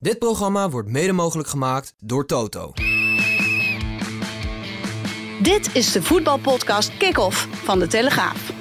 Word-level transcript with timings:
Dit 0.00 0.18
programma 0.18 0.70
wordt 0.70 0.88
mede 0.88 1.12
mogelijk 1.12 1.48
gemaakt 1.48 1.94
door 1.98 2.26
Toto. 2.26 2.72
Dit 5.42 5.74
is 5.74 5.92
de 5.92 6.02
voetbalpodcast 6.02 6.96
Kick-Off 6.96 7.48
van 7.52 7.78
De 7.78 7.86
Telegraaf. 7.86 8.52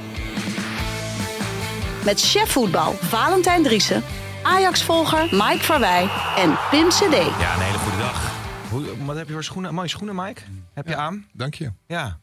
Met 2.06 2.22
chef 2.22 2.52
voetbal 2.52 2.94
Valentijn 2.94 3.64
Driessen, 3.64 4.04
Ajax-volger 4.44 5.22
Mike 5.32 5.64
Verwij 5.64 6.10
en 6.38 6.58
Pim 6.70 6.90
CD. 6.90 7.14
Ja, 7.40 7.54
een 7.56 7.62
hele 7.62 7.78
goede 7.78 7.98
dag. 7.98 8.32
Hoe, 8.70 9.06
wat 9.06 9.16
heb 9.16 9.28
je 9.28 9.34
voor 9.34 9.44
schoenen? 9.44 9.74
Mooie 9.74 9.88
schoenen, 9.88 10.16
Mike? 10.16 10.42
Heb 10.74 10.88
je 10.88 10.96
aan? 10.96 11.28
Dank 11.34 11.54
je. 11.54 11.72
Ja. 11.88 12.20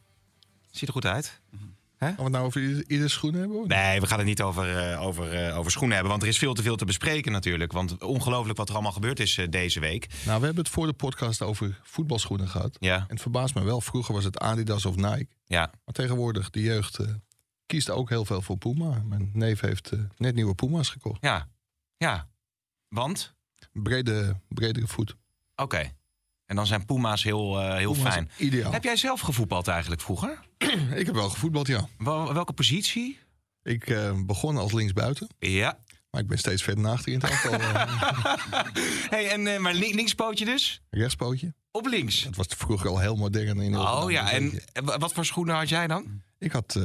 Ziet 0.70 0.88
er 0.88 0.94
goed 0.94 1.06
uit. 1.06 1.40
Gaan 1.98 2.16
we 2.16 2.22
het 2.22 2.32
nou 2.32 2.44
over 2.46 2.62
ieder, 2.62 2.84
ieder 2.86 3.10
schoen 3.10 3.34
hebben? 3.34 3.56
hoor? 3.56 3.66
Nee, 3.66 4.00
we 4.00 4.06
gaan 4.06 4.18
het 4.18 4.26
niet 4.26 4.42
over, 4.42 4.78
eh, 4.78 5.02
over, 5.02 5.32
eh, 5.32 5.58
over 5.58 5.70
schoenen 5.70 5.92
hebben. 5.92 6.10
Want 6.10 6.22
er 6.22 6.28
is 6.28 6.38
veel 6.38 6.54
te 6.54 6.62
veel 6.62 6.76
te 6.76 6.84
bespreken 6.84 7.32
natuurlijk. 7.32 7.72
Want 7.72 8.02
ongelooflijk 8.02 8.58
wat 8.58 8.68
er 8.68 8.74
allemaal 8.74 8.92
gebeurd 8.92 9.20
is 9.20 9.38
eh, 9.38 9.48
deze 9.50 9.80
week. 9.80 10.06
Nou, 10.24 10.38
we 10.40 10.44
hebben 10.46 10.64
het 10.64 10.72
voor 10.72 10.86
de 10.86 10.92
podcast 10.92 11.42
over 11.42 11.80
voetbalschoenen 11.82 12.48
gehad. 12.48 12.76
Ja, 12.80 12.96
En 12.96 13.04
het 13.08 13.20
verbaast 13.20 13.54
me 13.54 13.62
wel. 13.64 13.80
Vroeger 13.80 14.14
was 14.14 14.24
het 14.24 14.38
Adidas 14.38 14.84
of 14.86 14.96
Nike. 14.96 15.28
ja. 15.44 15.70
Maar 15.84 15.94
tegenwoordig, 15.94 16.50
de 16.50 16.60
jeugd 16.62 16.98
kiest 17.66 17.90
ook 17.90 18.08
heel 18.08 18.24
veel 18.24 18.42
voor 18.42 18.56
Puma. 18.58 19.02
Mijn 19.04 19.30
neef 19.32 19.60
heeft 19.60 19.92
net 20.16 20.34
nieuwe 20.34 20.54
Puma's 20.54 20.88
gekocht. 20.88 21.18
Ja. 21.20 21.48
Ja. 21.96 22.28
Want? 22.88 23.34
Brede, 23.72 24.40
bredere 24.48 24.86
voet. 24.86 25.16
Oké. 25.56 25.92
En 26.46 26.56
dan 26.56 26.66
zijn 26.66 26.84
Puma's 26.84 27.22
heel, 27.22 27.60
eh, 27.60 27.76
heel 27.76 27.92
Puma's 27.92 28.12
fijn. 28.12 28.30
Ideaal. 28.38 28.72
Heb 28.72 28.84
jij 28.84 28.96
zelf 28.96 29.20
gevoetbald 29.20 29.68
eigenlijk 29.68 30.00
vroeger? 30.00 30.40
Ik 31.00 31.06
heb 31.06 31.14
wel 31.14 31.28
gevoetbald, 31.30 31.66
ja. 31.66 31.88
Wel- 31.98 32.34
welke 32.34 32.52
positie? 32.52 33.18
Ik 33.62 33.86
eh, 33.88 34.12
begon 34.26 34.56
als 34.56 34.72
linksbuiten. 34.72 35.28
Ja. 35.38 35.78
Maar 36.10 36.20
ik 36.22 36.28
ben 36.28 36.38
steeds 36.38 36.62
verder 36.62 36.82
naar 36.84 36.92
achter 36.92 37.12
in 37.12 37.20
het 37.20 37.30
aantal. 37.30 37.52
eh, 37.60 38.64
hey, 39.14 39.30
en, 39.30 39.46
eh, 39.46 39.58
maar 39.58 39.74
li- 39.74 39.94
linkspootje 39.94 40.44
dus? 40.44 40.80
rechtspootje. 40.90 41.54
Op 41.70 41.86
links? 41.86 42.22
Dat 42.22 42.36
was 42.36 42.46
vroeger 42.48 42.88
al 42.90 42.98
heel 42.98 43.16
modern. 43.16 43.60
In 43.60 43.76
Oh 43.78 44.10
ja, 44.10 44.38
Dus 44.38 44.64
en 44.72 44.84
wat 44.84 45.12
voor 45.12 45.24
schoenen 45.24 45.54
had 45.54 45.68
jij 45.68 45.86
dan? 45.86 46.22
Ik 46.38 46.52
had 46.52 46.78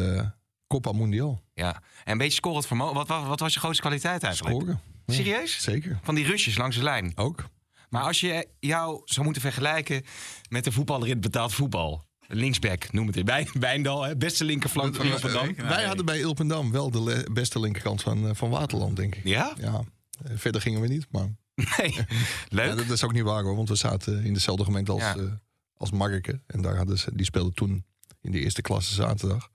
Copa 0.68 0.92
Mundial. 0.92 1.44
Ja, 1.54 1.74
en 2.04 2.12
een 2.12 2.18
beetje 2.18 2.34
scorend 2.34 2.68
vermogen. 2.68 2.96
Wat, 2.96 3.08
wat, 3.08 3.26
wat 3.26 3.40
was 3.40 3.54
je 3.54 3.60
grootste 3.60 3.82
kwaliteit 3.82 4.24
eigenlijk? 4.24 4.56
Scoren. 4.56 4.82
Ja, 5.06 5.14
Serieus? 5.14 5.62
Zeker. 5.62 6.00
Van 6.04 6.16
die 6.16 6.26
rusjes 6.26 6.58
langs 6.58 6.76
de 6.76 6.84
lijn. 6.84 7.12
Ook. 7.16 7.46
Maar 7.90 8.04
als 8.04 8.20
je 8.20 8.48
jou 8.60 9.02
zou 9.06 9.24
moeten 9.24 9.42
vergelijken 9.42 10.04
met 10.50 10.66
een 10.66 10.72
voetballer 10.72 11.06
in 11.08 11.12
het 11.14 11.22
betaald 11.22 11.54
voetbal. 11.54 12.08
Linksback, 12.32 12.92
noem 12.92 13.08
het 13.08 13.18
in. 13.18 13.26
Bij, 13.26 13.48
Bijndal, 13.60 14.04
hè? 14.04 14.18
beste 14.18 14.46
linkerflank 14.46 14.96
van 14.96 15.08
Rotterdam. 15.10 15.56
Wij 15.56 15.84
hadden 15.86 16.06
bij 16.06 16.20
Ilpendam 16.20 16.72
wel 16.72 16.92
de 16.92 17.02
le- 17.02 17.24
beste 17.32 17.60
linkerkant 17.60 18.02
van, 18.02 18.28
eh, 18.28 18.36
van 18.36 18.50
Waterland, 18.50 18.96
denk 18.96 19.16
ik. 19.16 19.24
Ja? 19.24 19.54
Ja, 19.60 19.84
eh, 20.24 20.32
verder 20.36 20.62
gingen 20.62 20.82
we 20.82 20.88
niet. 20.88 21.08
Maar 21.12 21.28
Nee. 21.78 21.96
Leuk. 22.50 22.68
ja, 22.70 22.76
dat 22.76 22.90
is 22.90 23.04
ook 23.04 23.14
niet 23.14 23.24
waar 23.24 23.44
hoor, 23.44 23.56
want 23.56 23.70
we 23.70 23.76
zaten 23.76 24.24
in 24.24 24.34
dezelfde 24.34 24.64
gemeente 24.64 24.92
als, 24.92 25.02
Ja. 25.02 25.16
eh 25.16 25.24
als 25.74 25.92
Marken. 25.92 26.44
En 26.48 26.62
daar 26.62 26.76
hadden 26.78 26.98
ze, 27.00 27.16
die 27.16 27.26
speelden 27.26 27.54
toen 27.54 27.86
in 28.22 28.32
de 28.32 28.40
eerste 28.40 28.62
klasse 28.62 28.94
zaterdag. 28.94 29.50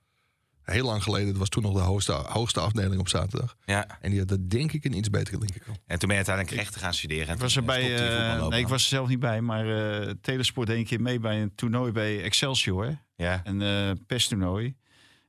Heel 0.65 0.85
lang 0.85 1.03
geleden, 1.03 1.29
dat 1.29 1.37
was 1.37 1.49
toen 1.49 1.63
nog 1.63 1.73
de 1.75 1.81
hoogste, 1.81 2.13
hoogste 2.13 2.61
afdeling 2.61 3.01
op 3.01 3.09
zaterdag. 3.09 3.57
Ja. 3.65 3.99
En 4.01 4.11
die 4.11 4.19
hadden 4.19 4.49
denk 4.49 4.73
ik 4.73 4.85
een 4.85 4.97
iets 4.97 5.11
betere 5.11 5.39
linkerkant. 5.39 5.79
En 5.87 5.99
toen 5.99 6.09
ben 6.09 6.19
je 6.19 6.25
uiteindelijk 6.25 6.57
rechten 6.57 6.81
gaan 6.81 6.95
studeren. 6.95 7.29
En 7.29 7.35
Ik 7.35 7.41
was 7.41 7.57
er 7.57 7.65
bij, 7.65 7.95
eh, 7.95 7.99
voetballoopbaan. 8.01 8.49
nee, 8.51 8.61
ik 8.61 8.69
was 8.69 8.83
er 8.83 8.89
zelf 8.89 9.09
niet 9.09 9.21
bij, 9.21 9.41
maar 9.41 9.93
eh 10.03 10.11
Telesport 10.21 10.67
deed 10.67 10.77
een 10.79 10.85
keer 10.85 11.01
mee 11.01 11.19
bij 11.19 11.43
een 11.43 11.55
toernooi 11.55 11.93
bij 11.93 12.23
Excelsior. 12.23 12.99
Ja. 13.17 13.41
Een 13.45 13.63
eh 13.63 13.91
pesttoernooi. 14.07 14.75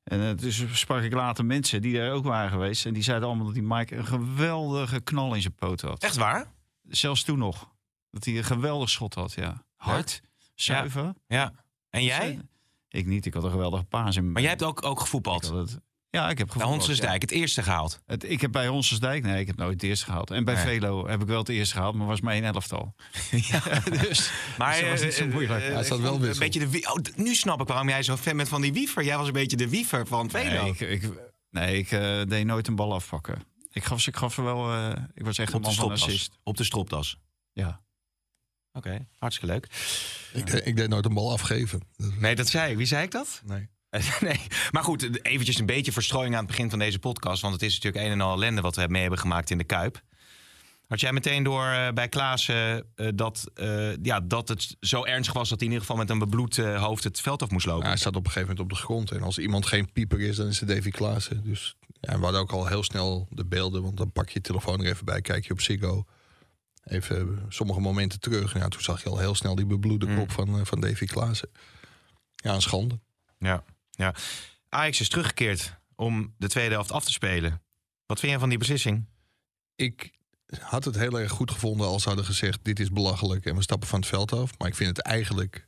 En 0.03 0.19
uh, 0.19 0.37
dus 0.37 0.63
sprak 0.79 1.01
ik 1.03 1.13
later 1.13 1.45
mensen 1.45 1.81
die 1.81 1.93
daar 1.97 2.11
ook 2.11 2.23
waren 2.25 2.49
geweest. 2.51 2.85
En 2.85 2.93
die 2.93 3.03
zeiden 3.03 3.27
allemaal 3.27 3.45
dat 3.45 3.53
die 3.53 3.63
Mike 3.63 3.95
een 3.95 4.05
geweldige 4.05 4.99
knal 5.01 5.33
in 5.35 5.41
zijn 5.41 5.55
poot 5.55 5.81
had. 5.81 6.03
Echt 6.03 6.15
waar? 6.15 6.51
Zelfs 6.87 7.23
toen 7.23 7.37
nog. 7.37 7.71
Dat 8.11 8.25
hij 8.25 8.37
een 8.37 8.43
geweldig 8.43 8.89
schot 8.89 9.13
had, 9.13 9.33
ja. 9.33 9.65
Hard, 9.75 10.21
zuiver. 10.55 11.13
Ja. 11.27 11.53
En 11.89 12.03
jij? 12.03 12.39
Ik 12.95 13.05
niet, 13.05 13.25
ik 13.25 13.33
had 13.33 13.43
een 13.43 13.51
geweldige 13.51 13.83
paas 13.83 14.15
in 14.15 14.31
Maar 14.31 14.41
jij 14.41 14.49
hebt 14.51 14.63
ook, 14.63 14.85
ook 14.85 14.99
gevoetbald. 14.99 15.43
ik 15.43 15.49
had 15.51 15.69
het- 15.69 15.79
Ja, 16.09 16.29
ik 16.29 16.37
heb 16.37 16.37
Bij 16.37 16.45
gevoetbald, 16.55 16.71
Honsersdijk, 16.85 17.21
het 17.21 17.31
eerste 17.31 17.63
gehaald. 17.63 18.01
Het, 18.05 18.29
ik 18.29 18.41
heb 18.41 18.51
bij 18.51 18.67
Honsersdijk, 18.67 19.23
nee, 19.23 19.39
ik 19.39 19.47
heb 19.47 19.55
nooit 19.55 19.73
het 19.73 19.83
eerste 19.83 20.05
gehaald. 20.05 20.31
En 20.31 20.43
bij 20.43 20.53
Nee. 20.53 20.63
Velo 20.79 21.07
heb 21.07 21.21
ik 21.21 21.27
wel 21.27 21.37
het 21.39 21.49
eerste 21.49 21.75
gehaald, 21.75 21.95
maar 21.95 22.07
was 22.07 22.21
maar 22.21 22.33
één 22.33 22.43
elftal. 22.43 22.95
ja. 23.51 23.59
dus, 24.01 24.31
Maar 24.57 24.71
dus 24.71 24.81
dat 24.81 24.89
was 24.89 25.01
niet 25.01 25.13
zo 25.13 25.27
moeilijk. 25.27 25.63
ik 25.63 25.87
wel 26.01 26.15
een 26.23 26.37
beetje 26.39 26.59
de, 26.59 26.69
wie- 26.69 26.89
oh, 26.89 26.95
nu 27.15 27.35
snap 27.35 27.61
ik 27.61 27.67
waarom 27.67 27.89
jij 27.89 28.03
zo 28.03 28.15
fan 28.15 28.37
bent 28.37 28.49
van 28.49 28.61
die 28.61 28.73
wiever. 28.73 29.03
Jij 29.03 29.17
was 29.17 29.27
een 29.27 29.33
beetje 29.33 29.57
de 29.57 29.69
wiever 29.69 30.07
van 30.07 30.29
Velo. 30.29 30.61
Nee, 30.63 30.71
ik, 30.71 30.79
ik, 30.79 31.09
nee, 31.49 31.77
ik 31.77 31.91
eh, 31.91 32.21
deed 32.27 32.45
nooit 32.45 32.67
een 32.67 32.75
bal 32.75 32.93
afpakken. 32.93 33.41
Ik 33.71 33.83
gaf, 33.83 34.07
ik 34.07 34.15
gaf 34.15 34.35
wel. 34.35 34.71
eh, 34.73 34.91
ik 35.13 35.25
was 35.25 35.37
echt 35.37 35.49
een 35.49 35.55
op, 35.55 35.61
de 35.61 35.67
man 35.67 35.77
van 35.77 35.91
assist. 35.91 36.39
op 36.43 36.57
de 36.57 36.63
stropdas. 36.63 37.17
Ja. 37.53 37.83
Oké, 38.75 39.07
hartstikke 39.17 39.53
leuk. 39.53 39.65
Ik, 40.33 40.51
deed- 40.51 40.65
ik 40.65 40.75
deed 40.75 40.89
nooit 40.89 41.05
een 41.05 41.13
bal 41.13 41.31
afgeven. 41.31 41.81
Nee, 42.19 42.35
dat 42.35 42.47
zei 42.47 42.71
ik. 42.71 42.77
Wie 42.77 42.85
zei 42.85 43.03
ik 43.03 43.11
dat? 43.11 43.41
Nee. 43.45 43.69
nee, 44.21 44.39
maar 44.71 44.83
goed, 44.83 45.25
eventjes 45.25 45.59
een 45.59 45.65
beetje 45.65 45.91
verstrooiing 45.91 46.35
aan 46.35 46.41
het 46.43 46.51
begin 46.51 46.69
van 46.69 46.79
deze 46.79 46.99
podcast. 46.99 47.41
Want 47.41 47.53
het 47.53 47.63
is 47.63 47.73
natuurlijk 47.73 48.05
een 48.05 48.11
en 48.11 48.21
al 48.21 48.33
ellende 48.33 48.61
wat 48.61 48.75
we 48.75 48.85
mee 48.87 49.01
hebben 49.01 49.19
gemaakt 49.19 49.49
in 49.49 49.57
de 49.57 49.63
Kuip. 49.63 50.01
Had 50.87 50.99
jij 50.99 51.13
meteen 51.13 51.43
door 51.43 51.65
eh, 51.65 51.91
bij 51.93 52.09
Klaas 52.09 52.47
eh, 52.47 52.75
dat, 53.15 53.51
eh, 53.53 53.95
ja, 54.03 54.19
dat 54.19 54.47
het 54.47 54.75
zo 54.79 55.03
ernstig 55.05 55.33
was... 55.33 55.49
dat 55.49 55.59
hij 55.59 55.67
in 55.67 55.73
ieder 55.73 55.87
geval 55.87 56.01
met 56.01 56.09
een 56.09 56.19
bebloed 56.19 56.57
hoofd 56.57 57.03
het 57.03 57.21
veld 57.21 57.41
af 57.41 57.49
moest 57.49 57.65
lopen? 57.65 57.83
Ja, 57.83 57.87
hij 57.89 57.97
staat 57.97 58.15
op 58.15 58.25
een 58.25 58.31
gegeven 58.31 58.55
moment 58.55 58.71
op 58.71 58.77
de 58.77 58.83
grond. 58.83 59.11
En 59.11 59.21
als 59.21 59.37
iemand 59.37 59.65
geen 59.65 59.91
pieper 59.91 60.19
is, 60.19 60.35
dan 60.35 60.47
is 60.47 60.59
het 60.59 60.69
Davy 60.69 60.89
Klaassen. 60.89 61.43
Dus 61.43 61.75
ja, 61.99 62.09
en 62.09 62.17
we 62.17 62.23
hadden 62.23 62.41
ook 62.41 62.51
al 62.51 62.67
heel 62.67 62.83
snel 62.83 63.27
de 63.29 63.45
beelden. 63.45 63.83
Want 63.83 63.97
dan 63.97 64.11
pak 64.11 64.27
je 64.27 64.33
je 64.33 64.41
telefoon 64.41 64.81
er 64.81 64.91
even 64.91 65.05
bij, 65.05 65.21
kijk 65.21 65.45
je 65.45 65.53
op 65.53 65.61
Ziggo. 65.61 66.05
Even 66.85 67.45
sommige 67.49 67.79
momenten 67.79 68.19
terug. 68.19 68.53
Ja, 68.53 68.67
toen 68.67 68.81
zag 68.81 69.03
je 69.03 69.09
al 69.09 69.17
heel 69.19 69.35
snel 69.35 69.55
die 69.55 69.65
bebloede 69.65 70.05
Mm. 70.05 70.17
kop 70.17 70.31
van, 70.31 70.59
eh, 70.59 70.65
van 70.65 70.79
Davy 70.81 71.05
Klaassen. 71.05 71.49
Ja, 72.35 72.53
een 72.53 72.61
schande. 72.61 72.99
Ja, 73.37 73.63
ja. 73.91 74.13
Ajax 74.69 74.99
is 74.99 75.09
teruggekeerd 75.09 75.77
om 75.95 76.33
de 76.37 76.47
tweede 76.47 76.73
helft 76.73 76.91
af 76.91 77.05
te 77.05 77.11
spelen. 77.11 77.61
Wat 78.05 78.19
vind 78.19 78.31
je 78.31 78.39
van 78.39 78.49
die 78.49 78.57
beslissing? 78.57 79.05
Ik 79.75 80.11
had 80.59 80.85
het 80.85 80.95
heel 80.95 81.19
erg 81.19 81.31
goed 81.31 81.51
gevonden 81.51 81.87
als 81.87 82.01
ze 82.01 82.07
hadden 82.07 82.25
gezegd... 82.25 82.59
dit 82.63 82.79
is 82.79 82.89
belachelijk 82.91 83.45
en 83.45 83.55
we 83.55 83.61
stappen 83.61 83.87
van 83.87 83.99
het 83.99 84.09
veld 84.09 84.33
af. 84.33 84.57
Maar 84.57 84.67
ik 84.67 84.75
vind 84.75 84.97
het 84.97 85.05
eigenlijk 85.05 85.67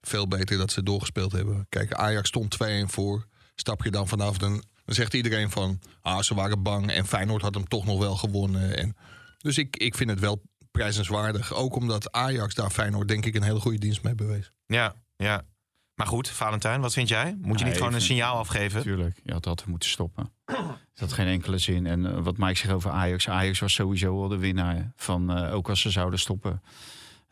veel 0.00 0.28
beter 0.28 0.58
dat 0.58 0.72
ze 0.72 0.82
doorgespeeld 0.82 1.32
hebben. 1.32 1.66
Kijk, 1.68 1.92
Ajax 1.92 2.28
stond 2.28 2.54
2-1 2.54 2.88
voor. 2.88 3.26
Stap 3.54 3.82
je 3.84 3.90
dan 3.90 4.08
vanaf, 4.08 4.38
dan, 4.38 4.52
dan 4.84 4.94
zegt 4.94 5.14
iedereen 5.14 5.50
van... 5.50 5.80
ah, 6.00 6.20
ze 6.22 6.34
waren 6.34 6.62
bang 6.62 6.90
en 6.90 7.06
Feyenoord 7.06 7.42
had 7.42 7.54
hem 7.54 7.68
toch 7.68 7.84
nog 7.84 7.98
wel 7.98 8.16
gewonnen. 8.16 8.76
En, 8.76 8.96
dus 9.38 9.58
ik, 9.58 9.76
ik 9.76 9.94
vind 9.94 10.10
het 10.10 10.20
wel 10.20 10.42
prijzenswaardig. 10.72 11.54
Ook 11.54 11.74
omdat 11.74 12.12
Ajax 12.12 12.54
daar 12.54 12.70
Feyenoord 12.70 13.08
denk 13.08 13.24
ik 13.24 13.34
een 13.34 13.42
hele 13.42 13.60
goede 13.60 13.78
dienst 13.78 14.02
mee 14.02 14.14
bewees. 14.14 14.52
Ja, 14.66 14.94
ja. 15.16 15.44
Maar 15.94 16.06
goed, 16.06 16.28
Valentijn, 16.28 16.80
wat 16.80 16.92
vind 16.92 17.08
jij? 17.08 17.36
Moet 17.40 17.58
je 17.58 17.64
niet 17.64 17.76
gewoon 17.76 17.94
een 17.94 18.00
signaal 18.00 18.36
afgeven? 18.36 18.76
Natuurlijk. 18.76 19.20
Je 19.24 19.32
had 19.32 19.42
dat 19.42 19.66
moeten 19.66 19.88
stoppen. 19.88 20.32
Dat 20.44 21.10
had 21.10 21.12
geen 21.12 21.26
enkele 21.26 21.58
zin. 21.58 21.86
En 21.86 22.06
eh, 22.06 22.22
wat 22.22 22.36
Mike 22.36 22.56
zegt 22.56 22.72
over 22.72 22.90
Ajax. 22.90 23.28
Ajax 23.28 23.58
was 23.60 23.74
sowieso 23.74 24.22
al 24.22 24.28
de 24.28 24.38
winnaar. 24.38 24.92
Van, 24.96 25.36
eh, 25.36 25.54
ook 25.54 25.68
als 25.68 25.80
ze 25.80 25.90
zouden 25.90 26.18
stoppen. 26.18 26.62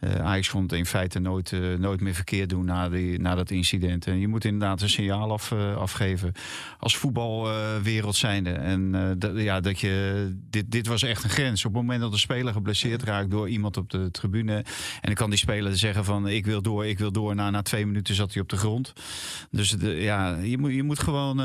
Eh, 0.00 0.14
Ajax 0.14 0.50
kon 0.50 0.62
het 0.62 0.72
in 0.72 0.86
feite 0.86 1.18
nooit, 1.18 1.52
eh, 1.52 1.74
nooit 1.74 2.00
meer 2.00 2.14
verkeerd 2.14 2.48
doen 2.48 2.64
na, 2.64 2.88
die, 2.88 3.18
na 3.18 3.34
dat 3.34 3.50
incident. 3.50 4.06
En 4.06 4.18
je 4.18 4.28
moet 4.28 4.44
inderdaad 4.44 4.82
een 4.82 4.88
signaal 4.88 5.32
af, 5.32 5.52
eh, 5.52 5.76
afgeven. 5.76 6.32
Als 6.78 6.96
voetbalwereld 6.96 8.16
zijnde. 8.16 8.50
En 8.50 8.92
dat, 9.18 9.36
ja, 9.36 9.60
dat 9.60 9.80
je, 9.80 10.26
dit, 10.50 10.70
dit 10.70 10.86
was 10.86 11.02
echt 11.02 11.24
een 11.24 11.30
grens. 11.30 11.64
Op 11.64 11.72
het 11.72 11.80
moment 11.82 12.00
dat 12.00 12.12
een 12.12 12.18
speler 12.18 12.52
geblesseerd 12.52 13.02
raakt 13.02 13.30
door 13.30 13.48
iemand 13.48 13.76
op 13.76 13.90
de 13.90 14.10
tribune. 14.10 14.54
En 14.54 14.66
dan 15.00 15.14
kan 15.14 15.30
die 15.30 15.38
speler 15.38 15.76
zeggen 15.76 16.04
van 16.04 16.28
ik 16.28 16.46
wil 16.46 16.62
door, 16.62 16.86
ik 16.86 16.98
wil 16.98 17.12
door. 17.12 17.34
Na, 17.34 17.50
na 17.50 17.62
twee 17.62 17.86
minuten 17.86 18.14
zat 18.14 18.32
hij 18.32 18.42
op 18.42 18.48
de 18.48 18.56
grond. 18.56 18.92
Dus 19.50 19.70
de, 19.70 19.90
ja, 19.90 20.36
je 20.36 20.58
moet, 20.58 20.72
je 20.72 20.82
moet 20.82 20.98
gewoon 20.98 21.38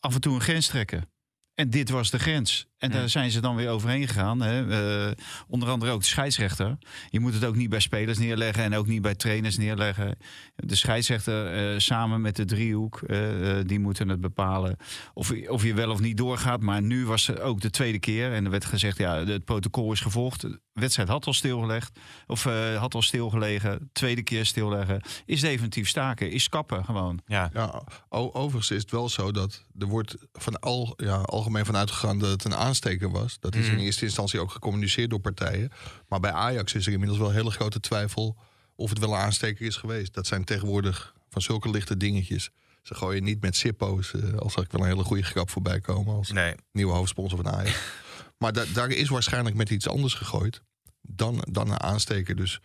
af 0.00 0.14
en 0.14 0.20
toe 0.20 0.34
een 0.34 0.40
grens 0.40 0.66
trekken. 0.66 1.08
En 1.54 1.70
dit 1.70 1.90
was 1.90 2.10
de 2.10 2.18
grens. 2.18 2.66
En 2.78 2.90
daar 2.90 3.08
zijn 3.08 3.30
ze 3.30 3.40
dan 3.40 3.56
weer 3.56 3.68
overheen 3.68 4.06
gegaan. 4.06 4.40
Hè. 4.40 4.70
Eh, 5.06 5.12
onder 5.48 5.68
andere 5.68 5.92
ook 5.92 6.00
de 6.00 6.06
scheidsrechter. 6.06 6.78
Je 7.10 7.20
moet 7.20 7.34
het 7.34 7.44
ook 7.44 7.56
niet 7.56 7.68
bij 7.68 7.80
spelers 7.80 8.18
neerleggen 8.18 8.64
en 8.64 8.74
ook 8.74 8.86
niet 8.86 9.02
bij 9.02 9.14
trainers 9.14 9.56
neerleggen. 9.56 10.18
De 10.56 10.74
scheidsrechter 10.74 11.46
eh, 11.46 11.78
samen 11.78 12.20
met 12.20 12.36
de 12.36 12.44
driehoek, 12.44 13.02
eh, 13.02 13.18
die 13.62 13.80
moeten 13.80 14.08
het 14.08 14.20
bepalen 14.20 14.76
of, 15.14 15.32
of 15.48 15.62
je 15.62 15.74
wel 15.74 15.90
of 15.90 16.00
niet 16.00 16.16
doorgaat. 16.16 16.60
Maar 16.60 16.82
nu 16.82 17.06
was 17.06 17.26
het 17.26 17.40
ook 17.40 17.60
de 17.60 17.70
tweede 17.70 17.98
keer 17.98 18.32
en 18.32 18.44
er 18.44 18.50
werd 18.50 18.64
gezegd, 18.64 18.98
ja, 18.98 19.24
het 19.24 19.44
protocol 19.44 19.92
is 19.92 20.00
gevolgd. 20.00 20.40
De 20.40 20.60
wedstrijd 20.72 21.08
had 21.08 21.26
al 21.26 21.32
stilgelegd, 21.32 21.98
of 22.26 22.46
eh, 22.46 22.76
had 22.76 22.94
al 22.94 23.02
stilgelegen. 23.02 23.90
Tweede 23.92 24.22
keer 24.22 24.46
stilleggen. 24.46 25.02
Is 25.24 25.40
definitief 25.40 25.88
staken, 25.88 26.30
is 26.30 26.48
kappen 26.48 26.84
gewoon. 26.84 27.20
Ja. 27.26 27.50
Ja, 27.52 27.82
overigens 28.08 28.70
is 28.70 28.82
het 28.82 28.90
wel 28.90 29.08
zo 29.08 29.32
dat 29.32 29.64
er 29.78 29.86
wordt 29.86 30.16
van 30.32 30.60
al, 30.60 30.94
ja, 30.96 31.16
algemeen 31.16 31.64
van 31.64 31.76
uitgegaan 31.76 32.18
dat 32.18 32.30
het 32.30 32.44
een 32.44 32.54
aansteker 32.66 33.10
was. 33.10 33.36
Dat 33.40 33.54
is 33.54 33.68
in 33.68 33.78
eerste 33.78 34.04
instantie 34.04 34.40
ook 34.40 34.50
gecommuniceerd 34.50 35.10
door 35.10 35.20
partijen. 35.20 35.70
Maar 36.08 36.20
bij 36.20 36.32
Ajax 36.32 36.74
is 36.74 36.86
er 36.86 36.92
inmiddels 36.92 37.18
wel 37.20 37.30
hele 37.30 37.50
grote 37.50 37.80
twijfel 37.80 38.36
of 38.76 38.90
het 38.90 38.98
wel 38.98 39.12
een 39.12 39.18
aansteker 39.18 39.66
is 39.66 39.76
geweest. 39.76 40.14
Dat 40.14 40.26
zijn 40.26 40.44
tegenwoordig 40.44 41.14
van 41.30 41.42
zulke 41.42 41.70
lichte 41.70 41.96
dingetjes. 41.96 42.50
Ze 42.82 42.94
gooien 42.94 43.24
niet 43.24 43.40
met 43.40 43.56
Sippo's, 43.56 44.14
eh, 44.14 44.34
al 44.34 44.50
zag 44.50 44.64
ik 44.64 44.72
wel 44.72 44.80
een 44.80 44.86
hele 44.86 45.04
goede 45.04 45.22
grap 45.22 45.50
voorbij 45.50 45.80
komen 45.80 46.14
als 46.14 46.30
Nee. 46.30 46.54
nieuwe 46.72 46.92
hoofdsponsor 46.92 47.42
van 47.42 47.52
Ajax. 47.54 47.78
maar 48.38 48.52
da- 48.52 48.64
daar 48.74 48.90
is 48.90 49.08
waarschijnlijk 49.08 49.56
met 49.56 49.70
iets 49.70 49.88
anders 49.88 50.14
gegooid 50.14 50.62
dan, 51.02 51.44
dan 51.50 51.70
een 51.70 51.80
aansteker. 51.80 52.36
Dus 52.36 52.60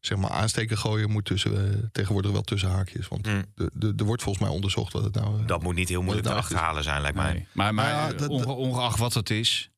zeg 0.00 0.18
maar 0.18 0.30
aansteker 0.30 0.76
gooien 0.76 1.10
moet 1.10 1.24
tussen, 1.24 1.72
eh, 1.72 1.78
tegenwoordig 1.92 2.30
wel 2.30 2.42
tussen 2.42 2.70
haakjes. 2.70 3.08
Want 3.08 3.26
Mm. 3.26 3.44
de- 3.54 3.70
de- 3.74 3.92
er 3.96 4.04
wordt 4.04 4.22
volgens 4.22 4.44
mij 4.44 4.54
onderzocht 4.54 4.92
wat 4.92 5.04
het 5.04 5.14
nou... 5.14 5.40
eh, 5.40 5.46
Dat 5.46 5.62
moet 5.62 5.74
niet 5.74 5.88
heel 5.88 6.02
moeilijk 6.02 6.26
te 6.26 6.32
nou 6.32 6.42
achterhalen 6.42 6.82
zijn, 6.82 7.00
lijkt 7.00 7.16
mij. 7.16 7.46
Maar, 7.52 7.74
maar 7.74 7.92
Nou 7.94 8.12
ja, 8.12 8.18
dat- 8.18 8.28
onge- 8.28 8.52
ongeacht 8.52 8.98
wat 8.98 9.14
het 9.14 9.30
is, 9.30 9.70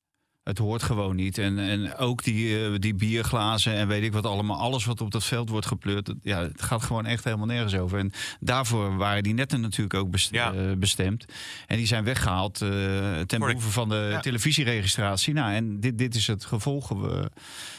het 0.51 0.59
hoort 0.59 0.83
gewoon 0.83 1.17
niet. 1.17 1.39
En, 1.39 1.59
en 1.59 1.97
ook 1.97 2.25
die, 2.25 2.65
eh, 2.65 2.75
die 2.79 2.95
bierglazen 2.95 3.73
en 3.75 3.89
weet 3.89 4.03
ik 4.03 4.13
wat 4.13 4.27
allemaal, 4.27 4.57
alles 4.59 4.85
wat 4.85 5.01
op 5.01 5.11
dat 5.11 5.25
veld 5.25 5.49
wordt 5.49 5.67
gepleurd, 5.67 6.07
het- 6.07 6.17
ja, 6.23 6.41
het 6.43 6.63
gaat 6.63 6.83
gewoon 6.83 7.07
echt 7.07 7.25
helemaal 7.25 7.47
nergens 7.47 7.75
over. 7.75 7.99
En 7.99 8.13
daarvoor 8.41 8.97
waren 8.97 9.23
die 9.23 9.35
netten 9.35 9.61
natuurlijk 9.61 9.95
ook 9.95 10.11
best- 10.11 10.31
Ja. 10.33 10.53
eh, 10.53 10.73
bestemd. 10.77 11.25
En 11.67 11.77
die 11.77 11.87
zijn 11.87 12.05
weggehaald 12.05 12.63
eh, 12.63 12.69
ten 13.21 13.39
behoeve 13.41 13.71
van 13.71 13.89
de 13.89 14.09
Ja. 14.11 14.21
televisieregistratie. 14.21 15.35
Nou, 15.35 15.53
en 15.53 15.81
dit, 15.81 15.99
dit 15.99 16.15
is 16.15 16.27
het 16.27 16.45
gevolg 16.45 16.93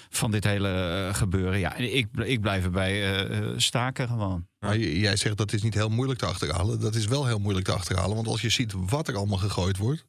van 0.09 0.31
dit 0.31 0.43
hele 0.43 1.09
gebeuren. 1.13 1.59
Ja, 1.59 1.75
en 1.75 1.95
ik, 1.95 2.07
ik 2.23 2.41
blijf 2.41 2.63
erbij 2.63 3.23
staken 3.57 4.07
gewoon. 4.07 4.45
Maar 4.59 4.77
jij 4.77 5.15
zegt 5.15 5.37
dat 5.37 5.53
is 5.53 5.61
niet 5.61 5.73
heel 5.73 5.89
moeilijk 5.89 6.19
te 6.19 6.25
achterhalen. 6.25 6.79
Dat 6.79 6.95
is 6.95 7.05
wel 7.05 7.25
heel 7.25 7.39
moeilijk 7.39 7.65
te 7.65 7.71
achterhalen. 7.73 8.15
Want 8.15 8.27
als 8.27 8.41
je 8.41 8.49
ziet 8.49 8.73
wat 8.77 9.07
er 9.07 9.15
allemaal 9.15 9.37
gegooid 9.37 9.77
wordt... 9.77 10.05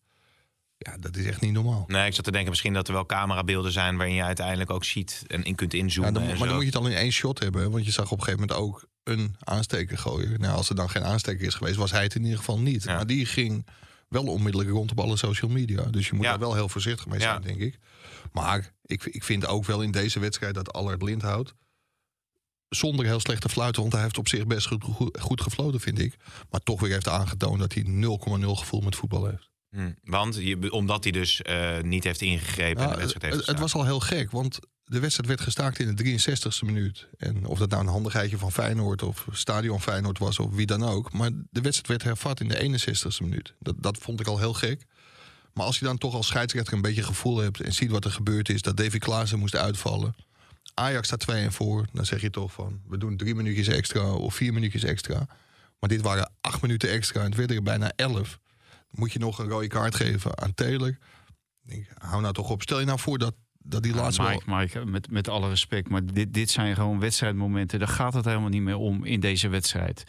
Ja, 0.84 0.96
dat 0.98 1.16
is 1.16 1.24
echt 1.24 1.40
niet 1.40 1.52
normaal. 1.52 1.84
Nee, 1.86 2.06
ik 2.06 2.14
zat 2.14 2.24
te 2.24 2.30
denken 2.30 2.50
misschien 2.50 2.72
dat 2.72 2.88
er 2.88 2.94
wel 2.94 3.06
camerabeelden 3.06 3.72
zijn 3.72 3.96
waarin 3.96 4.14
je 4.14 4.22
uiteindelijk 4.22 4.70
ook 4.70 4.84
ziet 4.84 5.24
en 5.26 5.42
in 5.42 5.54
kunt 5.54 5.72
Ja, 5.72 5.78
inzoomen. 5.78 6.14
dan, 6.14 6.22
en 6.22 6.28
maar 6.28 6.36
zo. 6.38 6.44
dan 6.44 6.54
moet 6.54 6.62
je 6.64 6.70
het 6.70 6.78
al 6.78 6.86
in 6.88 6.96
één 6.96 7.12
shot 7.12 7.38
hebben. 7.38 7.70
Want 7.70 7.84
je 7.84 7.90
zag 7.90 8.10
op 8.10 8.18
een 8.18 8.24
gegeven 8.24 8.40
moment 8.48 8.58
ook 8.58 8.86
een 9.04 9.36
aansteker 9.38 9.98
gooien. 9.98 10.40
Nou, 10.40 10.56
als 10.56 10.68
er 10.68 10.74
dan 10.74 10.90
geen 10.90 11.04
aansteker 11.04 11.46
is 11.46 11.54
geweest, 11.54 11.76
was 11.76 11.90
hij 11.90 12.02
het 12.02 12.14
in 12.14 12.22
ieder 12.22 12.38
geval 12.38 12.58
niet. 12.58 12.82
Ja. 12.82 12.94
Maar 12.96 13.06
die 13.06 13.26
ging 13.26 13.66
wel 14.08 14.24
onmiddellijk 14.24 14.70
rond 14.72 14.90
op 14.90 15.00
alle 15.00 15.16
social 15.16 15.50
media. 15.50 15.82
Dus 15.82 16.06
je 16.08 16.14
moet 16.14 16.24
Ja. 16.24 16.30
daar 16.30 16.38
wel 16.40 16.54
heel 16.54 16.68
voorzichtig 16.68 17.06
mee 17.06 17.20
zijn, 17.20 17.42
denk 17.42 17.58
ik. 17.60 17.78
Maar 18.32 18.72
ik, 18.84 19.04
ik 19.04 19.24
vind 19.24 19.46
ook 19.46 19.64
wel 19.64 19.80
in 19.82 19.90
deze 19.90 20.20
wedstrijd 20.20 20.54
dat 20.54 20.72
Allard 20.72 21.02
Lindhout... 21.02 21.54
zonder 22.68 23.04
heel 23.06 23.20
slecht 23.20 23.40
te 23.42 23.48
fluiten, 23.48 23.80
want 23.82 23.92
hij 23.94 24.02
heeft 24.02 24.18
op 24.18 24.28
zich 24.28 24.46
best 24.46 24.66
goed, 24.66 24.84
goed, 24.84 25.20
goed 25.20 25.40
gefloten, 25.40 25.80
vind 25.80 25.98
ik. 25.98 26.16
Maar 26.50 26.60
toch 26.60 26.80
weer 26.80 26.90
heeft 26.92 27.08
aangetoond 27.08 27.58
dat 27.58 27.74
hij 27.74 27.82
0,0 27.82 28.58
gevoel 28.58 28.80
met 28.80 28.96
voetbal 28.96 29.26
heeft. 29.26 29.50
Hm, 29.72 29.90
Want 30.04 30.36
je, 30.36 30.72
omdat 30.72 31.02
hij 31.02 31.12
dus 31.12 31.42
eh, 31.42 31.80
niet 31.80 32.04
heeft 32.04 32.20
ingegrepen 32.20 32.82
en 32.82 32.88
Ja, 32.88 32.94
de 32.94 33.00
wedstrijd 33.00 33.34
heeft 33.34 33.46
het, 33.46 33.58
was 33.58 33.74
al 33.74 33.84
heel 33.84 34.00
gek, 34.00 34.30
want 34.30 34.58
de 34.84 35.00
wedstrijd 35.00 35.28
werd 35.28 35.40
gestaakt 35.40 35.78
in 35.78 35.94
de 35.94 36.04
63ste 36.04 36.66
minuut. 36.66 37.08
En 37.18 37.46
of 37.46 37.58
dat 37.58 37.70
nou 37.70 37.82
een 37.82 37.88
handigheidje 37.88 38.38
van 38.38 38.52
Feyenoord 38.52 39.02
of 39.02 39.26
Stadion 39.30 39.80
Feyenoord 39.80 40.18
was 40.18 40.38
of 40.38 40.54
wie 40.54 40.66
dan 40.66 40.82
ook. 40.82 41.12
Maar 41.12 41.30
de 41.50 41.60
wedstrijd 41.60 41.86
werd 41.88 42.02
hervat 42.02 42.40
in 42.40 42.48
de 42.48 42.80
61ste 42.80 43.22
minuut. 43.22 43.54
Dat, 43.58 43.74
dat 43.78 43.98
vond 43.98 44.20
ik 44.20 44.26
al 44.26 44.38
heel 44.38 44.54
gek. 44.54 44.86
Maar 45.52 45.66
als 45.66 45.78
je 45.78 45.84
dan 45.84 45.98
toch 45.98 46.14
als 46.14 46.26
scheidsrechter 46.26 46.74
een 46.74 46.82
beetje 46.82 47.02
gevoel 47.02 47.38
hebt 47.38 47.60
en 47.60 47.72
ziet 47.72 47.90
wat 47.90 48.04
er 48.04 48.10
gebeurd 48.10 48.48
is, 48.48 48.62
dat 48.62 48.76
Davy 48.76 48.98
Klaassen 48.98 49.38
moest 49.38 49.56
uitvallen. 49.56 50.14
Ajax 50.74 51.06
staat 51.06 51.20
2 51.20 51.44
en 51.44 51.52
voor. 51.52 51.86
Dan 51.92 52.06
zeg 52.06 52.20
je 52.20 52.30
toch 52.30 52.52
van, 52.52 52.80
we 52.88 52.98
doen 52.98 53.16
drie 53.16 53.34
minuutjes 53.34 53.68
extra 53.68 54.12
of 54.12 54.34
vier 54.34 54.52
minuutjes 54.52 54.82
extra. 54.82 55.26
Maar 55.78 55.88
dit 55.88 56.00
waren 56.00 56.30
acht 56.40 56.62
minuten 56.62 56.88
extra 56.90 57.20
en 57.20 57.26
het 57.26 57.36
werd 57.36 57.50
er 57.50 57.62
bijna 57.62 57.92
elf. 57.96 58.38
Moet 58.92 59.12
je 59.12 59.18
nog 59.18 59.38
een 59.38 59.48
rode 59.48 59.66
kaart 59.66 59.94
geven 59.94 60.38
aan 60.38 60.54
Taylor. 60.54 60.98
Denk, 61.62 61.86
hou 61.98 62.20
nou 62.22 62.34
toch 62.34 62.50
op. 62.50 62.62
Stel 62.62 62.80
je 62.80 62.86
nou 62.86 62.98
voor 62.98 63.18
dat, 63.18 63.34
dat 63.58 63.82
die 63.82 63.94
laatste... 63.94 64.22
Mike, 64.22 64.42
Mike, 64.46 64.84
met, 64.84 65.10
met 65.10 65.28
alle 65.28 65.48
respect, 65.48 65.88
maar 65.88 66.04
dit, 66.04 66.34
dit 66.34 66.50
zijn 66.50 66.74
gewoon 66.74 67.00
wedstrijdmomenten. 67.00 67.78
Daar 67.78 67.88
gaat 67.88 68.14
het 68.14 68.24
helemaal 68.24 68.48
niet 68.48 68.62
meer 68.62 68.76
om 68.76 69.04
in 69.04 69.20
deze 69.20 69.48
wedstrijd. 69.48 70.04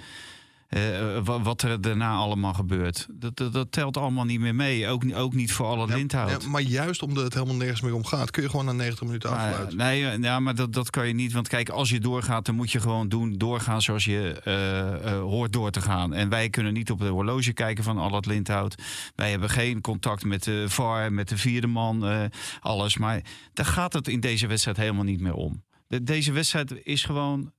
Eh, 0.74 1.20
wa- 1.24 1.42
wat 1.42 1.62
er 1.62 1.81
daarna 1.81 2.16
allemaal 2.16 2.54
gebeurt. 2.54 3.08
Dat, 3.12 3.36
dat, 3.38 3.54
dat 3.54 3.72
telt 3.72 3.98
allemaal 3.98 4.24
niet 4.24 4.40
meer 4.40 4.56
mee. 4.56 4.88
Ook, 4.88 5.04
niet- 5.04 5.16
ook 5.16 5.34
niet 5.34 5.52
voor 5.52 5.66
alle 5.66 5.88
Ja, 5.88 5.96
Lindhout. 5.96 6.44
ja, 6.44 6.50
maar 6.50 6.62
juist 6.62 7.02
omdat 7.04 7.24
het 7.24 7.34
helemaal 7.34 7.56
nergens 7.56 7.81
meer 7.81 7.94
om 7.94 8.06
gaat, 8.06 8.31
kun 8.31 8.44
je 8.44 8.50
gewoon 8.50 8.66
na 8.66 8.72
90 8.72 9.06
minuten 9.06 9.30
Maar, 9.30 9.40
afsluiten. 9.48 9.78
nee, 9.78 10.06
eh, 10.08 10.22
ja, 10.22 10.40
maar 10.40 10.56
dat, 10.56 10.74
dat 10.74 10.90
kan 10.90 11.08
je 11.08 11.14
niet. 11.14 11.34
Want 11.34 11.48
kijk, 11.48 11.70
als 11.70 11.90
je 11.90 12.00
doorgaat, 12.00 12.46
dan 12.46 12.56
moet 12.56 12.72
je 12.72 12.80
gewoon 12.80 13.10
doen. 13.10 13.34
Doorgaan 13.38 13.81
zoals 13.81 14.06
je 14.06 14.42
eh, 14.44 15.20
hoort 15.20 15.54
door 15.54 15.72
te 15.72 15.81
gaan. 15.81 16.14
En 16.14 16.30
wij 16.30 16.50
kunnen 16.50 16.74
niet 16.74 16.92
op 16.92 17.00
de 17.00 17.08
horloge 17.08 17.54
kijken 17.54 17.84
van 17.84 17.98
al 17.98 18.16
het 18.16 18.26
Lindhout. 18.26 18.76
Wij 19.16 19.30
hebben 19.31 19.50
geen 19.50 19.81
contact 19.81 20.24
met 20.26 20.44
de 20.44 20.66
VAR, 20.69 21.14
met 21.14 21.30
de 21.30 21.38
vierde 21.38 21.68
man, 21.68 22.30
alles. 22.62 22.98
Maar 22.98 23.22
daar 23.54 23.66
gaat 23.66 23.94
het 23.94 24.08
in 24.08 24.19
deze 24.19 24.48
wedstrijd 24.48 24.78
helemaal 24.78 25.04
niet 25.04 25.22
meer 25.22 25.34
om. 25.34 25.64
De- 25.88 26.04
deze 26.04 26.31
wedstrijd 26.31 26.86
is 26.86 27.04
gewoon 27.04 27.52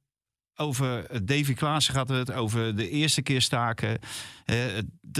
over 0.56 1.06
eh, 1.06 1.18
Davy 1.22 1.54
Klaassen 1.54 1.94
gaat 1.94 2.08
het, 2.08 2.32
over 2.32 2.76
de 2.76 2.88
eerste 2.90 3.22
keer 3.22 3.42
staken. 3.42 3.98
Eh, 4.44 4.56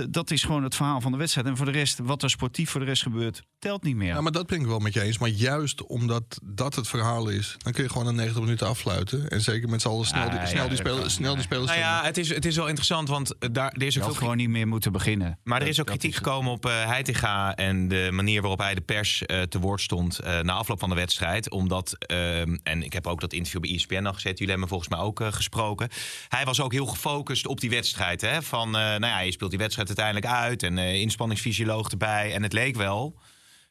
dat 0.09 0.31
is 0.31 0.43
gewoon 0.43 0.63
het 0.63 0.75
verhaal 0.75 1.01
van 1.01 1.13
de 1.13 1.19
wedstrijd. 1.19 1.47
En 1.47 1.57
voor 1.57 1.67
de 1.67 1.73
rest, 1.73 1.99
wat 1.99 2.23
er 2.23 2.31
sportief 2.31 2.71
voor 2.71 2.81
de 2.81 2.87
rest 2.87 3.03
gebeurt, 3.03 3.43
telt 3.59 3.83
niet 3.83 3.97
meer. 3.97 4.15
Ja, 4.15 4.21
maar 4.21 4.33
dat 4.33 4.47
ben 4.47 4.61
ik 4.61 4.67
wel 4.67 4.79
met 4.79 4.95
je 4.95 5.01
eens. 5.01 5.19
Maar 5.19 5.29
juist 5.29 5.87
omdat 5.87 6.41
dat 6.43 6.75
het 6.75 6.89
verhaal 6.89 7.29
is, 7.29 7.57
dan 7.59 7.73
kun 7.73 7.83
je 7.83 7.89
gewoon 7.89 8.05
na 8.05 8.11
90 8.11 8.43
minuten 8.43 8.67
afsluiten. 8.67 9.29
En 9.29 9.41
zeker 9.41 9.69
met 9.69 9.83
z'n 9.83 9.89
allen 9.89 10.07
snel, 10.07 10.31
die, 10.31 10.47
snel, 10.47 10.63
ja, 10.63 10.69
die, 10.69 10.77
spelers, 10.77 11.01
kan. 11.01 11.11
snel 11.11 11.35
die 11.35 11.43
spelers. 11.43 11.67
Nou 11.67 11.79
ja, 11.79 12.05
het 12.05 12.17
is, 12.19 12.29
het 12.29 12.45
is 12.45 12.57
wel 12.57 12.67
interessant, 12.67 13.09
want 13.09 13.39
eh, 13.39 13.49
daar, 13.53 13.73
er 13.73 13.83
is 13.83 13.99
ook 13.99 14.05
veel 14.05 14.15
gewoon 14.15 14.37
niet 14.37 14.49
meer 14.49 14.69
moeten 14.69 14.93
beginnen. 14.93 15.39
Maar 15.43 15.63
er 15.63 15.69
is 15.69 15.81
ook 15.81 15.87
dat 15.87 15.99
kritiek 15.99 16.17
gekomen 16.17 16.53
op 16.53 16.67
eh 16.67 16.85
Heitinga 16.85 17.55
en 17.55 17.89
de 17.89 18.09
manier 18.13 18.41
waarop 18.41 18.59
hij 18.59 18.75
de 18.75 18.81
pers 18.81 19.23
eh, 19.23 19.43
te 19.43 19.59
woord 19.59 19.81
stond 19.81 20.19
eh, 20.19 20.41
na 20.41 20.53
afloop 20.53 20.79
van 20.79 20.89
de 20.89 20.95
wedstrijd. 20.95 21.51
Omdat, 21.51 21.97
ehm, 21.99 22.57
en 22.63 22.83
ik 22.83 22.93
heb 22.93 23.07
ook 23.07 23.21
dat 23.21 23.33
interview 23.33 23.61
bij 23.61 23.71
ESPN 23.71 24.07
al 24.07 24.13
gezet, 24.13 24.39
jullie 24.39 24.53
hebben 24.53 24.61
me 24.61 24.67
volgens 24.69 24.89
mij 24.89 24.99
ook 24.99 25.21
eh, 25.21 25.33
gesproken. 25.33 25.89
Hij 26.29 26.45
was 26.45 26.61
ook 26.61 26.73
heel 26.73 26.87
gefocust 26.87 27.47
op 27.47 27.61
die 27.61 27.71
wedstrijd. 27.71 28.21
Hè? 28.21 28.43
Van, 28.43 28.67
eh, 28.67 28.73
nou 28.73 29.07
ja, 29.07 29.14
je 29.21 29.33
speelt 29.33 29.51
die 29.51 29.59
wedstrijd 29.59 29.89
uiteindelijk 29.89 30.27
uit 30.27 30.63
en 30.63 30.79
eh 30.79 30.95
inspanningsfysioloog 31.01 31.91
erbij. 31.91 32.35
En 32.35 32.43
het 32.43 32.53
leek 32.53 32.77
wel, 32.77 33.19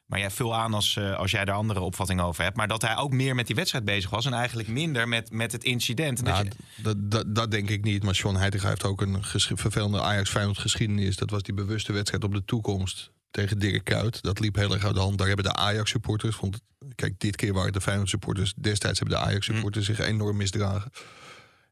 maar 0.06 0.18
jij 0.18 0.30
vul 0.30 0.54
aan 0.56 0.74
als, 0.74 0.96
eh, 0.96 1.16
als 1.16 1.30
jij 1.30 1.44
daar 1.44 1.54
andere 1.54 1.80
opvatting 1.80 2.20
over 2.20 2.42
hebt. 2.44 2.56
Maar 2.56 2.68
dat 2.68 2.82
hij 2.82 2.96
ook 2.96 3.12
meer 3.12 3.34
met 3.34 3.46
die 3.46 3.56
wedstrijd 3.56 3.84
bezig 3.84 4.10
was 4.10 4.26
en 4.26 4.32
eigenlijk 4.32 4.68
minder 4.68 5.08
met, 5.08 5.30
met 5.32 5.52
het 5.52 5.64
incident. 5.64 6.24
Dat 6.24 6.34
Nou, 6.34 6.44
je- 6.44 6.82
dat, 6.82 7.10
dat, 7.10 7.34
dat 7.34 7.50
denk 7.50 7.70
ik 7.70 7.84
niet. 7.84 8.02
Maar 8.02 8.14
Sean 8.14 8.36
Heitinga 8.36 8.68
heeft 8.68 8.84
ook 8.84 9.00
een 9.00 9.18
vervelende 9.54 10.00
Ajax 10.02 10.30
Feyenoord 10.30 10.58
geschiedenis. 10.58 11.16
Dat 11.16 11.30
was 11.30 11.42
die 11.42 11.54
bewuste 11.54 11.92
wedstrijd 11.92 12.24
op 12.24 12.32
de 12.32 12.44
toekomst 12.44 13.10
tegen 13.30 13.58
Dirk 13.58 13.84
Kuyt. 13.84 14.22
Dat 14.22 14.38
liep 14.40 14.54
heel 14.54 14.72
erg 14.74 14.84
uit 14.84 14.94
de 14.94 15.00
hand. 15.00 15.18
Daar 15.18 15.26
hebben 15.26 15.44
de 15.44 15.54
Ajax 15.54 15.90
supporters, 15.90 16.36
vond 16.36 16.54
het, 16.54 16.62
kijk, 16.94 17.14
dit 17.18 17.36
keer 17.36 17.52
waren 17.52 17.72
de 17.72 17.80
Feyenoord 17.80 18.08
supporters. 18.08 18.54
Destijds 18.56 18.98
hebben 18.98 19.18
de 19.18 19.24
Ajax 19.24 19.46
supporters 19.46 19.86
zich 19.86 19.98
enorm 19.98 20.36
misdragen. 20.36 20.90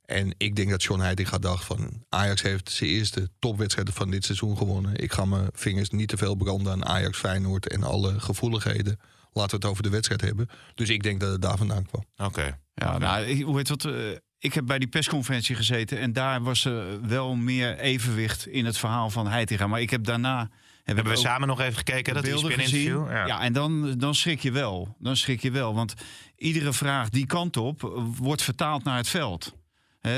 En 0.05 0.35
ik 0.37 0.57
denk 0.57 0.71
dat 0.71 0.83
Sean 0.83 1.01
Heitinga 1.01 1.39
dacht 1.39 1.65
van... 1.65 2.05
Ajax 2.09 2.43
heeft 2.43 2.71
zijn 2.71 2.91
eerste 2.91 3.29
topwedstrijden 3.39 3.95
van 3.95 4.11
dit 4.11 4.25
seizoen 4.25 4.57
gewonnen. 4.57 4.97
Ik 4.97 5.13
ga 5.13 5.25
mijn 5.25 5.49
vingers 5.53 5.91
niet 5.91 6.09
te 6.09 6.17
veel 6.17 6.35
branden 6.35 6.73
aan 6.73 6.85
Ajax, 6.85 7.19
Feyenoord... 7.19 7.69
en 7.69 7.83
alle 7.83 8.21
gevoeligheden. 8.21 9.01
Laten 9.33 9.51
we 9.51 9.57
het 9.57 9.65
over 9.65 9.83
de 9.83 9.89
wedstrijd 9.91 10.21
hebben. 10.21 10.49
Dus 10.75 10.89
ik 10.89 11.03
denk 11.03 11.21
dat 11.21 11.33
het 11.33 11.43
daar 11.43 11.57
vandaan 11.57 11.87
kwam. 11.87 12.05
Oké. 12.17 12.59
Ja, 12.75 12.99
nou, 12.99 13.25
ik, 13.25 13.43
hoe 13.43 13.57
heet 13.57 13.67
dat? 13.69 13.85
eh, 13.85 13.93
ik 14.39 14.55
heb 14.55 14.67
bij 14.67 14.79
die 14.79 14.89
persconferentie 14.89 15.57
gezeten 15.57 15.99
en 15.99 16.13
daar 16.13 16.43
was 16.43 16.65
er 16.65 17.07
wel 17.09 17.35
meer 17.35 17.79
evenwicht 17.79 18.47
in 18.47 18.65
het 18.65 18.79
verhaal 18.79 19.11
van 19.11 19.27
Heitinga. 19.27 19.67
Maar 19.67 19.81
ik 19.81 19.91
heb 19.91 20.05
daarna 20.05 20.51
Hebben 20.85 21.05
we 21.05 21.11
ook 21.11 21.17
samen 21.17 21.49
nog 21.49 21.61
even 21.61 21.77
gekeken, 21.77 22.15
dat 22.15 22.25
E 22.25 22.27
beelden 22.27 22.51
ESPN-interview? 22.51 23.07
gezien. 23.07 23.27
Ja. 23.27 23.41
en 23.41 23.53
dan, 23.53 23.99
dan 23.99 24.15
schrik 24.15 24.41
je 24.41 24.53
wel. 24.53 24.97
Dan 24.99 25.17
schrik 25.17 25.43
je 25.43 25.51
wel, 25.51 25.75
want 25.75 25.95
iedere 26.37 26.73
vraag 26.73 27.09
die 27.09 27.27
kant 27.27 27.57
op 27.57 27.81
wordt 28.17 28.43
vertaald 28.43 28.85
naar 28.85 28.97
het 28.97 29.09
veld. 29.09 29.55
Eh, 30.03 30.13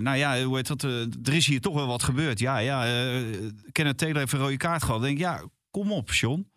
nou 0.00 0.16
ja, 0.16 0.42
hoe 0.42 0.56
heet 0.56 0.66
dat? 0.66 0.84
eh, 0.84 1.00
er 1.00 1.34
is 1.34 1.46
hier 1.46 1.60
toch 1.60 1.74
wel 1.74 1.86
wat 1.86 2.02
gebeurd. 2.02 2.38
Ja, 2.38 2.58
ja. 2.58 2.86
eh 2.86 3.22
Kenneth 3.72 3.98
Taylor 3.98 4.18
heeft 4.18 4.32
een 4.32 4.38
rode 4.38 4.56
kaart 4.56 4.82
gehad. 4.82 4.96
Dan 5.00 5.06
denk 5.08 5.18
ik, 5.18 5.24
ja, 5.24 5.42
kom 5.70 5.92
op, 5.92 6.12
John. 6.12 6.50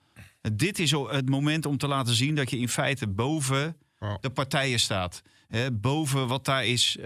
Dit 0.53 0.79
is 0.79 0.91
het 0.91 1.29
moment 1.29 1.65
om 1.65 1.77
te 1.77 1.88
laten 1.88 2.13
zien 2.13 2.36
dat 2.36 2.50
je 2.50 2.58
in 2.58 2.70
feite 2.70 3.08
boven 3.08 3.77
Ja. 4.00 4.17
de 4.22 4.29
partijen 4.29 4.79
staat. 4.79 5.22
Boven 5.74 6.27
wat 6.27 6.46
daar 6.46 6.65
is, 6.65 6.98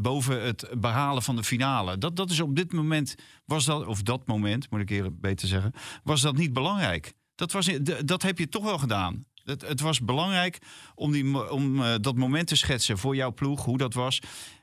boven 0.00 0.42
het 0.42 0.68
behalen 0.76 1.22
van 1.22 1.36
de 1.36 1.44
finale. 1.44 1.98
Dat, 1.98 2.16
dat 2.16 2.30
is 2.30 2.40
op 2.40 2.56
dit 2.56 2.72
moment, 2.72 3.14
was 3.44 3.64
dat, 3.64 3.86
of 3.86 4.02
dat 4.02 4.26
moment 4.26 4.70
moet 4.70 4.80
ik 4.80 4.90
eerlijk 4.90 5.20
beter 5.20 5.48
zeggen, 5.48 5.72
was 6.04 6.20
dat 6.20 6.36
niet 6.36 6.52
belangrijk. 6.52 7.12
Dat, 7.34 7.52
was, 7.52 7.68
dat 8.04 8.22
heb 8.22 8.38
je 8.38 8.48
toch 8.48 8.64
wel 8.64 8.78
gedaan. 8.78 9.24
Het, 9.44 9.62
het 9.62 9.80
was 9.80 10.00
belangrijk 10.00 10.58
om, 10.94 11.12
die, 11.12 11.50
om 11.50 11.82
eh, 11.82 11.94
dat 12.00 12.16
moment 12.16 12.46
te 12.46 12.56
schetsen 12.56 12.98
voor 12.98 13.16
jouw 13.16 13.32
ploeg, 13.32 13.64
hoe 13.64 13.78
dat 13.78 13.94
was. 13.94 14.18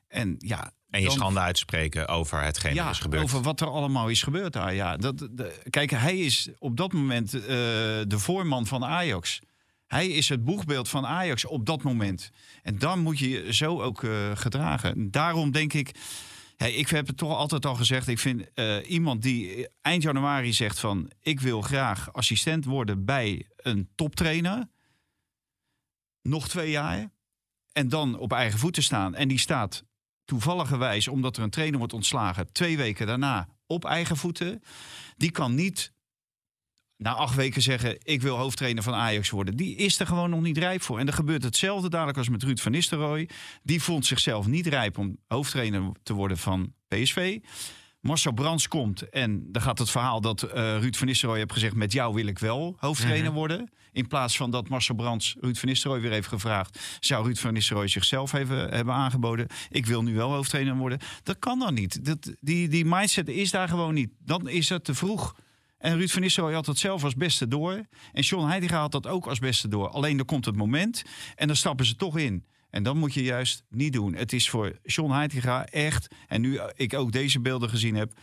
En 0.07 0.35
ja, 0.37 0.71
En 0.89 0.99
je 0.99 1.05
dan- 1.07 1.15
schande 1.15 1.39
uitspreken 1.39 2.07
over 2.07 2.41
hetgeen 2.41 2.73
ja, 2.73 2.85
er 2.85 2.91
is 2.91 2.99
gebeurd. 2.99 3.23
over 3.23 3.41
wat 3.41 3.61
er 3.61 3.67
allemaal 3.67 4.07
is 4.09 4.23
gebeurd 4.23 4.53
daar. 4.53 4.73
Ja, 4.73 4.97
dat, 4.97 5.17
de- 5.31 5.61
kijk, 5.69 5.89
hij 5.91 6.17
is 6.17 6.49
op 6.57 6.77
dat 6.77 6.93
moment 6.93 7.33
eh, 7.33 7.41
de 8.07 8.15
voorman 8.19 8.67
van 8.67 8.85
Ajax. 8.85 9.39
Hij 9.87 10.07
is 10.07 10.29
het 10.29 10.43
boegbeeld 10.43 10.89
van 10.89 11.05
Ajax 11.05 11.45
op 11.45 11.65
dat 11.65 11.83
moment. 11.83 12.31
En 12.63 12.79
dan 12.79 12.99
moet 12.99 13.19
je 13.19 13.29
je 13.29 13.53
zo 13.53 13.81
ook 13.81 14.03
eh, 14.03 14.11
gedragen. 14.33 15.11
Daarom 15.11 15.51
denk 15.51 15.73
ik... 15.73 15.91
Ja, 16.59 16.65
ik 16.65 16.89
heb 16.89 17.07
het 17.07 17.17
toch 17.17 17.37
altijd 17.37 17.65
al 17.65 17.75
gezegd. 17.75 18.07
Ik 18.07 18.19
vind 18.19 18.53
eh, 18.53 18.89
iemand 18.89 19.21
die 19.21 19.67
eind 19.81 20.03
januari 20.03 20.53
zegt 20.53 20.79
van... 20.79 21.11
ik 21.19 21.39
wil 21.39 21.61
graag 21.61 22.13
assistent 22.13 22.65
worden 22.65 23.05
bij 23.05 23.47
een 23.55 23.89
toptrainer. 23.95 24.69
Nog 26.21 26.47
twee 26.47 26.69
jaar. 26.69 27.11
En 27.71 27.89
dan 27.89 28.17
op 28.17 28.31
eigen 28.31 28.59
voeten 28.59 28.83
staan. 28.83 29.15
En 29.15 29.27
die 29.27 29.39
staat 29.39 29.83
toevalligerwijs, 30.25 31.07
omdat 31.07 31.37
er 31.37 31.43
een 31.43 31.49
trainer 31.49 31.77
wordt 31.77 31.93
ontslagen... 31.93 32.51
twee 32.51 32.77
weken 32.77 33.07
daarna 33.07 33.47
op 33.65 33.85
eigen 33.85 34.17
voeten. 34.17 34.63
Die 35.17 35.31
kan 35.31 35.55
niet 35.55 35.93
na 36.99 37.13
acht 37.13 37.35
weken 37.35 37.61
zeggen... 37.61 37.97
ik 38.03 38.21
wil 38.21 38.37
hoofdtrainer 38.37 38.83
van 38.83 38.93
Ajax 38.93 39.29
worden. 39.29 39.55
Die 39.55 39.75
is 39.75 39.99
er 39.99 40.07
gewoon 40.07 40.29
nog 40.29 40.41
niet 40.41 40.57
rijp 40.57 40.81
voor. 40.81 40.99
En 40.99 41.07
er 41.07 41.13
gebeurt 41.13 41.43
hetzelfde 41.43 41.89
dadelijk 41.89 42.17
als 42.17 42.29
met 42.29 42.43
Ruud 42.43 42.59
van 42.59 42.71
Nistelrooy. 42.71 43.29
Die 43.63 43.81
vond 43.81 44.05
zichzelf 44.05 44.47
niet 44.47 44.67
rijp 44.67 44.97
om 44.97 45.17
hoofdtrainer 45.27 45.91
te 46.03 46.13
worden 46.13 46.37
van 46.37 46.73
PSV. 46.87 47.39
Marcel 47.99 48.31
Brands 48.31 48.67
komt 48.67 49.09
en 49.09 49.51
dan 49.51 49.61
gaat 49.61 49.79
het 49.79 49.89
verhaal 49.89 50.21
dat 50.21 50.41
eh, 50.41 50.79
Ruud 50.79 50.95
van 50.95 51.07
Nistelrooy 51.07 51.39
heeft 51.39 51.53
gezegd... 51.53 51.75
met 51.75 51.91
jou 51.91 52.13
wil 52.13 52.25
ik 52.25 52.39
wel 52.39 52.75
hoofdtrainer 52.79 53.31
worden. 53.31 53.69
In 53.91 54.07
plaats 54.07 54.37
van 54.37 54.51
dat 54.51 54.69
Marcel 54.69 54.95
Brands 54.95 55.35
Ruud 55.39 55.57
van 55.57 55.69
Nistelrooy 55.69 56.01
weer 56.01 56.11
heeft 56.11 56.27
gevraagd... 56.27 56.97
zou 56.99 57.25
Ruud 57.25 57.37
van 57.37 57.53
Nistelrooy 57.53 57.87
zichzelf 57.87 58.33
even 58.33 58.69
hebben 58.69 58.93
aangeboden... 58.93 59.47
ik 59.69 59.85
wil 59.85 60.03
nu 60.03 60.15
wel 60.15 60.33
hoofdtrainer 60.33 60.75
worden. 60.75 60.99
Dat 61.23 61.39
kan 61.39 61.59
dan 61.59 61.73
niet. 61.73 62.05
Dat, 62.05 62.35
die, 62.39 62.67
die 62.67 62.85
mindset 62.85 63.27
is 63.27 63.51
daar 63.51 63.67
gewoon 63.67 63.93
niet. 63.93 64.09
Dan 64.19 64.49
is 64.49 64.69
het 64.69 64.83
te 64.83 64.95
vroeg. 64.95 65.35
En 65.79 65.97
Ruud 65.97 66.09
van 66.09 66.21
Nistelrooy 66.21 66.53
had 66.53 66.65
dat 66.65 66.77
zelf 66.77 67.03
als 67.03 67.15
beste 67.15 67.47
door. 67.47 67.85
En 68.11 68.21
John 68.21 68.47
Heidegger 68.47 68.77
had 68.77 68.91
dat 68.91 69.07
ook 69.07 69.27
als 69.27 69.39
beste 69.39 69.67
door. 69.67 69.89
Alleen 69.89 70.19
er 70.19 70.25
komt 70.25 70.45
het 70.45 70.55
moment 70.55 71.03
en 71.35 71.47
dan 71.47 71.55
stappen 71.55 71.85
ze 71.85 71.95
toch 71.95 72.17
in. 72.17 72.45
En 72.69 72.83
dat 72.83 72.95
moet 72.95 73.13
je 73.13 73.23
juist 73.23 73.63
niet 73.69 73.93
doen. 73.93 74.15
Het 74.15 74.33
is 74.33 74.49
voor 74.49 74.79
John 74.83 75.11
Heidegger 75.11 75.63
echt, 75.63 76.07
en 76.27 76.41
nu 76.41 76.59
ik 76.75 76.93
ook 76.93 77.11
deze 77.11 77.39
beelden 77.39 77.69
gezien 77.69 77.95
heb... 77.95 78.13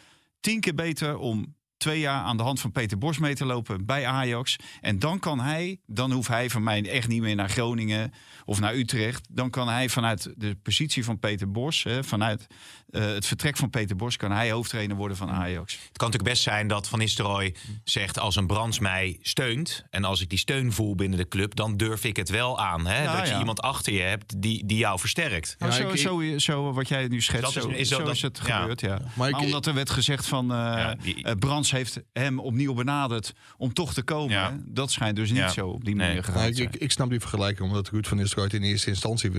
tien 0.40 0.60
keer 0.60 0.74
beter 0.74 1.16
om 1.18 1.55
twee 1.76 2.00
jaar 2.00 2.22
aan 2.22 2.36
de 2.36 2.42
hand 2.42 2.60
van 2.60 2.72
Peter 2.72 2.98
Bos 2.98 3.18
mee 3.18 3.34
te 3.34 3.44
lopen 3.44 3.86
bij 3.86 4.06
Ajax. 4.06 4.56
En 4.80 4.98
dan 4.98 5.18
kan 5.18 5.40
hij, 5.40 5.78
dan 5.86 6.12
hoeft 6.12 6.28
hij 6.28 6.50
van 6.50 6.62
mij 6.62 6.90
echt 6.90 7.08
niet 7.08 7.20
meer 7.22 7.34
naar 7.34 7.48
Groningen 7.50 8.12
of 8.44 8.60
naar 8.60 8.74
Utrecht. 8.74 9.26
Dan 9.30 9.50
kan 9.50 9.68
hij 9.68 9.88
vanuit 9.88 10.32
de 10.36 10.56
positie 10.62 11.04
van 11.04 11.18
Peter 11.18 11.50
Bos, 11.50 11.82
hè, 11.82 12.04
vanuit 12.04 12.46
eh, 12.90 13.04
het 13.04 13.26
vertrek 13.26 13.56
van 13.56 13.70
Peter 13.70 13.96
Bos... 13.96 14.16
kan 14.16 14.30
hij 14.32 14.50
hoofdtrainer 14.50 14.96
worden 14.96 15.16
van 15.16 15.30
Ajax. 15.30 15.72
Het 15.72 15.98
kan 15.98 16.06
natuurlijk 16.06 16.34
best 16.34 16.42
zijn 16.42 16.68
dat 16.68 16.88
Van 16.88 16.98
Nistelrooy 16.98 17.54
zegt... 17.84 18.18
als 18.18 18.36
een 18.36 18.46
Brands 18.46 18.78
mij 18.78 19.18
steunt 19.22 19.84
en 19.90 20.04
als 20.04 20.20
ik 20.20 20.28
die 20.28 20.38
steun 20.38 20.72
voel 20.72 20.94
binnen 20.94 21.18
de 21.18 21.28
club... 21.28 21.54
dan 21.54 21.76
durf 21.76 22.04
ik 22.04 22.16
het 22.16 22.28
wel 22.28 22.60
aan. 22.60 22.86
Hè? 22.86 23.02
Ja, 23.02 23.16
dat 23.16 23.28
je 23.28 23.38
iemand 23.38 23.60
achter 23.62 23.92
je 23.92 24.00
hebt 24.00 24.42
die, 24.42 24.66
die 24.66 24.78
jou 24.78 24.98
versterkt. 24.98 25.54
Nou, 25.58 25.72
Ja, 25.72 25.78
zo, 25.78 25.88
ik- 25.90 25.98
zo, 25.98 26.38
zo 26.38 26.72
wat 26.72 26.88
jij 26.88 27.08
nu 27.08 27.20
schetst, 27.22 27.54
Dat 27.54 27.56
is- 27.56 27.62
zo, 27.62 27.68
is 27.68 27.88
dat- 27.88 27.98
zo 27.98 28.04
dat- 28.04 28.14
is 28.14 28.22
het 28.22 28.40
ja. 28.46 28.60
gebeurd. 28.60 28.80
Ja. 28.80 28.98
Maar 28.98 29.10
Maar, 29.14 29.28
ik- 29.28 29.36
omdat 29.46 29.66
er 29.66 29.74
werd 29.74 29.90
gezegd 29.90 30.26
van 30.26 30.50
eh 30.50 30.56
Ja, 30.56 30.94
die- 31.02 31.22
eh, 31.24 31.34
Brands 31.38 31.65
heeft 31.70 32.00
hem 32.12 32.38
opnieuw 32.38 32.74
benaderd 32.74 33.32
om 33.56 33.72
toch 33.72 33.94
te 33.94 34.02
komen. 34.02 34.30
Ja. 34.30 34.56
Dat 34.64 34.90
schijnt 34.90 35.16
dus 35.16 35.28
niet 35.30 35.38
Ja. 35.38 35.48
zo 35.48 35.68
op 35.68 35.84
die 35.84 35.94
Nee. 35.94 36.06
manier 36.06 36.24
gegaan 36.24 36.40
Nou, 36.40 36.54
te 36.54 36.62
ik, 36.62 36.62
zijn. 36.62 36.74
ik, 36.74 36.80
ik 36.82 36.90
snap 36.92 37.10
die 37.10 37.20
vergelijking, 37.20 37.68
omdat 37.68 37.88
Ruud 37.88 38.06
van 38.06 38.16
Nistelrooy 38.16 38.44
het 38.52 38.54
in 38.54 38.62
eerste 38.62 38.88
instantie 38.90 39.30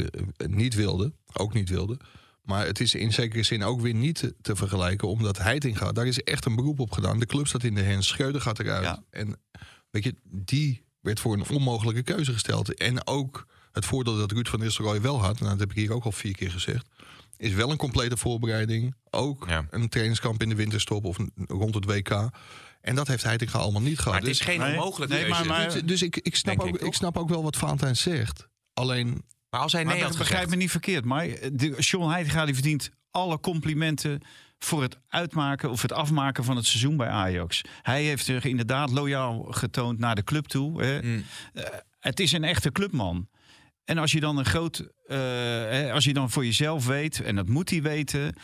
niet 0.47 0.73
wilde. 0.75 1.13
Ook 1.33 1.53
niet 1.53 1.69
wilde. 1.69 1.99
Maar 2.41 2.65
het 2.65 2.79
is 2.79 2.95
in 2.95 3.13
zekere 3.13 3.43
zin 3.43 3.63
ook 3.63 3.81
weer 3.81 3.93
niet 3.93 4.15
te, 4.15 4.35
te 4.41 4.55
vergelijken, 4.55 5.07
omdat 5.07 5.37
Heitinga, 5.37 5.91
daar 5.91 6.07
is 6.07 6.19
echt 6.19 6.45
een 6.45 6.55
beroep 6.55 6.79
op 6.79 6.91
gedaan. 6.91 7.19
De 7.19 7.25
club 7.25 7.47
staat 7.47 7.63
in 7.63 7.75
de 7.75 7.81
hens, 7.81 8.07
Schreuder 8.07 8.41
gaat 8.41 8.59
eruit. 8.59 8.83
Ja. 8.83 9.03
En 9.09 9.35
weet 9.89 10.03
je, 10.03 10.15
die 10.23 10.83
werd 11.01 11.19
voor 11.19 11.33
een 11.33 11.49
onmogelijke 11.49 12.03
keuze 12.03 12.33
gesteld. 12.33 12.73
En 12.73 13.07
ook 13.07 13.47
het 13.71 13.85
voordeel 13.85 14.17
dat 14.17 14.31
Ruud 14.31 14.47
van 14.47 14.59
Nistelrooy 14.59 15.01
wel 15.01 15.21
had, 15.21 15.39
nou, 15.39 15.51
dat 15.51 15.59
heb 15.59 15.69
ik 15.71 15.75
hier 15.77 15.93
ook 15.93 16.03
al 16.03 16.11
vier 16.11 16.33
keer 16.35 16.51
gezegd, 16.51 16.87
is 17.37 17.53
wel 17.53 17.71
een 17.71 17.77
complete 17.77 18.17
voorbereiding. 18.17 18.95
Ook 19.09 19.45
Ja. 19.47 19.65
een 19.69 19.89
trainingskamp 19.89 20.41
in 20.41 20.49
de 20.49 20.55
winterstop 20.55 21.05
of 21.05 21.17
een- 21.17 21.31
rond 21.47 21.75
het 21.75 21.85
WK. 21.85 22.29
En 22.81 22.95
dat 22.95 23.07
heeft 23.07 23.23
Heitinga 23.23 23.59
allemaal 23.59 23.81
niet 23.81 23.97
gehad. 23.97 24.11
Maar 24.13 24.21
het 24.21 24.29
is 24.29 24.37
Dus- 24.37 24.47
geen 24.47 24.59
Nee, 24.59 24.69
onmogelijke 24.71 25.13
nee, 25.13 25.23
keuze. 25.25 25.39
maar- 25.45 25.57
maar- 25.57 25.71
dus, 25.73 25.81
dus 25.83 26.01
ik, 26.01 26.15
ik, 26.17 26.35
snap 26.35 26.59
ook, 26.59 26.77
ik, 26.77 26.93
snap 26.93 27.17
ook 27.17 27.29
wel 27.29 27.43
wat 27.43 27.55
Valentijn 27.57 27.95
zegt. 27.95 28.47
Alleen, 28.73 29.23
Maar 29.49 29.59
als 29.59 29.71
hij 29.71 29.85
Maar 29.85 29.95
nee 29.97 30.07
be- 30.07 30.17
begrijp 30.17 30.49
me 30.49 30.55
niet 30.55 30.71
verkeerd, 30.71 31.05
maar 31.05 31.27
de, 31.53 31.75
John 31.79 32.09
Heidegger 32.09 32.45
die 32.45 32.53
verdient 32.53 32.89
alle 33.11 33.39
complimenten 33.39 34.21
voor 34.59 34.81
het 34.81 34.97
uitmaken 35.07 35.69
of 35.71 35.81
het 35.81 35.91
afmaken 35.91 36.43
van 36.43 36.55
het 36.55 36.65
seizoen 36.65 36.97
bij 36.97 37.07
Ajax. 37.07 37.61
Hij 37.81 38.03
heeft 38.03 38.25
zich 38.25 38.43
inderdaad 38.45 38.89
loyaal 38.91 39.43
getoond 39.49 39.99
naar 39.99 40.15
de 40.15 40.23
club 40.23 40.45
toe. 40.45 40.81
Hè. 40.83 41.01
Mm. 41.01 41.23
Eh, 41.53 41.63
het 41.99 42.19
is 42.19 42.31
een 42.31 42.43
echte 42.43 42.71
clubman. 42.71 43.27
En 43.87 43.97
als 43.97 44.11
je 44.11 44.19
dan 44.19 44.37
een 44.37 44.45
groot, 44.45 44.79
eh, 45.07 45.17
hè, 45.17 45.91
als 45.91 46.03
je 46.03 46.13
dan 46.13 46.29
voor 46.29 46.45
jezelf 46.45 46.85
weet, 46.85 47.21
en 47.21 47.35
dat 47.35 47.47
moet 47.47 47.69
hij 47.69 47.81
weten, 47.81 48.35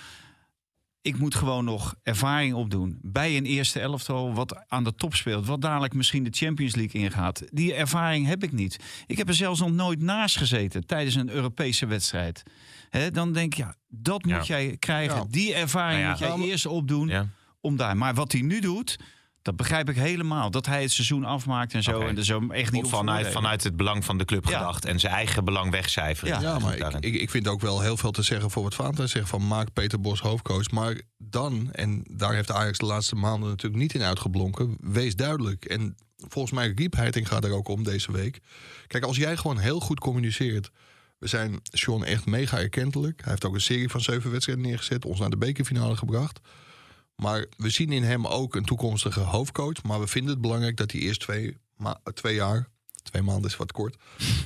ik 1.01 1.17
moet 1.17 1.35
gewoon 1.35 1.65
nog 1.65 1.95
ervaring 2.03 2.53
opdoen 2.53 2.99
bij 3.01 3.37
een 3.37 3.45
eerste 3.45 3.79
elftal 3.79 4.33
wat 4.33 4.63
aan 4.67 4.83
de 4.83 4.95
top 4.95 5.15
speelt, 5.15 5.45
wat 5.45 5.61
dadelijk 5.61 5.93
misschien 5.93 6.23
de 6.23 6.29
Champions 6.33 6.75
League 6.75 7.01
ingaat. 7.01 7.43
Die 7.51 7.73
ervaring 7.73 8.25
heb 8.27 8.43
ik 8.43 8.51
niet. 8.51 8.77
Ik 9.07 9.17
heb 9.17 9.27
er 9.27 9.33
zelfs 9.33 9.59
nog 9.59 9.71
nooit 9.71 10.01
naast 10.01 10.37
gezeten 10.37 10.85
tijdens 10.85 11.15
een 11.15 11.29
Europese 11.29 11.85
wedstrijd. 11.85 12.43
Hè, 12.89 13.11
dan 13.11 13.33
denk 13.33 13.51
ik, 13.53 13.57
ja, 13.59 13.75
dat 13.87 14.23
moet 14.25 14.47
Ja. 14.47 14.57
jij 14.57 14.77
krijgen. 14.77 15.15
Ja. 15.17 15.25
Die 15.29 15.53
ervaring 15.53 16.03
Nou 16.03 16.19
ja. 16.23 16.29
moet 16.29 16.39
jij 16.39 16.51
eerst 16.51 16.65
opdoen 16.65 17.07
Ja. 17.07 17.27
om 17.61 17.75
daar. 17.77 17.97
Maar 17.97 18.13
wat 18.13 18.31
hij 18.31 18.41
nu 18.41 18.59
doet, 18.59 18.97
dat 19.43 19.55
begrijp 19.55 19.89
ik 19.89 19.95
helemaal. 19.95 20.51
Dat 20.51 20.65
hij 20.65 20.81
het 20.81 20.91
seizoen 20.91 21.23
afmaakt 21.23 21.73
en 21.73 21.83
zo. 21.83 22.01
En 22.01 22.17
er 22.17 22.25
zo 22.25 22.47
echt 22.47 22.71
niet 22.71 22.83
op 22.83 22.89
vanuit, 23.31 23.63
het 23.63 23.75
belang 23.75 24.05
van 24.05 24.17
de 24.17 24.25
club 24.25 24.49
Ja. 24.49 24.57
gedacht 24.57 24.85
en 24.85 24.99
zijn 24.99 25.13
eigen 25.13 25.45
belang 25.45 25.71
wegcijferen. 25.71 26.41
Ja. 26.41 26.41
ja, 26.41 26.59
maar 26.59 26.77
ik, 26.77 27.05
ik, 27.05 27.13
ik 27.13 27.29
vind 27.29 27.47
ook 27.47 27.61
wel 27.61 27.81
heel 27.81 27.97
veel 27.97 28.11
te 28.11 28.21
zeggen 28.21 28.51
voor 28.51 28.63
wat 28.63 28.75
Valentijn 28.75 29.09
zegt 29.09 29.29
van 29.29 29.47
maak 29.47 29.73
Peter 29.73 30.01
Bos 30.01 30.19
hoofdcoach. 30.19 30.71
Maar 30.71 31.01
dan, 31.17 31.71
en 31.71 32.03
daar 32.09 32.33
heeft 32.33 32.51
Ajax 32.51 32.77
de 32.77 32.85
laatste 32.85 33.15
maanden 33.15 33.49
natuurlijk 33.49 33.81
niet 33.81 33.93
in 33.93 34.01
uitgeblonken, 34.01 34.77
wees 34.79 35.15
duidelijk. 35.15 35.65
En 35.65 35.95
volgens 36.17 36.53
mij 36.53 36.71
riep 36.75 36.95
Heitinga 36.95 37.39
er 37.41 37.51
ook 37.51 37.67
om 37.67 37.83
deze 37.83 38.11
week. 38.11 38.39
Kijk, 38.87 39.03
als 39.03 39.17
jij 39.17 39.37
gewoon 39.37 39.57
heel 39.57 39.79
goed 39.79 39.99
communiceert. 39.99 40.71
We 41.17 41.29
zijn 41.29 41.59
Sean 41.63 42.05
echt 42.05 42.25
mega 42.25 42.57
erkentelijk. 42.57 43.21
Hij 43.21 43.29
heeft 43.29 43.45
ook 43.45 43.53
een 43.53 43.61
serie 43.61 43.89
van 43.89 44.01
zeven 44.01 44.31
wedstrijden 44.31 44.65
neergezet, 44.65 45.05
ons 45.05 45.19
naar 45.19 45.29
de 45.29 45.37
bekerfinale 45.37 45.95
gebracht. 45.95 46.39
Maar 47.15 47.45
we 47.57 47.69
zien 47.69 47.91
in 47.91 48.03
hem 48.03 48.27
ook 48.27 48.55
een 48.55 48.65
toekomstige 48.65 49.19
hoofdcoach. 49.19 49.83
Maar 49.83 49.99
we 49.99 50.07
vinden 50.07 50.31
het 50.31 50.41
belangrijk 50.41 50.77
dat 50.77 50.91
hij 50.91 51.01
eerst 51.01 51.19
twee, 51.19 51.57
ma- 51.77 51.99
twee 52.13 52.35
jaar, 52.35 52.67
twee 53.03 53.21
maanden 53.21 53.49
is 53.49 53.57
wat 53.57 53.71
kort, 53.71 53.95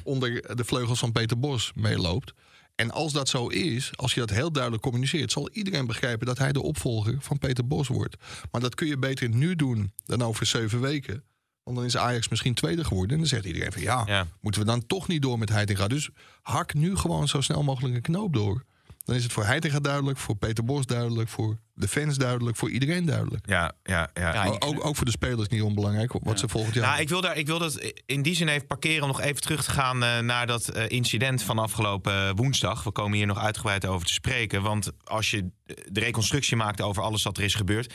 onder 0.03 0.55
de 0.55 0.65
vleugels 0.65 1.00
van 1.00 1.12
Peter 1.12 1.39
Bos 1.39 1.71
meeloopt. 1.75 2.33
En 2.75 2.91
als 2.91 3.13
dat 3.13 3.29
zo 3.29 3.47
is, 3.47 3.91
als 3.97 4.13
je 4.13 4.19
dat 4.19 4.29
heel 4.29 4.51
duidelijk 4.51 4.83
communiceert, 4.83 5.31
zal 5.31 5.50
iedereen 5.51 5.86
begrijpen 5.86 6.27
dat 6.27 6.38
hij 6.38 6.51
de 6.51 6.62
opvolger 6.62 7.15
van 7.19 7.38
Peter 7.38 7.67
Bos 7.67 7.88
wordt. 7.88 8.15
Maar 8.51 8.62
dat 8.62 8.75
kun 8.75 8.88
je 8.88 8.97
beter 8.97 9.29
nu 9.29 9.55
doen 9.55 9.91
dan 10.05 10.21
over 10.21 10.45
zeven 10.45 10.79
weken. 10.81 11.24
Want 11.63 11.77
dan 11.77 11.86
is 11.86 11.97
Ajax 11.97 12.29
misschien 12.29 12.53
tweede 12.53 12.83
geworden. 12.83 13.12
En 13.12 13.17
dan 13.17 13.27
zegt 13.27 13.45
iedereen 13.45 13.71
van 13.71 13.81
ja, 13.81 14.03
Ja. 14.05 14.27
moeten 14.41 14.62
we 14.62 14.67
dan 14.67 14.86
toch 14.86 15.07
niet 15.07 15.21
door 15.21 15.39
met 15.39 15.50
Heitinga. 15.50 15.88
Dus 15.88 16.09
hak 16.41 16.74
nu 16.74 16.95
gewoon 16.95 17.27
zo 17.27 17.41
snel 17.41 17.63
mogelijk 17.63 17.95
een 17.95 18.01
knoop 18.01 18.33
door. 18.33 18.63
Dan 19.07 19.15
is 19.15 19.23
het 19.23 19.33
voor 19.33 19.45
Heitinga 19.45 19.79
duidelijk, 19.79 20.17
voor 20.17 20.35
Peter 20.35 20.63
Bos 20.63 20.85
duidelijk, 20.85 21.29
voor 21.29 21.57
de 21.73 21.87
fans 21.87 22.17
duidelijk, 22.17 22.57
voor 22.57 22.69
iedereen 22.69 23.05
duidelijk. 23.05 23.49
Ja, 23.49 23.71
ja, 23.83 24.09
ja. 24.13 24.55
Ook, 24.59 24.85
ook 24.85 24.95
voor 24.95 25.05
de 25.05 25.11
spelers 25.11 25.47
niet 25.47 25.61
onbelangrijk, 25.61 26.13
wat 26.21 26.39
ze 26.39 26.47
volgend 26.47 26.73
jaar... 26.73 26.87
Nou, 26.87 27.01
ik 27.01 27.09
wil, 27.09 27.21
daar, 27.21 27.37
ik 27.37 27.47
wil 27.47 27.59
dat 27.59 27.93
in 28.05 28.21
die 28.21 28.35
zin 28.35 28.47
even 28.47 28.67
parkeren 28.67 29.01
om 29.01 29.07
nog 29.07 29.21
even 29.21 29.41
terug 29.41 29.63
te 29.63 29.71
gaan 29.71 30.03
eh, 30.03 30.19
naar 30.19 30.47
dat 30.47 30.67
eh, 30.67 30.83
incident 30.87 31.43
van 31.43 31.59
afgelopen 31.59 32.13
eh, 32.13 32.31
woensdag. 32.35 32.83
We 32.83 32.91
komen 32.91 33.17
hier 33.17 33.27
nog 33.27 33.39
uitgebreid 33.39 33.85
over 33.85 34.07
te 34.07 34.13
spreken. 34.13 34.61
Want 34.61 34.91
als 35.03 35.31
je 35.31 35.49
de 35.91 35.99
reconstructie 35.99 36.55
maakt 36.55 36.81
over 36.81 37.03
alles 37.03 37.23
wat 37.23 37.37
er 37.37 37.43
is 37.43 37.55
gebeurd. 37.55 37.93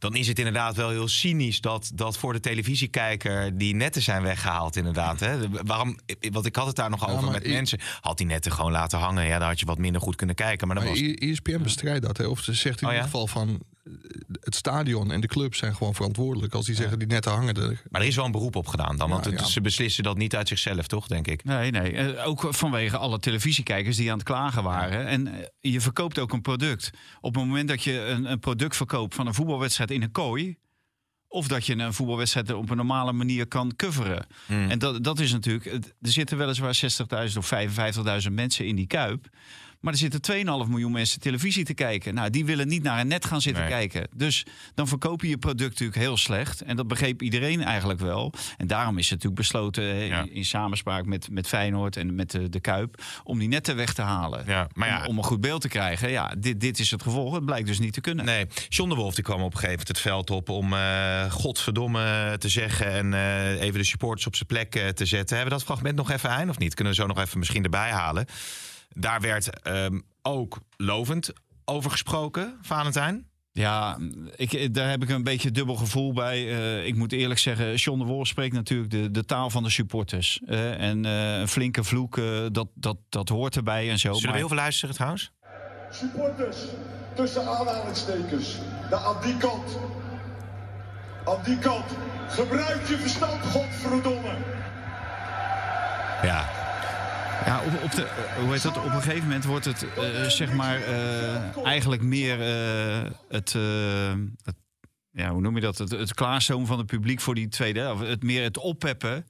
Dan 0.00 0.14
is 0.16 0.28
het 0.28 0.38
inderdaad 0.38 0.76
wel 0.76 0.90
heel 0.90 1.08
cynisch 1.08 1.60
dat, 1.60 1.90
dat 1.94 2.18
voor 2.18 2.32
de 2.32 2.40
televisiekijker 2.40 3.58
die 3.58 3.74
netten 3.74 4.02
zijn 4.02 4.22
weggehaald. 4.22 4.76
Inderdaad. 4.76 5.20
Hè? 5.20 5.48
Waarom? 5.64 5.98
Want 6.30 6.46
ik 6.46 6.56
had 6.56 6.66
het 6.66 6.76
daar 6.76 6.90
nog 6.90 7.06
Ja, 7.06 7.12
over 7.12 7.30
met 7.30 7.46
i- 7.46 7.50
mensen. 7.52 7.78
Had 8.00 8.18
die 8.18 8.26
netten 8.26 8.52
gewoon 8.52 8.72
laten 8.72 8.98
hangen. 8.98 9.26
Ja, 9.26 9.38
dan 9.38 9.48
had 9.48 9.60
je 9.60 9.66
wat 9.66 9.78
minder 9.78 10.00
goed 10.00 10.16
kunnen 10.16 10.36
kijken. 10.36 10.66
Maar 10.66 10.76
dat 10.76 10.84
Maar 10.84 10.94
was. 10.94 11.02
ESPN 11.14 11.62
bestrijdt 11.62 12.02
dat. 12.06 12.16
Hè? 12.16 12.24
Of 12.26 12.40
ze 12.40 12.52
zegt 12.54 12.80
in 12.80 12.86
Oh, 12.86 12.92
ieder 12.92 13.08
geval 13.08 13.26
van... 13.26 13.60
het 14.40 14.54
stadion 14.54 15.12
en 15.12 15.20
de 15.20 15.26
club 15.26 15.54
zijn 15.54 15.74
gewoon 15.76 15.94
verantwoordelijk. 15.94 16.54
Als 16.54 16.66
die 16.66 16.74
zeggen 16.74 16.98
die 16.98 17.08
netten 17.08 17.32
hangen 17.32 17.54
er. 17.54 17.82
Maar 17.90 18.00
er 18.00 18.06
is 18.06 18.16
wel 18.16 18.24
een 18.24 18.30
beroep 18.32 18.56
op 18.56 18.66
gedaan 18.66 18.96
dan. 18.96 19.10
Want 19.10 19.24
Ja, 19.24 19.30
het- 19.30 19.40
ja. 19.40 19.46
ze 19.46 19.60
beslissen 19.60 20.02
dat 20.04 20.16
niet 20.16 20.36
uit 20.36 20.48
zichzelf, 20.48 20.86
toch? 20.86 21.06
Denk 21.06 21.26
ik. 21.26 21.44
Nee, 21.44 21.70
nee. 21.70 21.92
Eh, 21.92 22.26
Ook 22.26 22.46
vanwege 22.50 22.96
alle 22.96 23.18
televisiekijkers 23.18 23.96
die 23.96 24.10
aan 24.10 24.18
het 24.18 24.26
klagen 24.26 24.62
waren. 24.62 25.06
En 25.06 25.26
eh, 25.26 25.46
je 25.60 25.80
verkoopt 25.80 26.18
ook 26.18 26.32
een 26.32 26.40
product. 26.42 26.90
Op 27.20 27.34
het 27.34 27.44
moment 27.44 27.68
dat 27.68 27.82
je 27.82 28.00
een, 28.00 28.30
een 28.30 28.38
product 28.38 28.76
verkoopt 28.76 29.14
van 29.14 29.26
een 29.26 29.34
voetbalwedstrijd 29.34 29.90
in 29.90 30.02
een 30.02 30.12
kooi. 30.12 30.56
Of 31.28 31.48
dat 31.48 31.66
je 31.66 31.74
een 31.78 31.92
voetbalwedstrijd 31.94 32.52
op 32.52 32.70
een 32.70 32.76
normale 32.76 33.12
manier 33.12 33.46
kan 33.46 33.76
coveren. 33.76 34.26
Hmm. 34.46 34.70
En 34.70 34.78
dat, 34.78 35.04
dat 35.04 35.18
is 35.20 35.32
natuurlijk. 35.32 35.64
het- 35.64 35.94
Er 36.02 36.10
zitten 36.10 36.38
weliswaar 36.38 36.74
60.000 36.74 37.36
of 37.38 37.46
55.000 37.46 38.32
mensen 38.32 38.66
in 38.66 38.76
die 38.76 38.86
kuip. 38.86 39.28
Maar 39.80 39.92
er 39.92 39.98
zitten 39.98 40.20
2,5 40.64 40.68
miljoen 40.68 40.92
mensen 40.92 41.20
televisie 41.20 41.64
te 41.64 41.74
kijken. 41.74 42.14
Nou, 42.14 42.30
die 42.30 42.44
willen 42.44 42.68
niet 42.68 42.82
naar 42.82 43.00
een 43.00 43.06
net 43.08 43.24
gaan 43.24 43.40
zitten 43.40 43.62
Nee. 43.62 43.72
kijken. 43.72 44.08
Dus 44.14 44.46
dan 44.74 44.88
verkoop 44.88 45.22
je 45.22 45.28
je 45.28 45.38
product 45.38 45.70
natuurlijk 45.70 45.98
heel 45.98 46.16
slecht. 46.16 46.60
En 46.60 46.76
dat 46.76 46.88
begreep 46.88 47.22
iedereen 47.22 47.62
eigenlijk 47.62 48.00
wel. 48.00 48.32
En 48.56 48.66
daarom 48.66 48.98
is 48.98 49.02
het 49.10 49.22
natuurlijk 49.22 49.40
besloten 49.40 49.84
Ja. 49.84 50.20
in, 50.22 50.32
in 50.32 50.44
samenspraak 50.44 51.04
met, 51.06 51.30
met 51.30 51.46
Feyenoord 51.46 51.96
en 51.96 52.14
met 52.14 52.30
de, 52.30 52.48
de 52.48 52.60
Kuip... 52.60 53.02
om 53.24 53.38
die 53.38 53.48
netten 53.48 53.76
weg 53.76 53.92
te 53.94 54.02
halen. 54.02 54.44
Ja, 54.46 54.68
maar 54.74 54.88
ja, 54.88 55.00
Om, 55.00 55.06
om 55.06 55.18
een 55.18 55.24
goed 55.24 55.40
beeld 55.40 55.60
te 55.60 55.68
krijgen. 55.68 56.10
Ja, 56.10 56.34
dit, 56.38 56.60
dit 56.60 56.78
is 56.78 56.90
het 56.90 57.02
gevolg. 57.02 57.34
Het 57.34 57.44
blijkt 57.44 57.66
dus 57.66 57.78
niet 57.78 57.92
te 57.92 58.00
kunnen. 58.00 58.24
Nee, 58.24 58.46
John 58.68 58.88
de 58.90 58.94
Wolf 58.96 59.14
die 59.14 59.24
kwam 59.24 59.40
op 59.42 59.52
een 59.52 59.58
gegeven 59.58 59.70
moment 59.70 59.88
het 59.88 59.98
veld 60.00 60.30
op 60.30 60.48
om 60.48 60.72
eh 60.72 61.30
godverdomme 61.30 62.34
te 62.38 62.48
zeggen 62.48 62.86
en 62.92 63.14
eh, 63.14 63.60
even 63.60 63.78
de 63.78 63.84
supporters 63.86 64.26
op 64.26 64.34
zijn 64.36 64.48
plek 64.48 64.74
eh, 64.74 64.88
te 64.88 65.06
zetten. 65.06 65.36
Hebben 65.36 65.52
we 65.54 65.58
dat 65.64 65.68
fragment 65.68 65.96
nog 65.96 66.10
even 66.10 66.30
aan 66.30 66.48
of 66.48 66.58
niet? 66.58 66.74
Kunnen 66.74 66.92
we 66.94 67.00
zo 67.00 67.06
nog 67.06 67.18
even 67.18 67.38
misschien 67.38 67.64
erbij 67.64 67.90
halen? 67.90 68.26
Daar 68.94 69.20
werd 69.20 69.60
ehm, 69.62 70.00
ook 70.22 70.58
lovend 70.76 71.32
over 71.64 71.90
gesproken, 71.90 72.58
Valentijn. 72.62 73.28
Ja, 73.52 73.98
ik, 74.36 74.74
daar 74.74 74.90
heb 74.90 75.02
ik 75.02 75.08
een 75.08 75.22
beetje 75.22 75.50
dubbel 75.50 75.74
gevoel 75.74 76.12
bij. 76.12 76.36
Eh, 76.48 76.86
ik 76.86 76.96
moet 76.96 77.12
eerlijk 77.12 77.40
zeggen, 77.40 77.74
John 77.74 77.98
de 77.98 78.04
Wolf 78.04 78.26
spreekt 78.26 78.54
natuurlijk 78.54 78.90
de, 78.90 79.10
de 79.10 79.24
taal 79.24 79.50
van 79.50 79.62
de 79.62 79.70
supporters. 79.70 80.40
Eh, 80.46 80.80
en 80.80 81.04
eh, 81.04 81.38
een 81.38 81.48
flinke 81.48 81.84
vloek, 81.84 82.18
eh, 82.18 82.24
dat, 82.52 82.68
dat, 82.74 82.96
dat 83.08 83.28
hoort 83.28 83.56
erbij 83.56 83.90
en 83.90 83.98
zo. 83.98 84.06
Zullen 84.08 84.20
we 84.20 84.26
maar- 84.26 84.36
heel 84.36 84.48
veel 84.48 84.56
luisteren 84.56 84.94
trouwens? 84.94 85.32
Supporters, 85.90 86.56
tussen 87.14 87.46
aanhalingstekens, 87.46 88.56
daar 88.90 89.00
aan 89.00 89.22
die 89.22 89.36
kant. 89.36 89.78
Aan 91.24 91.40
die 91.44 91.58
kant. 91.58 91.84
Gebruik 92.28 92.86
je 92.88 92.96
verstand, 92.96 93.40
godverdomme. 93.46 94.36
Ja, 96.22 96.48
Ja, 97.44 97.62
op, 97.66 97.82
op 97.82 97.90
de, 97.90 98.02
eh, 98.04 98.34
hoe 98.42 98.52
heet 98.52 98.62
dat? 98.62 98.76
Op 98.76 98.84
een 98.84 98.90
gegeven 99.02 99.22
moment 99.22 99.44
wordt 99.44 99.64
het 99.64 99.86
eh, 99.96 100.24
zeg 100.24 100.52
maar 100.52 100.82
eh, 100.82 101.64
eigenlijk 101.64 102.02
meer 102.02 102.38
het, 103.28 103.52
het- 104.42 104.58
ja, 105.12 105.30
hoe 105.30 105.40
noem 105.40 105.54
je 105.54 105.60
dat? 105.60 105.78
Het, 105.78 105.90
het 105.90 106.14
klaarstomen 106.14 106.66
van 106.66 106.78
het 106.78 106.86
publiek 106.86 107.20
voor 107.20 107.34
die 107.34 107.48
tweede, 107.48 107.80
helft. 107.80 108.06
het 108.06 108.22
meer 108.22 108.42
het 108.42 108.58
oppeppen, 108.58 109.26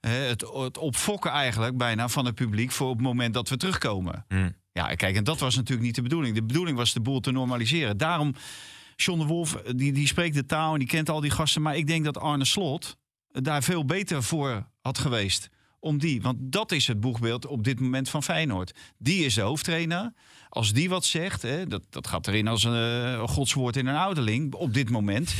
hè, 0.00 0.10
het, 0.10 0.40
het 0.54 0.78
opfokken 0.78 1.30
eigenlijk 1.30 1.76
bijna 1.76 2.08
van 2.08 2.24
het 2.24 2.34
publiek 2.34 2.70
voor 2.70 2.88
op 2.88 2.96
het 2.96 3.06
moment 3.06 3.34
dat 3.34 3.48
we 3.48 3.56
terugkomen. 3.56 4.24
Hmm. 4.28 4.54
Ja, 4.72 4.94
kijk, 4.94 5.16
en 5.16 5.24
dat 5.24 5.38
was 5.40 5.54
natuurlijk 5.56 5.86
niet 5.86 5.94
de 5.94 6.02
bedoeling. 6.02 6.34
De 6.34 6.42
bedoeling 6.42 6.76
was 6.76 6.92
de 6.92 7.00
boel 7.00 7.20
te 7.20 7.30
normaliseren. 7.30 7.96
Daarom, 7.96 8.34
John 8.96 9.18
de 9.18 9.26
Wolf, 9.26 9.52
die, 9.76 9.92
die 9.92 10.06
spreekt 10.06 10.34
de 10.34 10.46
taal 10.46 10.72
en 10.72 10.78
die 10.78 10.88
kent 10.88 11.08
al 11.10 11.20
die 11.20 11.30
gasten. 11.30 11.62
Maar 11.62 11.76
ik 11.76 11.86
denk 11.86 12.04
dat 12.04 12.18
Arne 12.18 12.44
Slot 12.44 12.96
daar 13.32 13.62
veel 13.62 13.84
beter 13.84 14.22
voor 14.22 14.66
had 14.80 14.98
geweest. 14.98 15.48
Om 15.80 15.98
die, 15.98 16.22
want 16.22 16.36
dat 16.40 16.72
is 16.72 16.86
het 16.86 17.00
boegbeeld 17.00 17.46
op 17.46 17.64
dit 17.64 17.80
moment 17.80 18.08
van 18.08 18.22
Feyenoord. 18.22 18.72
Die 18.98 19.24
is 19.24 19.34
de 19.34 19.40
hoofdtrainer. 19.40 20.12
Als 20.48 20.72
die 20.72 20.88
wat 20.88 21.04
zegt, 21.04 21.42
hè, 21.42 21.66
dat, 21.66 21.82
dat 21.90 22.06
gaat 22.06 22.26
erin 22.26 22.48
als 22.48 22.64
een 22.64 23.04
eh, 23.14 23.28
godswoord 23.28 23.76
in 23.76 23.86
een 23.86 23.96
ouderling 23.96 24.54
op 24.54 24.74
dit 24.74 24.90
moment. 24.90 25.34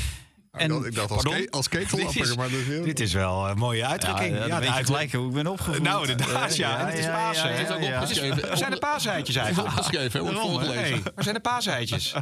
ik 0.58 0.68
dacht, 0.68 0.84
ik 0.86 0.94
dacht 0.94 1.10
als, 1.10 1.22
pardon? 1.22 1.44
ke 1.44 1.50
als 1.50 1.68
Dit 1.70 1.80
ketelapper, 1.80 2.20
is- 2.20 2.36
maar 2.36 2.50
dat 2.50 2.58
is 2.60 2.66
heel... 2.66 2.84
dit 2.84 3.00
is 3.00 3.12
wel 3.12 3.48
een 3.48 3.58
mooie 3.58 3.86
uitdrukking. 3.86 4.36
ja, 4.36 4.46
ja, 4.46 4.46
de 4.46 4.52
uitdruk- 4.66 4.86
gelijk 4.86 5.12
hoe 5.12 5.26
ik 5.28 5.32
ben 5.32 5.46
opgevoed. 5.46 5.82
Nou, 5.82 6.08
inderdaad, 6.08 6.56
ja. 6.56 6.78
En 6.78 6.86
het 6.86 6.98
is 6.98 7.06
Pasen, 7.06 7.42
hè? 7.42 7.50
ja, 7.50 7.56
Het 7.58 7.68
is 7.70 7.74
ook 7.76 7.82
ja. 7.82 8.00
opgeschreven. 8.00 8.48
Waar 8.48 8.56
zijn 8.56 8.70
de 8.70 8.78
paaseitjes 8.78 9.36
is 9.36 9.42
eigenlijk? 9.42 9.74
opgeschreven, 9.76 10.20
wordt 10.20 10.36
hè? 10.36 10.42
voorgelezen. 10.42 10.82
Hey, 10.82 11.12
waar 11.14 11.24
zijn 11.24 11.34
de 11.34 11.40
paaseitjes? 11.40 12.14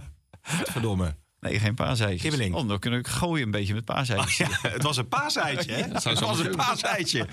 Verdomme. 0.42 1.14
Nee, 1.40 1.58
geen 1.58 1.74
paaseitjes. 1.74 2.22
Kibbeling. 2.22 2.54
Oh, 2.54 2.68
dan 2.68 2.78
kunnen 2.78 3.02
we 3.02 3.08
gooien 3.08 3.44
een 3.44 3.50
beetje 3.50 3.74
met 3.74 3.84
paaseitjes. 3.84 4.36
Ja, 4.48 4.48
het 4.62 4.82
was 4.82 4.96
een 4.96 5.08
paaseitje, 5.08 5.72
hè? 5.72 6.00
zou 6.00 6.14
Het 6.14 6.20
was 6.24 6.38
een 6.38 6.56
paaseitje. 6.56 7.26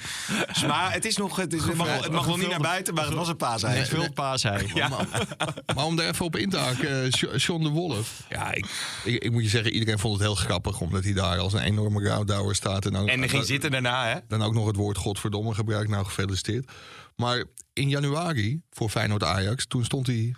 Maar 0.68 0.94
het 0.94 1.06
is 1.06 1.18
nog, 1.18 1.36
het, 1.36 1.54
is, 1.54 1.64
het 1.64 1.76
mag, 1.76 1.88
wel- 1.88 2.02
het 2.04 2.12
mag 2.12 2.26
wel 2.26 2.38
niet 2.38 2.50
naar 2.50 2.60
buiten, 2.60 2.94
maar 2.94 3.06
het 3.06 3.14
was 3.14 3.28
een 3.28 3.36
paaseitje. 3.36 3.84
Gevuld 3.84 4.14
paasei. 4.14 4.72
Maar 5.76 5.86
om 5.86 5.96
daar 5.96 6.08
even 6.10 6.26
op 6.26 6.36
in 6.36 6.50
te 6.50 6.58
haken, 6.58 7.04
eh, 7.04 7.10
Jo- 7.10 7.36
John 7.36 7.64
de 7.64 7.70
Wolf. 7.70 8.24
Ja, 8.30 8.54
ik, 8.54 8.66
ik, 9.04 9.24
ik 9.24 9.32
moet 9.32 9.44
je 9.44 9.50
zeggen, 9.50 9.72
iedereen 9.72 10.00
vond 10.00 10.14
het 10.14 10.24
heel 10.24 10.36
grappig... 10.36 10.80
omdat 10.82 11.04
hij 11.04 11.14
daar 11.14 11.38
als 11.40 11.54
een 11.54 11.60
enorme 11.62 12.04
rouwdouwer 12.08 12.56
staat. 12.56 12.86
En, 12.86 12.92
dan, 12.94 13.08
En 13.08 13.22
er 13.24 13.30
ging 13.30 13.46
zitten 13.46 13.72
daarna, 13.72 14.08
hè? 14.08 14.20
dan 14.28 14.42
ook 14.42 14.54
nog 14.54 14.68
het 14.68 14.76
woord 14.76 14.98
godverdomme 14.98 15.54
gebruikt. 15.54 15.90
Nou, 15.90 16.06
gefeliciteerd. 16.06 16.72
Maar 17.16 17.44
in 17.74 17.90
januari, 17.90 18.62
voor 18.70 18.90
Feyenoord-Ajax... 18.90 19.66
toen 19.66 19.86
stond 19.86 20.08
hij 20.08 20.36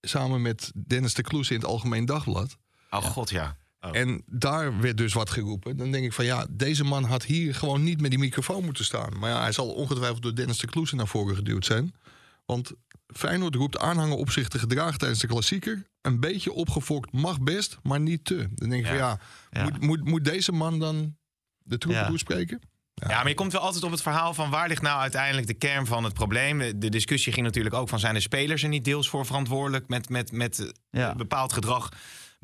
samen 0.00 0.42
met 0.42 0.72
Dennis 0.86 1.14
de 1.14 1.22
Kloes 1.22 1.50
in 1.50 1.56
het 1.56 1.64
Algemeen 1.66 2.04
Dagblad... 2.04 2.56
Oh 2.96 3.04
god, 3.04 3.30
ja. 3.30 3.56
En 3.92 4.22
daar 4.26 4.80
werd 4.80 4.96
dus 4.96 5.12
wat 5.12 5.30
geroepen. 5.30 5.76
Dan 5.76 5.90
denk 5.90 6.04
ik 6.04 6.12
van 6.12 6.24
ja, 6.24 6.46
deze 6.50 6.84
man 6.84 7.04
had 7.04 7.24
hier 7.24 7.54
gewoon 7.54 7.82
niet 7.82 8.00
met 8.00 8.10
die 8.10 8.18
microfoon 8.18 8.64
moeten 8.64 8.84
staan. 8.84 9.18
Maar 9.18 9.30
ja, 9.30 9.40
hij 9.40 9.52
zal 9.52 9.68
ongetwijfeld 9.72 10.22
door 10.22 10.34
Dennis 10.34 10.58
de 10.58 10.66
Kloes 10.66 10.92
naar 10.92 11.06
voren 11.06 11.36
geduwd 11.36 11.64
zijn. 11.64 11.94
Want 12.46 12.72
Feyenoord 13.14 13.54
roept 13.54 13.78
aanhangen 13.78 14.16
op 14.16 14.30
zich 14.30 14.48
te 14.48 14.58
gedragen 14.58 14.98
tijdens 14.98 15.20
de 15.20 15.26
klassieker. 15.26 15.86
Een 16.00 16.20
beetje 16.20 16.52
opgefokt 16.52 17.12
mag 17.12 17.40
best, 17.40 17.78
maar 17.82 18.00
niet 18.00 18.24
te. 18.24 18.48
Dan 18.54 18.68
denk 18.68 18.80
ik 18.82 18.86
van 18.88 18.96
ja, 18.96 19.18
Ja. 19.50 19.62
Moet, 19.62 19.80
moet, 19.80 20.04
moet 20.04 20.24
deze 20.24 20.52
man 20.52 20.78
dan 20.78 21.16
de 21.58 21.78
troepen 21.78 22.02
Ja. 22.02 22.08
toespreken? 22.08 22.60
Ja, 22.94 23.06
maar 23.08 23.28
je 23.28 23.34
komt 23.34 23.52
wel 23.52 23.60
altijd 23.60 23.84
op 23.84 23.90
het 23.90 24.02
verhaal 24.02 24.34
van 24.34 24.50
waar 24.50 24.68
ligt 24.68 24.82
nou 24.82 25.00
uiteindelijk 25.00 25.46
de 25.46 25.54
kern 25.54 25.86
van 25.86 26.04
het 26.04 26.14
probleem. 26.14 26.58
De- 26.58 26.88
discussie 26.88 27.32
ging 27.32 27.46
natuurlijk 27.46 27.74
ook 27.74 27.88
van 27.88 27.98
zijn 27.98 28.14
de 28.14 28.20
spelers 28.20 28.62
er 28.62 28.68
niet 28.68 28.84
deels 28.84 29.08
voor 29.08 29.26
verantwoordelijk 29.26 29.88
met, 29.88 30.08
met, 30.08 30.32
met 30.32 30.58
eh, 30.58 30.68
Ja. 30.90 31.14
bepaald 31.14 31.52
gedrag. 31.52 31.88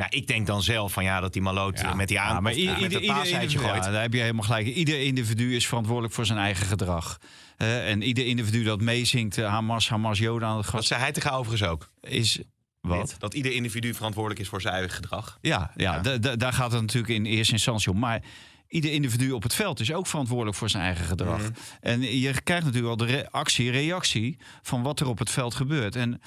Maar 0.00 0.12
ik 0.14 0.26
denk 0.26 0.46
dan 0.46 0.62
zelf 0.62 0.92
van 0.92 1.04
ja, 1.04 1.20
dat 1.20 1.32
die 1.32 1.42
maloot 1.42 1.80
eh, 1.80 1.94
met 1.94 2.08
die 2.08 2.20
aan 2.20 2.34
Ja, 2.34 2.40
maar 2.40 2.52
i- 2.56 2.66
met 2.66 2.74
ieder, 2.76 2.92
het 3.00 3.02
ieder 3.28 3.50
gooit. 3.50 3.84
ja, 3.84 3.90
daar 3.90 4.02
heb 4.02 4.12
je 4.12 4.20
helemaal 4.20 4.44
gelijk. 4.44 4.66
Ieder 4.66 5.00
individu 5.02 5.54
is 5.56 5.66
verantwoordelijk 5.66 6.14
voor 6.14 6.26
zijn 6.26 6.38
eigen 6.38 6.66
gedrag. 6.66 7.18
Eh, 7.56 7.90
en 7.90 8.02
ieder 8.02 8.26
individu 8.26 8.62
dat 8.62 8.80
meezingt, 8.80 9.38
eh, 9.38 9.48
Hamas, 9.48 9.88
Hamas, 9.88 10.18
Joda 10.18 10.46
aan 10.46 10.56
het 10.56 10.70
Dat 10.70 10.84
zei 10.84 11.00
hij 11.00 11.12
tegen 11.12 11.32
overigens 11.32 11.70
ook. 11.70 11.90
is... 12.00 12.40
Wat? 12.80 13.14
Dat 13.18 13.34
ieder 13.34 13.52
individu 13.52 13.94
verantwoordelijk 13.94 14.40
is 14.40 14.48
voor 14.48 14.60
zijn 14.60 14.74
eigen 14.74 14.92
gedrag. 14.92 15.38
Ja, 15.40 15.70
ja, 15.76 15.94
Ja. 15.94 16.00
da- 16.00 16.18
da- 16.18 16.36
daar 16.36 16.52
gaat 16.52 16.72
het 16.72 16.80
natuurlijk 16.80 17.12
in 17.12 17.24
eerste 17.24 17.52
instantie 17.52 17.90
om. 17.92 17.98
Maar 17.98 18.20
ieder 18.68 18.92
individu 18.92 19.30
op 19.30 19.42
het 19.42 19.54
veld 19.54 19.80
is 19.80 19.92
ook 19.92 20.06
verantwoordelijk 20.06 20.56
voor 20.56 20.70
zijn 20.70 20.82
eigen 20.82 21.04
gedrag. 21.04 21.40
Mhm. 21.42 21.50
En 21.80 22.18
je 22.20 22.40
krijgt 22.42 22.64
natuurlijk 22.64 23.00
al 23.00 23.06
de 23.06 23.26
actie, 23.30 23.70
reactie 23.70 24.38
van 24.62 24.82
wat 24.82 25.00
er 25.00 25.08
op 25.08 25.18
het 25.18 25.30
veld 25.30 25.54
gebeurt. 25.54 25.96
En 25.96 26.20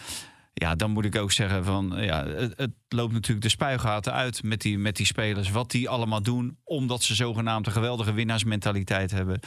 ja, 0.54 0.76
dan 0.76 0.92
moet 0.92 1.06
ik 1.06 1.16
ook 1.16 1.32
zeggen 1.32 1.64
van 1.64 1.94
ja, 1.96 2.26
het, 2.26 2.54
het 2.58 2.72
loopt 2.90 3.14
natuurlijk 3.14 3.42
de 3.42 3.50
spuigaten 3.50 4.14
uit 4.14 4.44
met 4.44 4.62
die, 4.62 4.78
met 4.78 4.96
die 4.96 5.06
spelers. 5.06 5.52
Wat 5.52 5.72
die 5.72 5.90
allemaal 5.90 6.22
doen, 6.22 6.58
omdat 6.64 7.04
ze 7.04 7.16
zogenaamd 7.16 7.66
een 7.66 7.72
geweldige 7.72 8.14
winnaarsmentaliteit 8.14 9.12
hebben. 9.12 9.40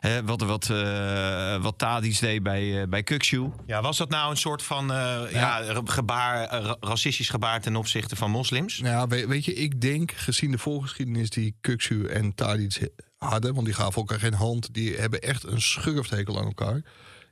Hè, 0.00 0.24
wat, 0.24 0.40
wat, 0.40 0.70
eh 0.70 1.62
wat 1.62 1.78
Tadic 1.78 2.20
deed 2.20 2.42
bij, 2.42 2.80
eh 2.80 2.88
bij 2.88 3.02
Kukshu. 3.02 3.50
Ja, 3.66 3.82
was 3.82 3.96
dat 3.96 4.10
nou 4.10 4.30
een 4.30 4.36
soort 4.36 4.62
van 4.62 4.92
eh, 4.92 5.20
ja. 5.30 5.62
gebaar, 5.84 6.62
ra- 6.62 6.76
racistisch 6.80 7.28
gebaar 7.30 7.60
ten 7.60 7.76
opzichte 7.76 8.16
van 8.16 8.30
moslims? 8.30 8.78
Nou 8.78 8.94
ja, 8.94 9.06
weet, 9.06 9.26
weet 9.26 9.44
je, 9.44 9.54
ik 9.54 9.80
denk 9.80 10.12
gezien 10.12 10.50
de 10.50 10.58
voorgeschiedenis 10.58 11.30
die 11.30 11.56
Kuksu 11.60 12.06
en 12.06 12.34
Tadic 12.34 12.88
hadden... 13.16 13.54
want 13.54 13.66
die 13.66 13.74
gaven 13.74 13.94
elkaar 13.94 14.18
geen 14.18 14.34
hand, 14.34 14.74
die 14.74 14.96
hebben 14.96 15.20
echt 15.20 15.44
een 15.44 15.62
schurfthekel 15.62 16.38
aan 16.38 16.44
elkaar... 16.44 16.82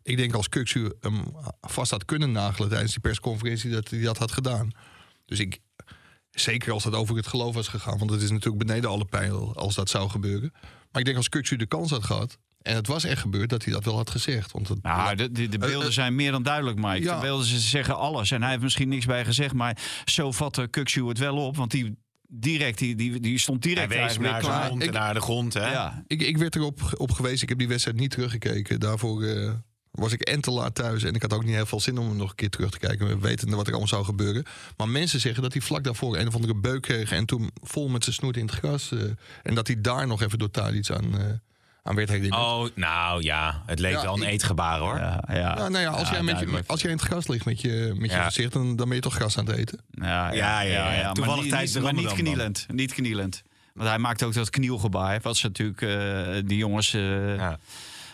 Ik 0.02 0.16
denk 0.16 0.34
als 0.34 0.48
Kuksu 0.48 0.92
hem 1.00 1.22
vast 1.60 1.90
had 1.90 2.04
kunnen 2.04 2.32
nagelen 2.32 2.68
tijdens 2.68 2.90
die 2.92 3.00
persconferentie... 3.00 3.70
dat 3.70 3.88
hij 3.90 4.00
dat 4.00 4.18
had 4.18 4.32
gedaan. 4.32 4.70
Dus 5.26 5.38
ik, 5.38 5.58
zeker 6.30 6.72
als 6.72 6.82
dat 6.84 6.94
over 6.94 7.16
het 7.16 7.26
geloof 7.26 7.54
was 7.54 7.68
gegaan... 7.68 7.98
want 7.98 8.10
het 8.10 8.22
is 8.22 8.30
natuurlijk 8.30 8.66
beneden 8.66 8.90
alle 8.90 9.04
pijl 9.04 9.56
als 9.56 9.74
dat 9.74 9.90
zou 9.90 10.10
gebeuren. 10.10 10.50
Maar 10.90 11.00
ik 11.00 11.04
denk 11.04 11.16
als 11.16 11.28
Kuksu 11.28 11.56
de 11.56 11.66
kans 11.66 11.90
had 11.90 12.04
gehad... 12.04 12.38
en 12.62 12.74
het 12.74 12.86
was 12.86 13.04
echt 13.04 13.20
gebeurd, 13.20 13.50
dat 13.50 13.64
hij 13.64 13.72
dat 13.72 13.84
wel 13.84 13.96
had 13.96 14.10
gezegd. 14.10 14.52
Want 14.52 14.68
het, 14.68 14.82
Nou, 14.82 15.14
de, 15.16 15.32
de, 15.32 15.48
de 15.48 15.58
beelden 15.58 15.80
Eh, 15.80 15.86
eh, 15.86 15.92
zijn 15.92 16.14
meer 16.14 16.30
dan 16.30 16.42
duidelijk, 16.42 16.76
Mike. 16.76 17.02
ja. 17.02 17.14
De 17.14 17.20
beelden 17.20 17.46
ze 17.46 17.58
zeggen 17.58 17.96
alles. 17.96 18.30
En 18.30 18.40
hij 18.42 18.50
heeft 18.50 18.62
misschien 18.62 18.88
niks 18.88 19.06
bij 19.06 19.24
gezegd, 19.24 19.54
maar 19.54 19.76
zo 20.04 20.32
vatte 20.32 20.66
Kukshu 20.70 21.06
het 21.08 21.18
wel 21.18 21.36
op. 21.36 21.56
Want 21.56 21.70
die, 21.70 21.96
direct, 22.28 22.78
die, 22.78 22.94
die, 22.94 23.20
die 23.20 23.38
stond 23.38 23.64
Hij 23.64 23.74
direct 23.74 23.94
wees 23.94 24.18
naar 24.18 24.40
klaar. 24.40 24.72
Ik- 24.78 24.90
naar 24.92 25.14
de 25.14 25.20
grond. 25.20 25.54
Hè? 25.54 25.70
Ja, 25.72 26.04
Ik, 26.06 26.22
ik 26.22 26.36
werd 26.38 26.56
erop 26.56 26.80
op 26.96 27.10
gewezen. 27.10 27.42
Ik 27.42 27.48
heb 27.48 27.58
die 27.58 27.68
wedstrijd 27.68 27.96
niet 27.96 28.10
teruggekeken. 28.10 28.80
Daarvoor 28.80 29.22
eh, 29.22 29.52
was 29.92 30.12
ik 30.12 30.20
en 30.20 30.40
te 30.40 30.50
laat 30.50 30.74
thuis. 30.74 31.02
En 31.02 31.14
ik 31.14 31.22
had 31.22 31.32
ook 31.32 31.44
niet 31.44 31.54
heel 31.54 31.66
veel 31.66 31.80
zin 31.80 31.98
om 31.98 32.08
hem 32.08 32.16
nog 32.16 32.30
een 32.30 32.34
keer 32.36 32.50
terug 32.50 32.70
te 32.70 32.78
kijken. 32.78 33.20
Wetende 33.20 33.56
wat 33.56 33.64
er 33.66 33.70
allemaal 33.70 33.88
zou 33.88 34.04
gebeuren. 34.04 34.44
Maar 34.76 34.88
mensen 34.88 35.20
zeggen 35.20 35.42
dat 35.42 35.52
hij 35.52 35.62
vlak 35.62 35.84
daarvoor 35.84 36.16
een 36.16 36.26
of 36.28 36.34
andere 36.34 36.54
beuk 36.54 36.82
kreeg. 36.82 37.12
En 37.12 37.26
toen 37.26 37.50
vol 37.62 37.88
met 37.88 38.04
zijn 38.04 38.16
snoet 38.16 38.36
in 38.36 38.46
het 38.46 38.54
gras. 38.54 38.92
eh, 38.92 39.00
en 39.42 39.54
dat 39.54 39.66
hij 39.66 39.80
daar 39.80 40.06
nog 40.06 40.22
even 40.22 40.38
door 40.38 40.50
Tadic 40.50 40.90
aan, 40.90 41.18
eh, 41.18 41.24
aan 41.82 41.94
werd 41.94 42.08
herinnerd. 42.08 42.42
Oh, 42.42 42.66
nou 42.74 43.22
ja, 43.22 43.62
het 43.66 43.78
leek 43.78 43.92
Ja, 43.92 44.02
wel 44.02 44.14
een 44.16 44.22
ik- 44.22 44.28
eetgebaar 44.28 44.78
hoor. 44.78 44.96
ja, 44.96 45.24
ja. 45.28 45.54
Nou, 45.54 45.70
nou 45.70 45.82
ja, 45.84 45.90
als, 45.90 46.08
Ja, 46.08 46.12
jij 46.14 46.22
met 46.22 46.28
je, 46.28 46.34
duidelijk. 46.34 46.68
als 46.70 46.80
jij 46.80 46.90
in 46.90 46.96
het 46.96 47.06
gras 47.06 47.26
ligt 47.28 47.44
met 47.44 47.60
je, 47.60 47.92
met 47.96 48.10
je 48.10 48.16
Ja. 48.16 48.24
gezicht, 48.24 48.52
dan, 48.52 48.76
dan 48.76 48.86
ben 48.86 48.96
je 48.96 49.02
toch 49.02 49.14
gras 49.14 49.38
aan 49.38 49.46
het 49.46 49.56
eten. 49.56 49.78
Ja, 49.90 50.04
ja, 50.32 50.32
Ja, 50.32 50.60
ja, 50.60 50.92
ja. 50.92 51.02
Maar 51.04 51.14
Toevallig 51.14 51.42
niet- 51.42 51.50
tijdens 51.52 51.78
maar 51.78 51.92
niet 51.94 52.04
dan. 52.04 52.14
knielend. 52.14 52.66
Niet 52.70 52.92
knielend. 52.94 53.42
Want 53.74 53.88
hij 53.88 53.98
maakt 53.98 54.22
ook 54.22 54.34
dat 54.34 54.50
knielgebaar. 54.50 55.20
Wat 55.22 55.36
ze 55.36 55.46
natuurlijk, 55.46 55.82
eh, 55.82 56.42
die 56.46 56.56
jongens, 56.58 56.94
eh, 56.94 57.36
Ja. 57.36 57.58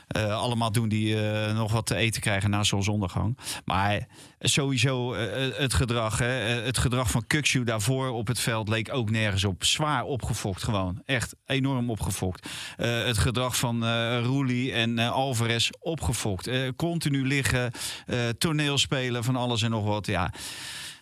Eh, 0.09 0.39
allemaal 0.39 0.73
doen 0.73 0.89
die 0.89 1.31
eh, 1.31 1.55
nog 1.55 1.73
wat 1.73 1.87
te 1.87 1.95
eten 1.95 2.21
krijgen 2.21 2.51
na 2.51 2.63
zo'n 2.63 2.83
zondergang. 2.83 3.39
Maar 3.65 4.07
sowieso 4.41 5.15
eh, 5.15 5.59
het 5.59 5.75
gedrag. 5.75 6.19
Hè, 6.19 6.27
het 6.27 6.79
gedrag 6.79 7.11
van 7.11 7.27
Kukshu 7.27 7.65
daarvoor 7.65 8.09
op 8.09 8.27
het 8.27 8.41
veld 8.41 8.69
leek 8.69 8.95
ook 8.95 9.11
nergens 9.11 9.45
op. 9.45 9.65
Zwaar 9.65 10.05
opgefokt 10.05 10.63
gewoon. 10.63 11.03
Echt 11.05 11.35
enorm 11.47 11.91
opgefokt. 11.91 12.49
Het 12.77 13.19
gedrag 13.19 13.57
van 13.57 13.85
eh 13.85 14.21
Roelie 14.23 14.73
en 14.73 14.99
Alvarez 14.99 15.71
opgefokt. 15.81 16.51
Continu 16.77 17.27
liggen, 17.27 17.73
eh, 18.07 18.19
toneel 18.39 18.79
spelen 18.79 19.25
van 19.25 19.37
alles 19.37 19.63
en 19.63 19.71
nog 19.71 19.85
wat. 19.85 20.07
Ja. 20.07 20.33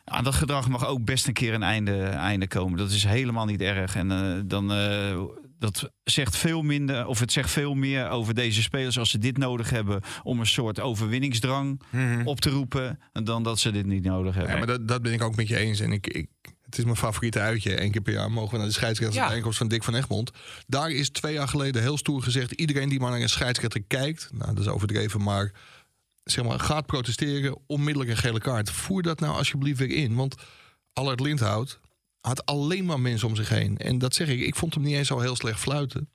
Aan 0.04 0.24
dat 0.24 0.34
gedrag 0.34 0.68
mag 0.68 0.86
ook 0.86 1.04
best 1.04 1.26
een 1.26 1.32
keer 1.32 1.54
een 1.54 1.62
einde, 1.62 2.02
einde 2.04 2.48
komen. 2.48 2.78
Dat 2.78 2.90
is 2.90 3.04
helemaal 3.04 3.46
niet 3.46 3.60
erg. 3.60 3.96
En 3.96 4.08
dan, 4.46 4.70
dat 5.58 5.90
zegt 6.04 6.36
veel 6.36 6.62
minder, 6.62 7.06
of 7.06 7.20
het 7.20 7.32
zegt 7.32 7.50
veel 7.50 7.74
meer 7.74 8.08
over 8.08 8.34
deze 8.34 8.62
spelers 8.62 8.98
als 8.98 9.10
ze 9.10 9.18
dit 9.18 9.38
nodig 9.38 9.70
hebben 9.70 10.00
om 10.22 10.40
een 10.40 10.46
soort 10.46 10.80
overwinningsdrang 10.80 11.80
op 12.24 12.40
te 12.40 12.50
roepen, 12.50 12.98
dan 13.12 13.42
dat 13.42 13.58
ze 13.58 13.70
dit 13.70 13.86
niet 13.86 14.04
nodig 14.04 14.34
hebben. 14.34 14.52
Ja, 14.52 14.58
maar 14.58 14.66
dat, 14.66 14.88
dat 14.88 15.02
ben 15.02 15.12
ik 15.12 15.22
ook 15.22 15.36
met 15.36 15.48
je 15.48 15.56
eens. 15.56 15.80
En 15.80 15.92
ik, 15.92 16.06
ik, 16.06 16.28
het 16.62 16.78
is 16.78 16.84
mijn 16.84 16.96
favoriete 16.96 17.40
uitje. 17.40 17.82
Eén 17.82 17.90
keer 17.90 18.00
per 18.00 18.12
jaar 18.12 18.30
mogen 18.30 18.50
we 18.50 18.56
naar 18.56 18.66
de 18.66 18.72
scheidsrechter 18.72 19.20
Ja. 19.20 19.26
bijeenkomst 19.26 19.58
van 19.58 19.68
Dick 19.68 19.84
van 19.84 19.94
Egmond. 19.94 20.30
Daar 20.66 20.90
is 20.90 21.08
twee 21.08 21.32
jaar 21.32 21.48
geleden 21.48 21.82
heel 21.82 21.98
stoer 21.98 22.22
gezegd... 22.22 22.52
iedereen 22.52 22.88
die 22.88 23.00
maar 23.00 23.10
naar 23.10 23.20
een 23.20 23.28
scheidsrechter 23.28 23.82
kijkt... 23.82 24.28
nou, 24.32 24.54
dat 24.54 24.64
is 24.64 24.70
overdreven, 24.70 25.22
maar, 25.22 25.52
zeg 26.24 26.44
maar 26.44 26.60
gaat 26.60 26.86
protesteren... 26.86 27.58
onmiddellijk 27.66 28.10
een 28.10 28.16
gele 28.16 28.40
kaart. 28.40 28.70
Voer 28.70 29.02
dat 29.02 29.20
nou 29.20 29.36
alsjeblieft 29.36 29.78
weer 29.78 29.90
in. 29.90 30.14
Want 30.14 30.34
Allard 30.92 31.20
Lindhout 31.20 31.80
had 32.26 32.46
alleen 32.46 32.84
maar 32.84 33.00
mensen 33.00 33.28
om 33.28 33.36
zich 33.36 33.48
heen. 33.48 33.76
En 33.76 33.98
dat 33.98 34.14
zeg 34.14 34.28
ik, 34.28 34.40
ik 34.40 34.54
vond 34.54 34.74
hem 34.74 34.82
niet 34.82 34.94
eens 34.94 35.08
zo 35.08 35.20
heel 35.20 35.36
slecht 35.36 35.60
fluiten. 35.60 36.08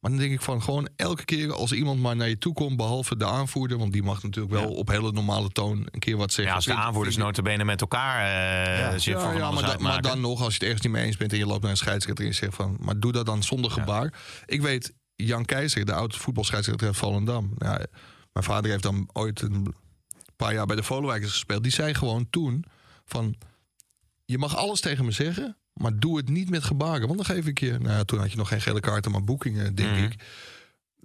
Maar 0.00 0.10
dan 0.10 0.20
denk 0.20 0.32
ik 0.32 0.40
van 0.40 0.62
gewoon 0.62 0.88
elke 0.96 1.24
keer 1.24 1.52
als 1.52 1.72
iemand 1.72 2.00
maar 2.00 2.16
naar 2.16 2.28
je 2.28 2.38
toe 2.38 2.52
komt... 2.52 2.76
behalve 2.76 3.16
de 3.16 3.24
aanvoerder, 3.24 3.78
want 3.78 3.92
die 3.92 4.02
mag 4.02 4.22
natuurlijk 4.22 4.54
wel 4.54 4.74
op 4.74 4.88
hele 4.88 5.12
normale 5.12 5.48
toon... 5.48 5.86
een 5.90 6.00
keer 6.00 6.16
wat 6.16 6.30
zeggen. 6.32 6.46
Ja, 6.46 6.54
als 6.54 6.64
de 6.64 6.74
aanvoerders 6.74 7.16
notabene 7.16 7.64
met 7.64 7.80
elkaar 7.80 9.00
zich 9.00 9.14
ja, 9.14 9.20
van 9.20 9.32
maar, 9.32 9.40
da- 9.40 9.60
maar 9.60 9.70
uitmaken. 9.70 10.02
dan 10.02 10.20
nog, 10.20 10.42
als 10.42 10.48
je 10.48 10.58
het 10.58 10.62
ergens 10.62 10.82
niet 10.82 10.92
mee 10.92 11.04
eens 11.04 11.16
bent 11.16 11.32
en 11.32 11.38
je 11.38 11.46
loopt 11.46 11.62
naar 11.62 11.70
een 11.70 11.76
scheidsrechter 11.76 12.24
en 12.24 12.30
je 12.30 12.36
zegt 12.36 12.54
van, 12.54 12.76
maar 12.80 12.98
doe 12.98 13.12
dat 13.12 13.26
dan 13.26 13.42
zonder 13.42 13.70
gebaar. 13.70 14.14
Ik 14.46 14.62
weet, 14.62 14.92
Jan 15.14 15.44
Keizer, 15.44 15.84
de 15.84 15.92
oude 15.92 16.18
voetbalscheidsrechter 16.18 16.86
uit 16.86 16.96
Volendam. 16.96 17.54
Mijn 18.32 18.44
vader 18.44 18.70
heeft 18.70 18.82
dan 18.82 19.08
ooit 19.12 19.40
een 19.40 19.74
paar 20.36 20.54
jaar 20.54 20.66
bij 20.66 20.76
de 20.76 20.82
Volenwijkers 20.82 21.30
gespeeld. 21.30 21.62
Die 21.62 21.72
zei 21.72 21.94
gewoon 21.94 22.26
toen 22.30 22.64
van, 23.04 23.34
je 24.30 24.38
mag 24.38 24.56
alles 24.56 24.80
tegen 24.80 25.04
me 25.04 25.10
zeggen, 25.10 25.56
maar 25.72 25.98
doe 25.98 26.16
het 26.16 26.28
niet 26.28 26.50
met 26.50 26.64
gebaren. 26.64 27.06
Want 27.08 27.26
dan 27.26 27.36
geef 27.36 27.46
ik 27.46 27.60
je, 27.60 27.78
nou 27.78 28.04
toen 28.04 28.18
had 28.18 28.30
je 28.30 28.36
nog 28.36 28.48
geen 28.48 28.60
gele 28.60 28.80
kaarten, 28.80 29.10
maar 29.10 29.24
boekingen, 29.24 29.74
denk 29.74 29.90
Mhm. 29.90 30.02
ik. 30.04 30.14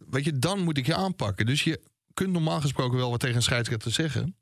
Weet 0.10 0.26
je, 0.26 0.40
dan 0.40 0.60
moet 0.60 0.78
ik 0.78 0.86
je 0.86 0.96
aanpakken. 0.96 1.46
Dus 1.46 1.64
je 1.64 1.82
kunt 2.14 2.32
normaal 2.32 2.62
gesproken 2.62 2.98
wel 2.98 3.10
wat 3.10 3.20
tegen 3.20 3.36
een 3.36 3.42
scheidsrechter 3.42 3.92
zeggen. 3.92 4.36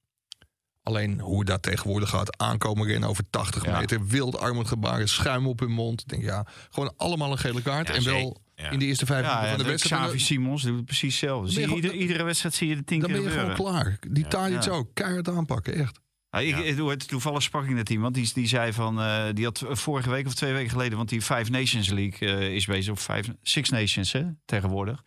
Alleen 0.83 1.19
hoe 1.19 1.45
dat 1.45 1.61
tegenwoordig 1.61 2.09
gaat, 2.09 2.37
aankomen 2.37 2.87
rennen 2.87 3.09
over 3.09 3.23
80 3.29 3.65
Ja. 3.65 3.79
meter, 3.79 4.07
wild 4.07 4.37
armendgebaren, 4.37 5.09
schuim 5.09 5.47
op 5.47 5.59
hun 5.59 5.71
mond. 5.71 6.07
Denk 6.07 6.23
ja, 6.23 6.47
gewoon 6.69 6.93
allemaal 6.97 7.31
een 7.31 7.37
gele 7.37 7.61
kaart. 7.61 7.87
Ja, 7.87 7.93
en 7.93 8.03
wel. 8.03 8.41
Ja. 8.55 8.69
in 8.69 8.79
de 8.79 8.85
eerste 8.85 9.05
vijf 9.05 9.25
minuten 9.25 9.49
van 9.49 9.57
de 9.57 9.63
wedstrijd. 9.63 10.01
Xavi 10.01 10.19
Simons 10.19 10.63
doet 10.63 10.75
het 10.75 10.85
precies 10.85 11.09
hetzelfde. 11.19 11.51
Zie 11.51 11.61
je, 11.61 11.67
gewoon- 11.67 11.95
iedere 11.95 12.23
wedstrijd 12.23 12.55
zie 12.55 12.67
je 12.67 12.75
de 12.75 12.83
tien 12.83 12.99
Dan 12.99 13.09
keer 13.11 13.21
ben 13.21 13.31
je 13.31 13.39
gewoon 13.39 13.55
klaar. 13.55 13.97
Die 14.09 14.25
Ja. 14.29 14.69
ook, 14.69 14.89
keihard 14.93 15.29
aanpakken, 15.29 15.73
echt. 15.73 15.99
Ja, 16.33 16.39
ik, 16.39 16.77
het, 16.77 17.07
toevallig 17.07 17.43
sprak 17.43 17.63
ik 17.63 17.69
net 17.69 17.89
iemand 17.89 18.13
die, 18.13 18.31
die 18.33 18.47
zei 18.47 18.73
van, 18.73 19.01
eh, 19.01 19.23
die 19.33 19.45
had 19.45 19.63
vorige 19.69 20.09
week 20.09 20.25
of 20.27 20.33
twee 20.33 20.53
weken 20.53 20.69
geleden, 20.69 20.97
want 20.97 21.09
die 21.09 21.21
Five 21.21 21.51
Nations 21.51 21.89
League 21.89 22.29
eh, 22.37 22.55
is 22.55 22.65
bezig, 22.65 22.91
of 22.93 22.99
Five, 23.01 23.23
Six 23.43 23.69
Nations 23.69 24.11
hè, 24.11 24.23
tegenwoordig. 24.45 25.03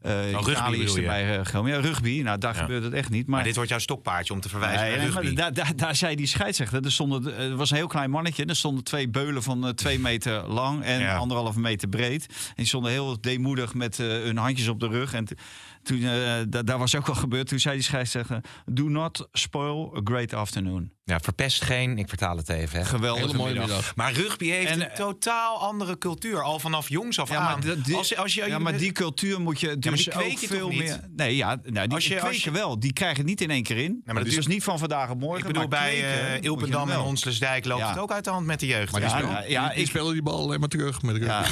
Eh 0.00 0.30
rugby 0.30 0.50
Italië 0.50 0.72
is 0.76 0.78
bedoel 0.92 0.96
je? 0.96 1.08
erbij 1.08 1.44
gekomen. 1.44 1.72
Ja, 1.72 1.80
rugby, 1.80 2.20
nou 2.22 2.38
daar 2.38 2.54
Ja. 2.54 2.60
gebeurt 2.60 2.82
het 2.84 2.92
echt 2.92 3.10
niet. 3.10 3.26
Maar, 3.26 3.34
Maar 3.36 3.44
dit 3.44 3.54
wordt 3.54 3.70
jouw 3.70 3.78
stokpaardje 3.78 4.32
om 4.34 4.40
te 4.40 4.48
verwijzen 4.48 4.80
Nee, 4.86 4.96
naar 4.96 5.06
rugby. 5.06 5.24
maar 5.24 5.34
daar, 5.34 5.52
daar, 5.54 5.76
daar 5.76 5.96
zei 5.96 6.16
die 6.16 6.26
scheidsrechter, 6.26 6.84
er, 6.84 6.92
stonden, 6.92 7.36
er 7.38 7.56
was 7.56 7.70
een 7.70 7.76
heel 7.76 7.86
klein 7.86 8.10
mannetje, 8.10 8.44
er 8.44 8.56
stonden 8.56 8.84
twee 8.84 9.08
beulen 9.08 9.42
van 9.42 9.74
twee 9.74 9.98
meter 9.98 10.48
lang 10.48 10.82
en 10.84 11.00
Ja. 11.00 11.16
anderhalve 11.16 11.60
meter 11.60 11.88
breed. 11.88 12.26
En 12.28 12.52
die 12.56 12.66
stonden 12.66 12.90
heel 12.90 13.20
deemoedig 13.20 13.74
met 13.74 13.96
hun 13.96 14.36
handjes 14.36 14.68
op 14.68 14.80
de 14.80 14.88
rug. 14.88 15.12
En 15.12 15.26
toen, 15.82 16.02
eh, 16.02 16.40
da- 16.48 16.62
daar 16.62 16.78
was 16.78 16.94
ook 16.96 17.08
al 17.08 17.14
gebeurd, 17.14 17.48
toen 17.48 17.58
zei 17.58 17.74
die 17.74 17.84
scheidsrechter, 17.84 18.40
do 18.66 18.88
not 18.88 19.28
spoil 19.32 19.96
a 19.96 20.00
great 20.04 20.32
afternoon. 20.34 20.92
Ja, 21.04 21.20
verpest 21.20 21.62
geen, 21.62 21.98
ik 21.98 22.08
vertaal 22.08 22.36
het 22.36 22.48
even. 22.48 22.78
Hè. 22.78 22.84
Geweldige 22.84 23.26
Hele 23.26 23.38
mooie 23.38 23.50
middag. 23.52 23.68
middag. 23.68 23.96
Maar 23.96 24.12
rugby 24.12 24.48
heeft 24.48 24.70
En, 24.70 24.80
een 24.80 24.88
eh, 24.88 24.94
totaal 24.96 25.58
andere 25.60 25.98
cultuur. 25.98 26.42
Al 26.42 26.58
vanaf 26.58 26.88
jongs 26.88 27.18
af 27.18 27.28
Ja, 27.30 27.40
maar, 27.40 27.48
aan. 27.54 27.60
dat- 27.60 27.84
die, 27.84 27.96
als, 27.96 28.16
als 28.16 28.34
je, 28.34 28.44
ja, 28.46 28.58
maar 28.58 28.76
die 28.76 28.92
cultuur 28.92 29.40
moet 29.40 29.60
je 29.60 29.78
dus 29.78 30.06
maar 30.06 30.16
kweek 30.16 30.32
ook 30.32 30.38
veel 30.38 30.68
niet? 30.68 30.78
meer... 30.78 31.00
Nee, 31.16 31.36
ja, 31.36 31.46
nou, 31.62 31.86
die 31.86 31.94
Als 31.94 32.06
je- 32.06 32.20
als 32.20 32.44
je- 32.44 32.50
wel. 32.50 32.78
Die 32.78 32.92
krijgen 32.92 33.16
het 33.18 33.26
niet 33.26 33.40
in 33.40 33.50
één 33.50 33.62
keer 33.62 33.76
in. 33.76 34.00
maar 34.04 34.14
dat 34.14 34.24
dat 34.24 34.32
is 34.38 34.46
niet 34.46 34.64
van 34.64 34.78
vandaag 34.78 35.10
op 35.10 35.18
morgen. 35.20 35.38
ik 35.40 35.46
bedoel, 35.46 35.68
maar 35.68 35.80
bij 35.80 35.90
kweken 35.90 36.26
eh 36.34 36.42
Ilpendam 36.42 36.88
en 36.90 36.96
wel. 36.96 37.04
Onslersdijk 37.04 37.64
loopt 37.64 37.80
Ja. 37.80 37.88
het 37.88 37.98
ook 37.98 38.12
uit 38.12 38.24
de 38.24 38.30
hand 38.30 38.46
met 38.46 38.60
de 38.60 38.66
jeugd. 38.66 38.92
Maar 38.92 39.00
die, 39.00 39.10
Ja, 39.10 39.16
spelen, 39.18 39.50
ja, 39.50 39.68
die, 39.68 39.78
ik- 39.78 39.86
spelen 39.86 40.12
die 40.12 40.22
bal 40.22 40.38
alleen 40.42 40.60
maar 40.60 40.68
terug 40.68 41.02
met 41.02 41.14
de 41.14 41.20
Ja, 41.26 41.44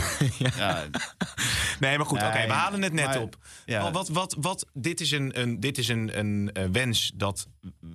ja, 0.56 0.84
Nee, 1.80 1.96
maar 1.96 2.06
goed, 2.06 2.22
oké, 2.22 2.46
we 2.46 2.52
halen 2.52 2.82
het 2.82 2.92
net 2.92 3.04
maar- 3.06 3.20
op. 3.20 3.36
ja. 3.64 3.90
Wat, 3.90 4.08
wat, 4.08 4.36
wat, 4.40 4.66
dit 4.72 5.00
is 5.00 5.10
een, 5.10 5.40
een, 5.40 5.60
dit 5.60 5.78
is 5.78 5.88
een, 5.88 6.18
een, 6.18 6.50
wens 6.72 7.12
dat 7.14 7.46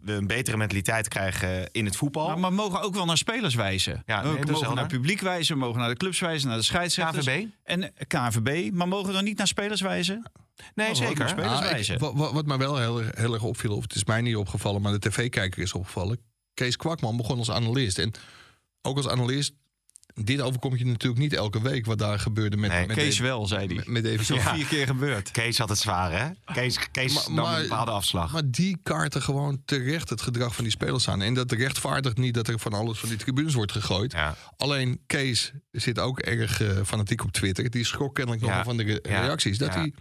we 0.04 0.12
een 0.14 0.28
betere 0.28 0.58
mentaliteit 0.58 1.08
krijgen 1.08 1.45
in 1.72 1.86
het 1.86 1.96
voetbal. 1.96 2.38
Maar 2.38 2.50
we 2.50 2.56
mogen 2.56 2.82
ook 2.82 2.94
wel 2.94 3.06
naar 3.06 3.18
spelers 3.18 3.56
wijzen. 3.56 4.04
Ja, 4.06 4.22
nee, 4.24 4.40
we 4.40 4.52
mogen 4.52 4.76
naar 4.76 4.88
publiek 4.88 5.22
wijzen, 5.22 5.54
we 5.54 5.60
mogen 5.60 5.80
naar 5.80 5.90
de 5.90 5.96
clubs 5.96 6.20
wijzen, 6.20 6.48
naar 6.48 6.58
de 6.58 6.64
scheidsrechters. 6.64 7.26
KVB? 7.26 7.46
En 7.64 7.84
eh, 7.98 8.08
KVB. 8.08 8.72
Maar 8.74 8.88
mogen 8.88 9.08
we 9.08 9.14
dan 9.14 9.24
niet 9.24 9.38
naar 9.38 9.48
spelers 9.48 9.82
wijzen? 9.82 10.32
nee, 10.76 10.86
Oh, 10.92 10.98
wat 11.00 11.08
zeker. 11.08 11.30
spelers 11.30 11.52
Ah, 11.60 11.64
ik- 11.66 11.72
wijzen. 11.72 12.00
wa- 12.00 12.14
wa- 12.14 12.34
wat 12.34 12.46
mij 12.46 12.58
wel 12.58 12.78
heel, 12.78 12.98
heel 13.16 13.34
erg 13.34 13.44
opviel, 13.44 13.76
of 13.76 13.82
het 13.84 13.96
is 13.96 14.04
mij 14.06 14.22
niet 14.22 14.36
opgevallen, 14.36 14.82
maar 14.82 14.92
de 14.92 15.10
tv-kijker 15.10 15.62
is 15.62 15.74
opgevallen. 15.74 16.20
Kees 16.54 16.76
Kwakman 16.76 17.18
begon 17.18 17.38
als 17.38 17.52
analist. 17.52 17.98
En 18.00 18.12
ook 18.82 18.98
als 18.98 19.08
analist, 19.08 19.54
dit 20.24 20.42
overkomt 20.42 20.80
je 20.80 20.86
natuurlijk 20.86 21.22
niet 21.22 21.34
elke 21.34 21.62
week 21.62 21.86
wat 21.86 21.98
daar 21.98 22.20
gebeurde 22.20 22.58
met, 22.58 22.72
Nee, 22.72 22.88
met 22.88 22.96
Kees 22.96 23.20
wel, 23.20 23.48
zei 23.48 23.66
hij. 23.68 23.76
Met, 23.76 23.88
met 23.88 24.04
David 24.04 24.26
Zo 24.26 24.34
Silva. 24.34 24.54
vier 24.56 24.66
keer 24.66 24.86
gebeurd. 24.86 25.32
Kees 25.32 25.58
had 25.58 25.70
het 25.70 25.78
zwaar, 25.78 26.12
hè? 26.12 26.54
Kees, 26.54 26.92
Kees 26.92 27.14
Maar- 27.14 27.24
nam 27.36 27.46
maar- 27.46 27.56
een 27.62 27.62
bepaalde 27.68 27.92
afslag. 27.92 28.32
Maar 28.32 28.42
die 28.52 28.78
kaarten 28.84 29.22
gewoon 29.22 29.62
terecht 29.66 30.10
het 30.10 30.22
gedrag 30.22 30.56
van 30.56 30.64
die 30.64 30.74
spelers 30.74 31.10
aan. 31.10 31.22
En 31.22 31.34
dat 31.34 31.52
rechtvaardigt 31.52 32.18
niet 32.18 32.34
dat 32.34 32.48
er 32.48 32.60
van 32.60 32.74
alles 32.74 33.00
van 33.00 33.10
die 33.10 33.18
tribunes 33.18 33.54
wordt 33.54 33.72
gegooid. 33.72 34.12
ja. 34.12 34.36
Alleen 34.58 35.00
Kees 35.08 35.52
zit 35.72 36.00
ook 36.00 36.20
erg 36.20 36.62
eh, 36.62 36.70
fanatiek 36.86 37.24
op 37.24 37.32
Twitter. 37.32 37.70
Die 37.70 37.86
schrok 37.86 38.16
kennelijk 38.16 38.44
Ja, 38.44 38.50
nogal 38.50 38.64
van 38.64 38.78
de 38.78 38.84
re- 38.84 39.10
ja, 39.10 39.22
reacties. 39.22 39.58
Dat 39.58 39.74
ja. 39.74 39.80
hij 39.80 39.94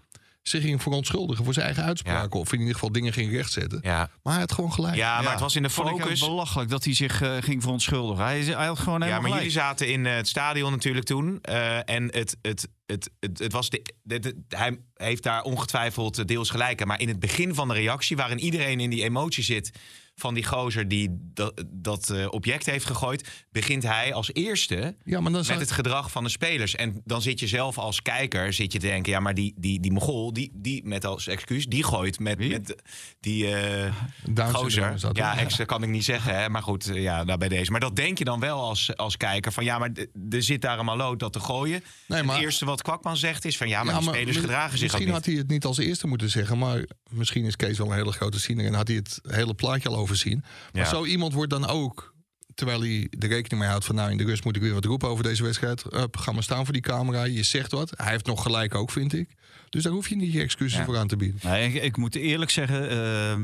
zich 0.48 0.62
ging 0.62 0.82
verontschuldigen 0.82 1.44
voor 1.44 1.54
zijn 1.54 1.66
eigen 1.66 1.84
uitspraken. 1.84 2.40
Of 2.40 2.52
in 2.52 2.58
ieder 2.58 2.74
geval 2.74 2.92
dingen 2.92 3.12
ging 3.12 3.32
rechtzetten. 3.32 3.78
Ja. 3.82 4.10
Maar 4.22 4.32
hij 4.32 4.40
had 4.42 4.52
gewoon 4.52 4.72
gelijk. 4.72 4.94
ja, 4.96 5.14
maar 5.14 5.22
Ja, 5.24 5.30
het 5.30 5.40
was 5.40 5.56
in 5.56 5.62
de 5.62 5.70
Vond 5.70 5.88
ik 5.88 5.94
ook 5.94 6.00
focus. 6.00 6.20
belachelijk 6.20 6.70
dat 6.70 6.84
hij 6.84 6.94
zich 6.94 7.20
eh, 7.22 7.36
ging 7.40 7.62
verontschuldigen. 7.62 8.24
Hij, 8.24 8.40
hij 8.42 8.66
had 8.66 8.78
gewoon 8.78 8.98
Ja, 8.98 9.04
helemaal 9.06 9.10
maar 9.10 9.38
gelijk. 9.38 9.52
jullie 9.52 9.66
zaten 9.66 9.88
in 9.88 10.06
eh, 10.06 10.14
het 10.14 10.28
stadion 10.28 10.70
natuurlijk 10.70 11.06
toen. 11.06 11.38
eh, 11.42 11.88
en 11.90 12.04
het, 12.04 12.36
het, 12.42 12.68
het, 12.86 13.10
het, 13.20 13.38
het 13.38 13.52
was 13.52 13.70
de, 13.70 13.82
de- 14.02 14.18
de- 14.20 14.44
hij 14.48 14.78
heeft 14.94 15.22
daar 15.22 15.42
ongetwijfeld 15.42 16.28
deels 16.28 16.50
gelijk 16.50 16.80
aan. 16.80 16.86
Maar 16.88 17.00
in 17.00 17.08
het 17.08 17.18
begin 17.18 17.54
van 17.54 17.68
de 17.68 17.74
reactie, 17.74 18.16
waarin 18.16 18.38
iedereen 18.40 18.80
in 18.80 18.90
die 18.90 19.02
emotie 19.02 19.44
zit 19.44 19.70
van 20.16 20.34
die 20.34 20.44
gozer 20.44 20.88
die 20.88 21.08
dat, 21.34 21.64
dat 21.66 22.10
eh, 22.10 22.26
object 22.30 22.66
heeft 22.66 22.86
gegooid, 22.86 23.28
begint 23.50 23.82
hij 23.82 24.14
als 24.14 24.32
eerste 24.32 24.96
Ja, 25.04 25.20
maar 25.20 25.32
dan 25.32 25.44
met 25.48 25.60
het 25.60 25.70
gedrag 25.70 26.10
van 26.10 26.24
de 26.24 26.30
spelers. 26.30 26.74
En 26.74 27.02
dan 27.04 27.22
zit 27.22 27.40
je 27.40 27.46
zelf 27.46 27.78
als 27.78 28.02
kijker 28.02 28.52
zit 28.52 28.72
je 28.72 28.78
te 28.78 28.86
denken, 28.86 29.12
ja, 29.12 29.20
maar 29.20 29.34
die, 29.34 29.54
die, 29.56 29.80
die 29.80 29.92
Mogol, 29.92 30.32
die, 30.32 30.50
die 30.54 30.84
met 30.84 31.06
als 31.06 31.26
excuus, 31.26 31.66
die 31.66 31.84
gooit 31.84 32.18
met, 32.18 32.38
Wie? 32.38 32.50
met 32.50 32.82
die 33.20 33.46
syndroom 34.24 34.54
gozer. 34.54 35.00
dat, 35.00 35.16
ja, 35.16 35.38
extra 35.38 35.64
kan 35.64 35.82
ik 35.82 35.88
niet 35.88 36.04
zeggen, 36.04 36.34
hè? 36.38 36.48
maar 36.48 36.62
goed, 36.62 36.86
eh, 36.86 37.02
ja, 37.02 37.24
nou 37.24 37.38
bij 37.38 37.48
deze. 37.48 37.70
Maar 37.70 37.80
dat 37.80 37.96
denk 37.96 38.18
je 38.18 38.24
dan 38.24 38.40
wel 38.40 38.60
als, 38.60 38.96
als 38.96 39.16
kijker 39.16 39.52
van, 39.52 39.64
ja, 39.64 39.78
maar 39.78 39.90
er 40.30 40.42
zit 40.42 40.60
daar 40.62 40.78
een 40.78 40.84
maloot 40.84 41.18
dat 41.18 41.32
te 41.32 41.40
gooien. 41.40 41.82
Nee, 42.06 42.22
maar- 42.22 42.34
Het 42.34 42.44
eerste 42.44 42.64
wat 42.64 42.82
Kwakman 42.82 43.16
zegt 43.16 43.44
is 43.44 43.56
van, 43.56 43.68
ja, 43.68 43.82
maar 43.82 43.94
Ja, 43.94 44.00
die 44.00 44.08
spelers 44.08 44.36
gedragen 44.36 44.78
zich 44.78 44.92
Misschien 44.92 45.12
had 45.12 45.24
hij 45.24 45.34
het 45.34 45.48
niet 45.48 45.64
als 45.64 45.78
eerste 45.78 46.06
moeten 46.06 46.30
zeggen. 46.30 46.58
Maar 46.58 46.84
misschien 47.10 47.44
is 47.44 47.56
Kees 47.56 47.78
wel 47.78 47.86
een 47.86 47.96
hele 47.96 48.12
grote 48.12 48.38
ziener. 48.38 48.66
En 48.66 48.74
had 48.74 48.88
hij 48.88 48.96
het 48.96 49.20
hele 49.22 49.54
plaatje 49.54 49.88
al 49.88 49.94
overzien. 50.04 50.44
Maar 50.72 50.82
Ja. 50.82 50.88
zo 50.88 51.04
iemand 51.04 51.32
wordt 51.32 51.50
dan 51.50 51.66
ook... 51.66 52.12
Terwijl 52.54 52.80
hij 52.80 53.08
er 53.18 53.28
rekening 53.28 53.60
mee 53.60 53.68
houdt 53.70 53.84
van... 53.84 53.94
nou, 53.94 54.10
in 54.10 54.16
de 54.16 54.24
rust 54.24 54.44
moet 54.44 54.56
ik 54.56 54.62
weer 54.62 54.74
wat 54.74 54.84
roepen 54.84 55.08
over 55.08 55.24
deze 55.24 55.42
wedstrijd. 55.42 55.94
Up, 55.94 56.16
ga 56.16 56.32
maar 56.32 56.42
staan 56.42 56.64
voor 56.64 56.72
die 56.72 56.82
camera. 56.82 57.24
Je 57.24 57.42
zegt 57.42 57.70
wat. 57.70 57.92
Hij 57.96 58.10
heeft 58.10 58.26
nog 58.26 58.42
gelijk 58.42 58.74
ook, 58.74 58.90
vind 58.90 59.12
ik. 59.12 59.34
Dus 59.68 59.82
daar 59.82 59.92
hoef 59.92 60.08
je 60.08 60.16
niet 60.16 60.32
je 60.32 60.40
excuses 60.40 60.78
Ja. 60.78 60.84
voor 60.84 60.98
aan 60.98 61.06
te 61.08 61.16
bieden. 61.16 61.40
Nee, 61.42 61.72
ik, 61.72 61.82
ik 61.82 61.96
moet 61.96 62.14
eerlijk 62.14 62.50
zeggen, 62.50 62.90
eh, 62.90 63.32
eh, 63.32 63.40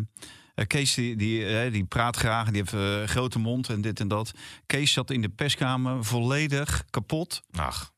Kees 0.66 0.94
die, 0.94 1.16
die, 1.16 1.46
eh, 1.46 1.72
die 1.72 1.84
praat 1.84 2.16
graag, 2.16 2.46
die 2.50 2.56
heeft 2.56 2.72
een 2.72 3.08
grote 3.08 3.38
mond 3.38 3.68
en 3.68 3.80
dit 3.80 4.00
en 4.00 4.08
dat. 4.08 4.32
Kees 4.66 4.92
zat 4.92 5.10
in 5.10 5.22
de 5.22 5.28
perskamer 5.28 6.04
volledig 6.04 6.84
kapot 6.90 7.40
Ach, 7.50 7.92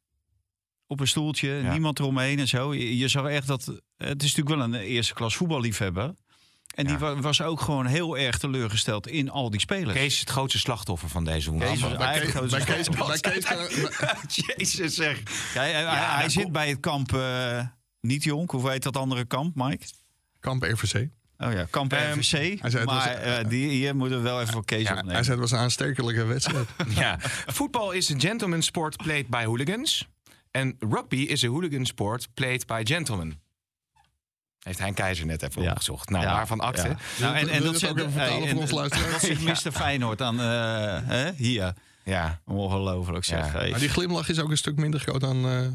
op 0.86 1.00
een 1.00 1.08
stoeltje, 1.08 1.48
Ja. 1.50 1.72
niemand 1.72 1.98
eromheen 1.98 2.38
en 2.38 2.48
zo. 2.48 2.74
Je, 2.74 2.98
je 2.98 3.08
zag 3.08 3.26
echt 3.26 3.46
dat, 3.46 3.64
het 3.96 4.22
is 4.22 4.34
natuurlijk 4.34 4.48
wel 4.48 4.60
een 4.60 4.74
eerste 4.74 5.14
klas 5.14 5.36
voetballiefhebber. 5.36 6.14
En 6.74 6.86
die 6.86 6.98
wa- 6.98 7.16
was 7.20 7.42
ook 7.42 7.60
gewoon 7.60 7.86
heel 7.86 8.18
erg 8.18 8.38
teleurgesteld 8.38 9.06
in 9.08 9.30
al 9.30 9.50
die 9.50 9.60
spelers. 9.60 9.92
Kees 9.98 10.12
is 10.14 10.20
het 10.20 10.30
grootste 10.30 10.58
slachtoffer 10.58 11.08
van 11.08 11.24
deze 11.24 11.50
Kees 11.50 11.58
woensdag. 11.68 11.88
was 11.88 11.98
Bij 11.98 12.06
eigenlijk 12.06 12.38
Kees, 12.40 12.50
bij 12.50 12.76
Kees, 12.76 12.84
slachtoffer. 12.86 13.20
bij 13.20 13.32
Kees 13.32 13.96
kan- 13.98 14.44
Jezus 14.56 14.94
zeg. 14.94 15.18
Ja, 15.54 15.60
hij, 15.60 15.72
hij- 15.72 16.22
dat 16.22 16.32
zit 16.32 16.52
bij 16.52 16.68
het 16.68 16.80
kamp 16.80 17.12
eh, 17.14 17.66
niet 18.00 18.24
jonk. 18.24 18.50
Hoe 18.50 18.70
heet 18.70 18.82
dat 18.82 18.96
andere 18.96 19.24
kamp, 19.24 19.54
Mike? 19.56 19.84
Kamp 20.40 20.62
RVC. 20.62 21.08
Oh 21.38 21.52
ja, 21.52 21.66
Kamp 21.70 21.92
Ehm, 21.92 22.18
RVC. 22.18 22.30
hij 22.30 22.70
zei 22.70 22.76
het 22.76 22.84
maar 22.84 23.18
was- 23.20 23.38
eh, 23.38 23.48
die 23.48 23.68
hier 23.68 23.96
moeten 23.96 24.16
we 24.16 24.22
wel 24.22 24.40
even 24.40 24.52
voor 24.52 24.64
Kees 24.64 24.82
Ja, 24.82 24.88
opnemen. 24.90 25.12
Hij 25.14 25.22
zei 25.22 25.40
het 25.40 25.50
was 25.50 25.58
een 25.58 25.64
aanstekelijke 25.64 26.24
wedstrijd. 26.24 26.68
Ja. 26.94 27.16
Voetbal 27.46 27.92
is 27.92 28.08
een 28.08 28.20
gentleman 28.20 28.62
sport 28.62 28.96
played 28.96 29.26
by 29.28 29.44
hooligans. 29.44 30.08
En 30.50 30.76
rugby 30.78 31.16
is 31.16 31.42
een 31.42 31.50
hooligan 31.50 31.86
sport 31.86 32.28
played 32.34 32.66
by 32.66 32.80
gentlemen. 32.84 33.40
Heeft 34.62 34.78
Hein 34.78 34.94
Keizer 34.94 35.26
net 35.26 35.42
even 35.42 35.62
Ja. 35.62 35.70
opgezocht. 35.70 36.10
Nou, 36.10 36.24
Ja, 36.24 36.32
waarvan 36.32 36.60
akte. 36.60 36.88
ja. 36.88 36.96
Nou, 37.20 37.36
en, 37.36 37.48
en 37.48 37.62
dat 37.62 37.78
zit 37.78 37.90
ook 37.90 37.98
even 37.98 38.12
vertalen 38.12 38.48
voor 38.48 38.60
ons 38.60 38.70
luisteraars? 38.70 39.10
Dat 39.12 39.20
zit 39.20 39.40
Mr. 39.64 39.72
Feyenoord 39.72 40.22
aan 40.22 40.40
eh, 40.40 40.98
hè, 41.08 41.30
hier. 41.32 41.72
Ja. 42.04 42.40
Ongelooflijk 42.46 43.24
zeg. 43.24 43.46
Ja. 43.52 43.58
Hey. 43.58 43.70
Maar 43.70 43.78
die 43.78 43.88
glimlach 43.88 44.28
is 44.28 44.40
ook 44.40 44.50
een 44.50 44.56
stuk 44.56 44.76
minder 44.76 45.00
groot 45.00 45.20
dan 45.20 45.44
eh 45.48 45.66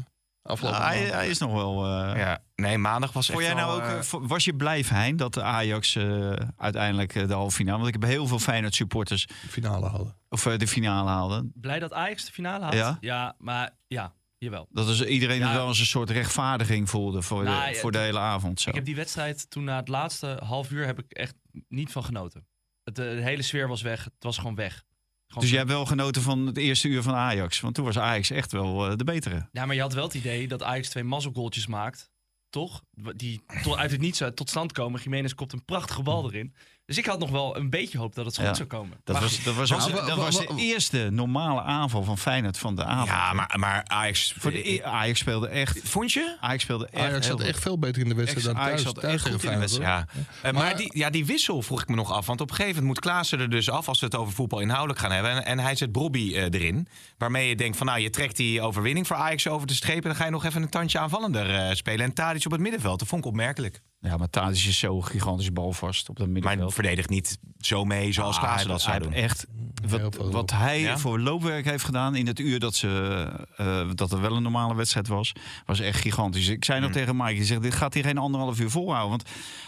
afgelopen 0.42 0.80
Nou, 0.80 0.92
hij, 0.94 1.28
is 1.28 1.38
nog 1.38 1.52
wel. 1.52 1.84
eh 1.86 2.18
ja. 2.18 2.38
Nee, 2.54 2.78
maandag 2.78 3.12
was 3.12 3.28
echt 3.30 3.38
jij 3.40 3.54
nou 3.54 3.80
wel, 3.80 3.90
ook, 3.96 4.04
vo- 4.04 4.26
was 4.26 4.44
je 4.44 4.54
blij, 4.54 4.84
Hein, 4.88 5.16
dat 5.16 5.34
de 5.34 5.42
Ajax 5.42 5.96
eh, 5.96 6.32
uiteindelijk 6.56 7.12
de 7.28 7.32
halve 7.34 7.56
finale... 7.56 7.76
Want 7.82 7.94
ik 7.94 8.00
heb 8.00 8.10
heel 8.10 8.26
veel 8.26 8.38
Feyenoord 8.38 8.74
supporters, 8.74 9.26
de 9.26 9.34
finale 9.48 9.86
hadden. 9.86 10.16
of 10.28 10.42
de 10.42 10.68
finale 10.68 11.08
haalden. 11.08 11.52
Blij 11.54 11.78
dat 11.78 11.92
Ajax 11.92 12.24
de 12.24 12.32
finale 12.32 12.64
had. 12.64 12.98
Ja? 13.00 13.34
maar 13.38 13.70
ja, 13.86 14.12
jawel. 14.38 14.66
Dat 14.70 14.88
is 14.88 15.04
iedereen 15.04 15.38
Ja. 15.38 15.52
wel 15.54 15.66
als 15.66 15.78
een 15.80 15.86
soort 15.86 16.10
rechtvaardiging 16.10 16.90
voelde 16.90 17.22
voor, 17.22 17.44
Nou, 17.44 17.68
de, 17.68 17.74
ja, 17.74 17.80
voor 17.80 17.92
de 17.92 17.98
hele 17.98 18.18
avond. 18.18 18.60
Zo. 18.60 18.68
Ik 18.68 18.74
heb 18.74 18.84
die 18.84 18.96
wedstrijd 18.96 19.50
toen 19.50 19.64
na 19.64 19.76
het 19.76 19.88
laatste 19.88 20.40
half 20.44 20.70
uur 20.70 20.86
heb 20.86 20.98
ik 20.98 21.12
echt 21.12 21.34
niet 21.68 21.92
van 21.92 22.04
genoten. 22.04 22.46
Het, 22.84 22.98
eh, 22.98 23.04
de 23.04 23.22
hele 23.22 23.42
sfeer 23.42 23.68
was 23.68 23.82
weg. 23.82 24.04
Het 24.04 24.12
was 24.18 24.36
gewoon 24.38 24.54
weg. 24.54 24.84
Gewoon 25.26 25.42
Dus 25.42 25.50
jij 25.50 25.58
hebt 25.58 25.70
wel 25.70 25.86
genoten 25.86 26.22
van 26.22 26.46
het 26.46 26.56
eerste 26.56 26.88
uur 26.88 27.02
van 27.02 27.14
Ajax. 27.14 27.60
Want 27.60 27.74
toen 27.74 27.84
was 27.84 27.98
Ajax 27.98 28.30
echt 28.30 28.52
wel 28.52 28.90
eh, 28.90 28.96
de 28.96 29.04
betere. 29.04 29.48
Ja, 29.52 29.66
maar 29.66 29.74
je 29.74 29.80
had 29.80 29.92
wel 29.92 30.04
het 30.04 30.14
idee 30.14 30.48
dat 30.48 30.62
Ajax 30.62 30.88
twee 30.88 31.04
mazzelgoaltjes 31.04 31.66
maakt. 31.66 32.10
Toch? 32.50 32.82
Die 33.16 33.42
tot, 33.62 33.76
uit 33.76 33.90
het 33.90 34.00
niets 34.00 34.22
uit 34.22 34.36
tot 34.36 34.48
stand 34.50 34.72
komen. 34.72 35.00
Jiménez 35.02 35.32
kopt 35.32 35.52
een 35.52 35.64
prachtige 35.64 36.02
bal 36.02 36.26
erin. 36.32 36.54
Dus 36.88 36.98
ik 36.98 37.06
had 37.06 37.18
nog 37.18 37.30
wel 37.30 37.56
een 37.56 37.70
beetje 37.70 37.98
hoop 37.98 38.14
dat 38.14 38.24
het 38.26 38.36
goed 38.36 38.44
Ja. 38.44 38.54
zou 38.54 38.68
komen. 38.68 38.96
Dat 39.04 39.14
Maar 39.14 39.22
was, 39.24 39.42
dat 39.42 39.54
was, 39.54 39.68
dat 39.68 39.90
wa- 39.90 40.16
was 40.16 40.36
wa- 40.44 40.54
de 40.54 40.62
eerste 40.62 41.08
normale 41.10 41.62
aanval 41.62 42.02
van 42.04 42.18
Feyenoord 42.18 42.58
van 42.58 42.74
de 42.74 42.84
avond. 42.84 43.08
Ja, 43.08 43.32
maar, 43.32 43.54
maar 43.58 43.84
Ajax... 43.86 44.34
Voor 44.38 44.50
de, 44.50 44.70
e- 44.72 44.82
Ajax 44.82 45.18
speelde 45.18 45.48
echt... 45.48 45.80
Vond 45.84 46.12
je? 46.12 46.36
Ajax 46.40 46.62
speelde 46.62 46.86
echt 46.86 47.04
Ajax 47.04 47.26
zat 47.26 47.40
echt 47.40 47.60
veel 47.60 47.78
beter 47.78 48.02
in 48.02 48.08
de 48.08 48.14
wedstrijd 48.14 48.46
dan 48.46 48.56
Ajax 48.56 48.70
thuis. 48.70 48.82
zat 48.82 48.94
thuis 49.00 49.14
echt 49.14 49.22
goed 49.22 49.44
in 49.44 49.60
de 49.60 49.66
hoor. 49.70 49.80
Ja, 49.80 50.06
Eh, 50.42 50.52
maar, 50.52 50.76
die, 50.76 50.98
ja, 50.98 51.10
die 51.10 51.26
wissel 51.26 51.62
vroeg 51.62 51.82
ik 51.82 51.88
me 51.88 51.94
nog 51.94 52.12
af. 52.12 52.26
Want 52.26 52.40
op 52.40 52.48
een 52.50 52.56
gegeven 52.56 52.76
moment 52.82 52.94
moet 52.94 53.04
Klaassen 53.12 53.40
er 53.40 53.50
dus 53.50 53.70
af 53.70 53.88
als 53.88 54.00
we 54.00 54.06
het 54.06 54.14
over 54.16 54.32
voetbal 54.32 54.60
inhoudelijk 54.60 54.98
gaan 54.98 55.12
hebben. 55.12 55.30
En, 55.32 55.44
en 55.44 55.58
hij 55.58 55.74
zet 55.76 55.92
Bobby 55.92 56.34
eh, 56.34 56.42
erin. 56.42 56.88
Waarmee 57.18 57.48
je 57.48 57.56
denkt 57.56 57.76
van 57.76 57.86
nou, 57.86 57.98
je 58.00 58.10
trekt 58.10 58.36
die 58.36 58.60
overwinning 58.60 59.06
voor 59.06 59.16
Ajax 59.16 59.46
over 59.48 59.66
de 59.66 59.74
streep. 59.74 59.96
En 60.02 60.08
dan 60.08 60.14
ga 60.16 60.24
je 60.24 60.30
nog 60.30 60.44
even 60.44 60.62
een 60.62 60.68
tandje 60.68 60.98
aanvallender 60.98 61.54
eh, 61.54 61.74
spelen. 61.74 62.04
En 62.04 62.12
Tadic 62.12 62.44
op 62.44 62.52
het 62.52 62.60
middenveld. 62.60 62.98
Dat 62.98 63.08
vond 63.08 63.22
ik 63.24 63.28
opmerkelijk. 63.28 63.80
Ja, 64.00 64.16
maar 64.16 64.30
Tadic 64.30 64.64
is 64.64 64.78
zo 64.78 65.00
gigantisch 65.00 65.52
balvast 65.52 66.08
op 66.08 66.16
dat 66.16 66.24
Maar 66.26 66.34
middenveld. 66.34 66.62
hij 66.64 66.74
verdedigt 66.74 67.08
niet 67.08 67.38
zo 67.58 67.84
mee 67.84 68.12
zoals 68.12 68.36
Ah, 68.36 68.42
Klaassen 68.42 68.68
dat 68.70 68.80
zou 68.80 68.90
hij 68.92 69.00
doen. 69.02 69.12
heeft 69.12 69.24
Echt, 69.24 69.46
wat, 69.90 70.16
wat 70.16 70.50
hij 70.50 70.80
Ja? 70.80 70.98
voor 70.98 71.20
loopwerk 71.20 71.64
heeft 71.64 71.84
gedaan 71.84 72.14
in 72.14 72.26
het 72.26 72.38
uur 72.38 72.58
dat, 72.60 72.74
ze, 72.74 73.26
eh, 73.56 73.88
dat 73.94 74.12
er 74.12 74.20
wel 74.20 74.36
een 74.36 74.42
normale 74.42 74.74
wedstrijd 74.74 75.08
was, 75.08 75.32
was 75.66 75.80
echt 75.80 76.00
gigantisch. 76.00 76.48
Ik 76.48 76.64
zei 76.64 76.80
nog 76.80 76.90
tegen 76.90 77.16
Mike, 77.16 77.36
je 77.36 77.44
zegt, 77.44 77.62
dit 77.62 77.74
gaat 77.74 77.94
hij 77.94 78.02
geen 78.02 78.18
anderhalf 78.18 78.60
uur 78.60 78.70
volhouden. 78.70 79.08
Want 79.10 79.22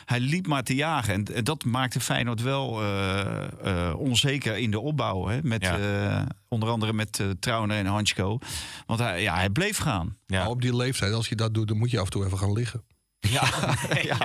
hij 0.05 0.21
liep 0.21 0.47
maar 0.47 0.63
te 0.63 0.75
jagen. 0.75 1.15
En, 1.15 1.25
en 1.35 1.45
dat 1.45 1.65
maakte 1.65 2.01
Feyenoord 2.01 2.43
wel 2.43 2.83
eh, 2.83 3.89
eh, 3.89 3.99
onzeker 3.99 4.57
in 4.59 4.71
de 4.71 4.81
opbouw. 4.81 5.27
Hè? 5.27 5.39
Met, 5.43 5.63
Ja. 5.63 5.79
eh, 5.79 6.23
onder 6.49 6.69
andere 6.69 6.93
met 6.93 7.19
uh, 7.19 7.31
Trauner 7.41 7.77
en 7.79 7.87
Hansko. 7.87 8.39
Want 8.87 9.01
hij, 9.01 9.23
ja, 9.23 9.35
hij 9.35 9.51
bleef 9.51 9.77
gaan. 9.79 10.17
Ja. 10.27 10.39
Maar 10.39 10.49
op 10.49 10.63
die 10.63 10.77
leeftijd, 10.77 11.13
als 11.13 11.29
je 11.29 11.35
dat 11.37 11.55
doet, 11.55 11.69
dan 11.69 11.77
moet 11.79 11.91
je 11.91 11.99
af 11.99 12.05
en 12.05 12.11
toe 12.11 12.25
even 12.25 12.39
gaan 12.39 12.53
liggen. 12.53 12.83
Ja, 13.21 13.43
ja, 14.03 14.17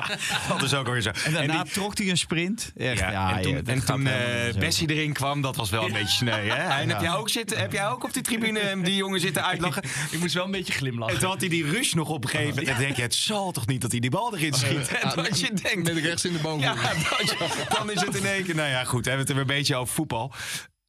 dat 0.48 0.64
is 0.64 0.74
ook 0.74 0.88
weer 0.88 1.02
zo. 1.02 1.10
En 1.26 1.34
daarna 1.34 1.64
die- 1.64 1.72
trok 1.74 1.98
hij 1.98 2.10
een 2.10 2.18
sprint. 2.18 2.72
Echt, 2.76 3.00
ja, 3.00 3.12
ja, 3.12 3.36
en 3.36 3.42
toen, 3.42 3.52
ja, 3.52 3.62
en 3.66 3.86
toen 3.86 4.08
eh. 4.08 4.54
Bessie 4.60 4.90
erin 4.90 5.14
kwam, 5.14 5.42
dat 5.42 5.56
was 5.56 5.70
wel 5.70 5.86
een 5.86 5.92
beetje 5.94 6.08
sneu. 6.18 6.48
Hè? 6.48 6.56
En 6.82 6.90
heb, 6.90 7.02
jij 7.02 7.14
ook 7.14 7.30
zitten, 7.30 7.58
heb 7.58 7.72
jij 7.72 7.88
ook 7.88 8.04
op 8.04 8.14
die 8.14 8.22
tribune 8.24 8.60
hem 8.60 8.84
die 8.84 8.96
jongen 8.96 9.20
zitten 9.20 9.46
uitlachen? 9.46 9.84
ik 10.12 10.20
moest 10.20 10.34
wel 10.34 10.46
een 10.46 10.52
beetje 10.52 10.74
En 10.74 10.80
glimlachen. 10.80 11.20
toen 11.20 11.30
had 11.30 11.40
hij 11.40 11.50
die 11.50 11.70
rush 11.70 11.94
nog 11.94 12.10
opgegeven. 12.10 12.58
En 12.58 12.66
dan 12.66 12.78
denk 12.78 12.96
je, 12.96 13.02
het 13.02 13.16
zal 13.16 13.52
toch 13.52 13.68
niet 13.68 13.82
dat 13.82 13.92
hij 13.92 14.00
die 14.00 14.10
bal 14.10 14.36
erin 14.36 14.54
schiet? 14.54 14.88
En 14.88 15.10
dat 15.16 15.40
je 15.40 15.54
denkt, 15.54 15.94
Met 15.94 16.04
rechts 16.04 16.26
in 16.26 16.32
de 16.34 16.56
ja, 16.60 16.74
je- 17.20 17.66
dan 17.70 17.92
is 17.92 18.02
het 18.02 18.16
in 18.16 18.26
één 18.26 18.44
keer... 18.44 18.56
Nou 18.56 18.70
ja, 18.70 18.84
goed, 18.84 19.06
hebben 19.06 19.14
we 19.14 19.20
het 19.20 19.30
er 19.30 19.34
weer 19.46 19.56
een 19.56 19.60
beetje 19.62 19.76
over 19.76 19.94
voetbal. 19.94 20.34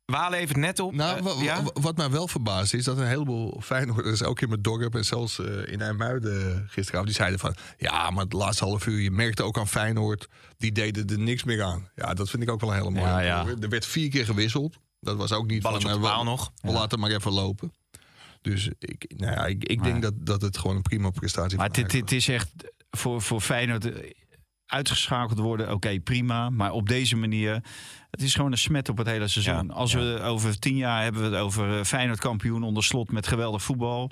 We 0.06 0.16
halen 0.16 0.38
even 0.38 0.60
net 0.60 0.78
op. 0.80 0.94
Nou, 0.94 1.26
Eh, 1.28 1.42
ja? 1.42 1.62
wat 1.74 1.96
mij 1.96 2.10
wel 2.10 2.28
verbaast 2.28 2.74
is 2.74 2.84
dat 2.84 2.98
een 2.98 3.06
heleboel 3.06 3.60
Feyenoorders, 3.64 4.22
ook 4.22 4.40
in 4.40 4.48
mijn 4.48 4.62
dorp 4.62 4.94
en 4.94 5.04
zelfs 5.04 5.38
eh, 5.38 5.72
in 5.72 5.80
IJmuiden 5.80 6.64
gisteravond, 6.68 7.06
die 7.06 7.16
zeiden 7.16 7.38
van, 7.38 7.54
ja, 7.78 8.10
maar 8.10 8.24
het 8.24 8.32
laatste 8.32 8.64
half 8.64 8.86
uur, 8.86 9.00
je 9.00 9.10
merkte 9.10 9.42
ook 9.42 9.58
aan 9.58 9.68
Feyenoord, 9.68 10.28
die 10.56 10.72
deden 10.72 11.06
er 11.06 11.18
niks 11.18 11.44
meer 11.44 11.62
aan. 11.62 11.88
Ja, 11.94 12.14
dat 12.14 12.30
vind 12.30 12.42
ik 12.42 12.50
ook 12.50 12.60
wel 12.60 12.70
een 12.70 12.76
hele 12.76 12.90
mooie. 12.90 13.06
Ja, 13.06 13.20
ja. 13.20 13.44
Er 13.60 13.68
werd 13.68 13.86
vier 13.86 14.10
keer 14.10 14.24
gewisseld. 14.24 14.76
Dat 15.00 15.16
was 15.16 15.32
ook 15.32 15.46
niet 15.46 15.62
Balletje 15.62 15.88
van, 15.88 16.02
eh, 16.04 16.18
we- 16.18 16.24
nog. 16.24 16.52
We 16.62 16.70
laten 16.72 16.98
maar 16.98 17.10
even 17.10 17.32
lopen. 17.32 17.72
Dus 18.42 18.70
ik, 18.78 19.12
nou 19.16 19.32
ja, 19.32 19.46
ik, 19.46 19.64
ik 19.64 19.82
denk 19.82 20.02
dat, 20.02 20.12
dat 20.16 20.42
het 20.42 20.58
gewoon 20.58 20.76
een 20.76 20.82
prima 20.82 21.10
prestatie 21.10 21.58
Maar 21.58 21.70
van 21.72 21.86
dit, 21.88 22.12
is 22.12 22.28
echt 22.28 22.48
voor, 22.90 23.22
voor 23.22 23.40
Feyenoord 23.40 23.90
uitgeschakeld 24.66 25.38
worden. 25.38 25.72
Oké, 25.72 26.00
prima. 26.00 26.50
Maar 26.50 26.72
op 26.72 26.88
deze 26.88 27.16
manier. 27.16 27.62
Het 28.10 28.22
is 28.22 28.34
gewoon 28.34 28.52
een 28.52 28.58
smet 28.58 28.88
op 28.88 28.98
het 28.98 29.06
hele 29.06 29.28
seizoen. 29.28 29.66
Ja, 29.66 29.72
Als 29.72 29.92
ja. 29.92 29.98
we 29.98 30.20
over 30.20 30.58
tien 30.58 30.76
jaar 30.76 31.02
hebben 31.02 31.22
we 31.22 31.28
het 31.28 31.44
over 31.44 31.78
eh, 31.78 31.84
Feyenoord 31.84 32.20
kampioen 32.20 32.62
onder 32.62 32.84
slot 32.84 33.12
met 33.12 33.26
geweldig 33.26 33.62
voetbal. 33.62 34.10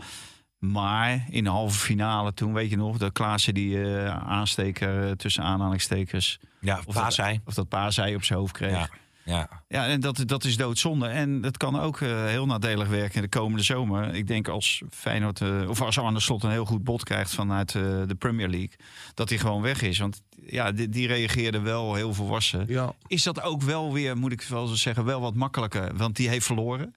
Maar 0.59 1.27
in 1.31 1.45
de 1.45 1.51
halve 1.51 1.79
finale 1.79 2.35
toen, 2.35 2.53
weet 2.53 2.71
je 2.71 2.77
nog, 2.77 2.97
dat 2.97 3.12
Klaassen 3.12 3.55
die 3.55 3.83
eh, 3.83 4.17
aansteker 4.17 5.05
eh, 5.05 5.11
tussen 5.11 5.43
aanhalingstekens. 5.43 6.38
Ja, 6.61 6.81
Of 6.85 6.95
Paas 6.95 7.17
dat, 7.17 7.38
of 7.45 7.55
dat 7.55 8.14
op 8.14 8.25
zijn 8.25 8.38
hoofd 8.38 8.53
kreeg. 8.53 8.71
Ja, 8.71 8.88
Ja. 9.25 9.63
ja. 9.69 9.87
en 9.87 10.01
dat, 10.01 10.23
dat 10.27 10.45
is 10.45 10.57
doodzonde. 10.57 11.07
En 11.07 11.41
dat 11.41 11.57
kan 11.57 11.81
ook 11.81 12.01
eh, 12.01 12.25
heel 12.25 12.47
nadelig 12.47 12.89
werken 12.89 13.15
in 13.15 13.23
de 13.23 13.39
komende 13.39 13.65
zomer. 13.65 14.15
Ik 14.15 14.27
denk 14.27 14.49
als 14.49 14.83
Feyenoord, 14.91 15.41
eh, 15.41 15.69
of 15.69 15.81
als 15.81 15.99
Arne 15.99 16.21
Slot 16.21 16.43
een 16.43 16.51
heel 16.51 16.65
goed 16.65 16.85
bod 16.85 17.05
krijgt 17.05 17.35
vanuit 17.35 17.75
eh, 17.75 17.83
de 18.07 18.15
Premier 18.19 18.49
League, 18.49 18.77
dat 19.15 19.29
hij 19.29 19.39
gewoon 19.39 19.63
weg 19.63 19.83
is. 19.83 19.99
Want 19.99 20.23
ja, 20.47 20.73
die, 20.73 20.89
die 20.89 21.07
reageerde 21.07 21.61
wel 21.61 21.95
heel 21.95 22.15
volwassen. 22.15 22.65
Ja, 22.69 22.95
Is 23.07 23.23
dat 23.23 23.43
ook 23.43 23.63
wel 23.63 23.93
weer, 23.93 24.17
moet 24.17 24.33
ik 24.33 24.43
wel 24.43 24.67
zo 24.67 24.75
zeggen, 24.75 25.05
wel 25.05 25.21
wat 25.21 25.35
makkelijker? 25.35 25.97
Want 25.97 26.17
die 26.17 26.29
heeft 26.29 26.47
verloren. 26.47 26.95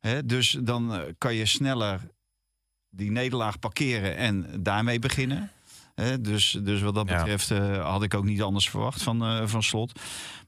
Hè? 0.00 0.26
Dus 0.26 0.58
dan 0.60 1.14
kan 1.18 1.34
je 1.34 1.46
sneller 1.46 2.00
die 2.90 3.10
nederlaag 3.10 3.58
parkeren 3.58 4.16
en 4.16 4.46
daarmee 4.62 4.98
beginnen. 4.98 5.50
Hè? 5.96 6.20
Dus, 6.20 6.58
dus 6.62 6.80
wat 6.80 6.94
dat 6.94 7.08
Ja. 7.08 7.16
betreft 7.16 7.50
eh, 7.50 7.88
had 7.90 8.02
ik 8.02 8.14
ook 8.14 8.24
niet 8.24 8.42
anders 8.42 8.70
verwacht 8.70 9.02
van, 9.02 9.22
eh, 9.24 9.42
van 9.46 9.62
slot. 9.62 10.00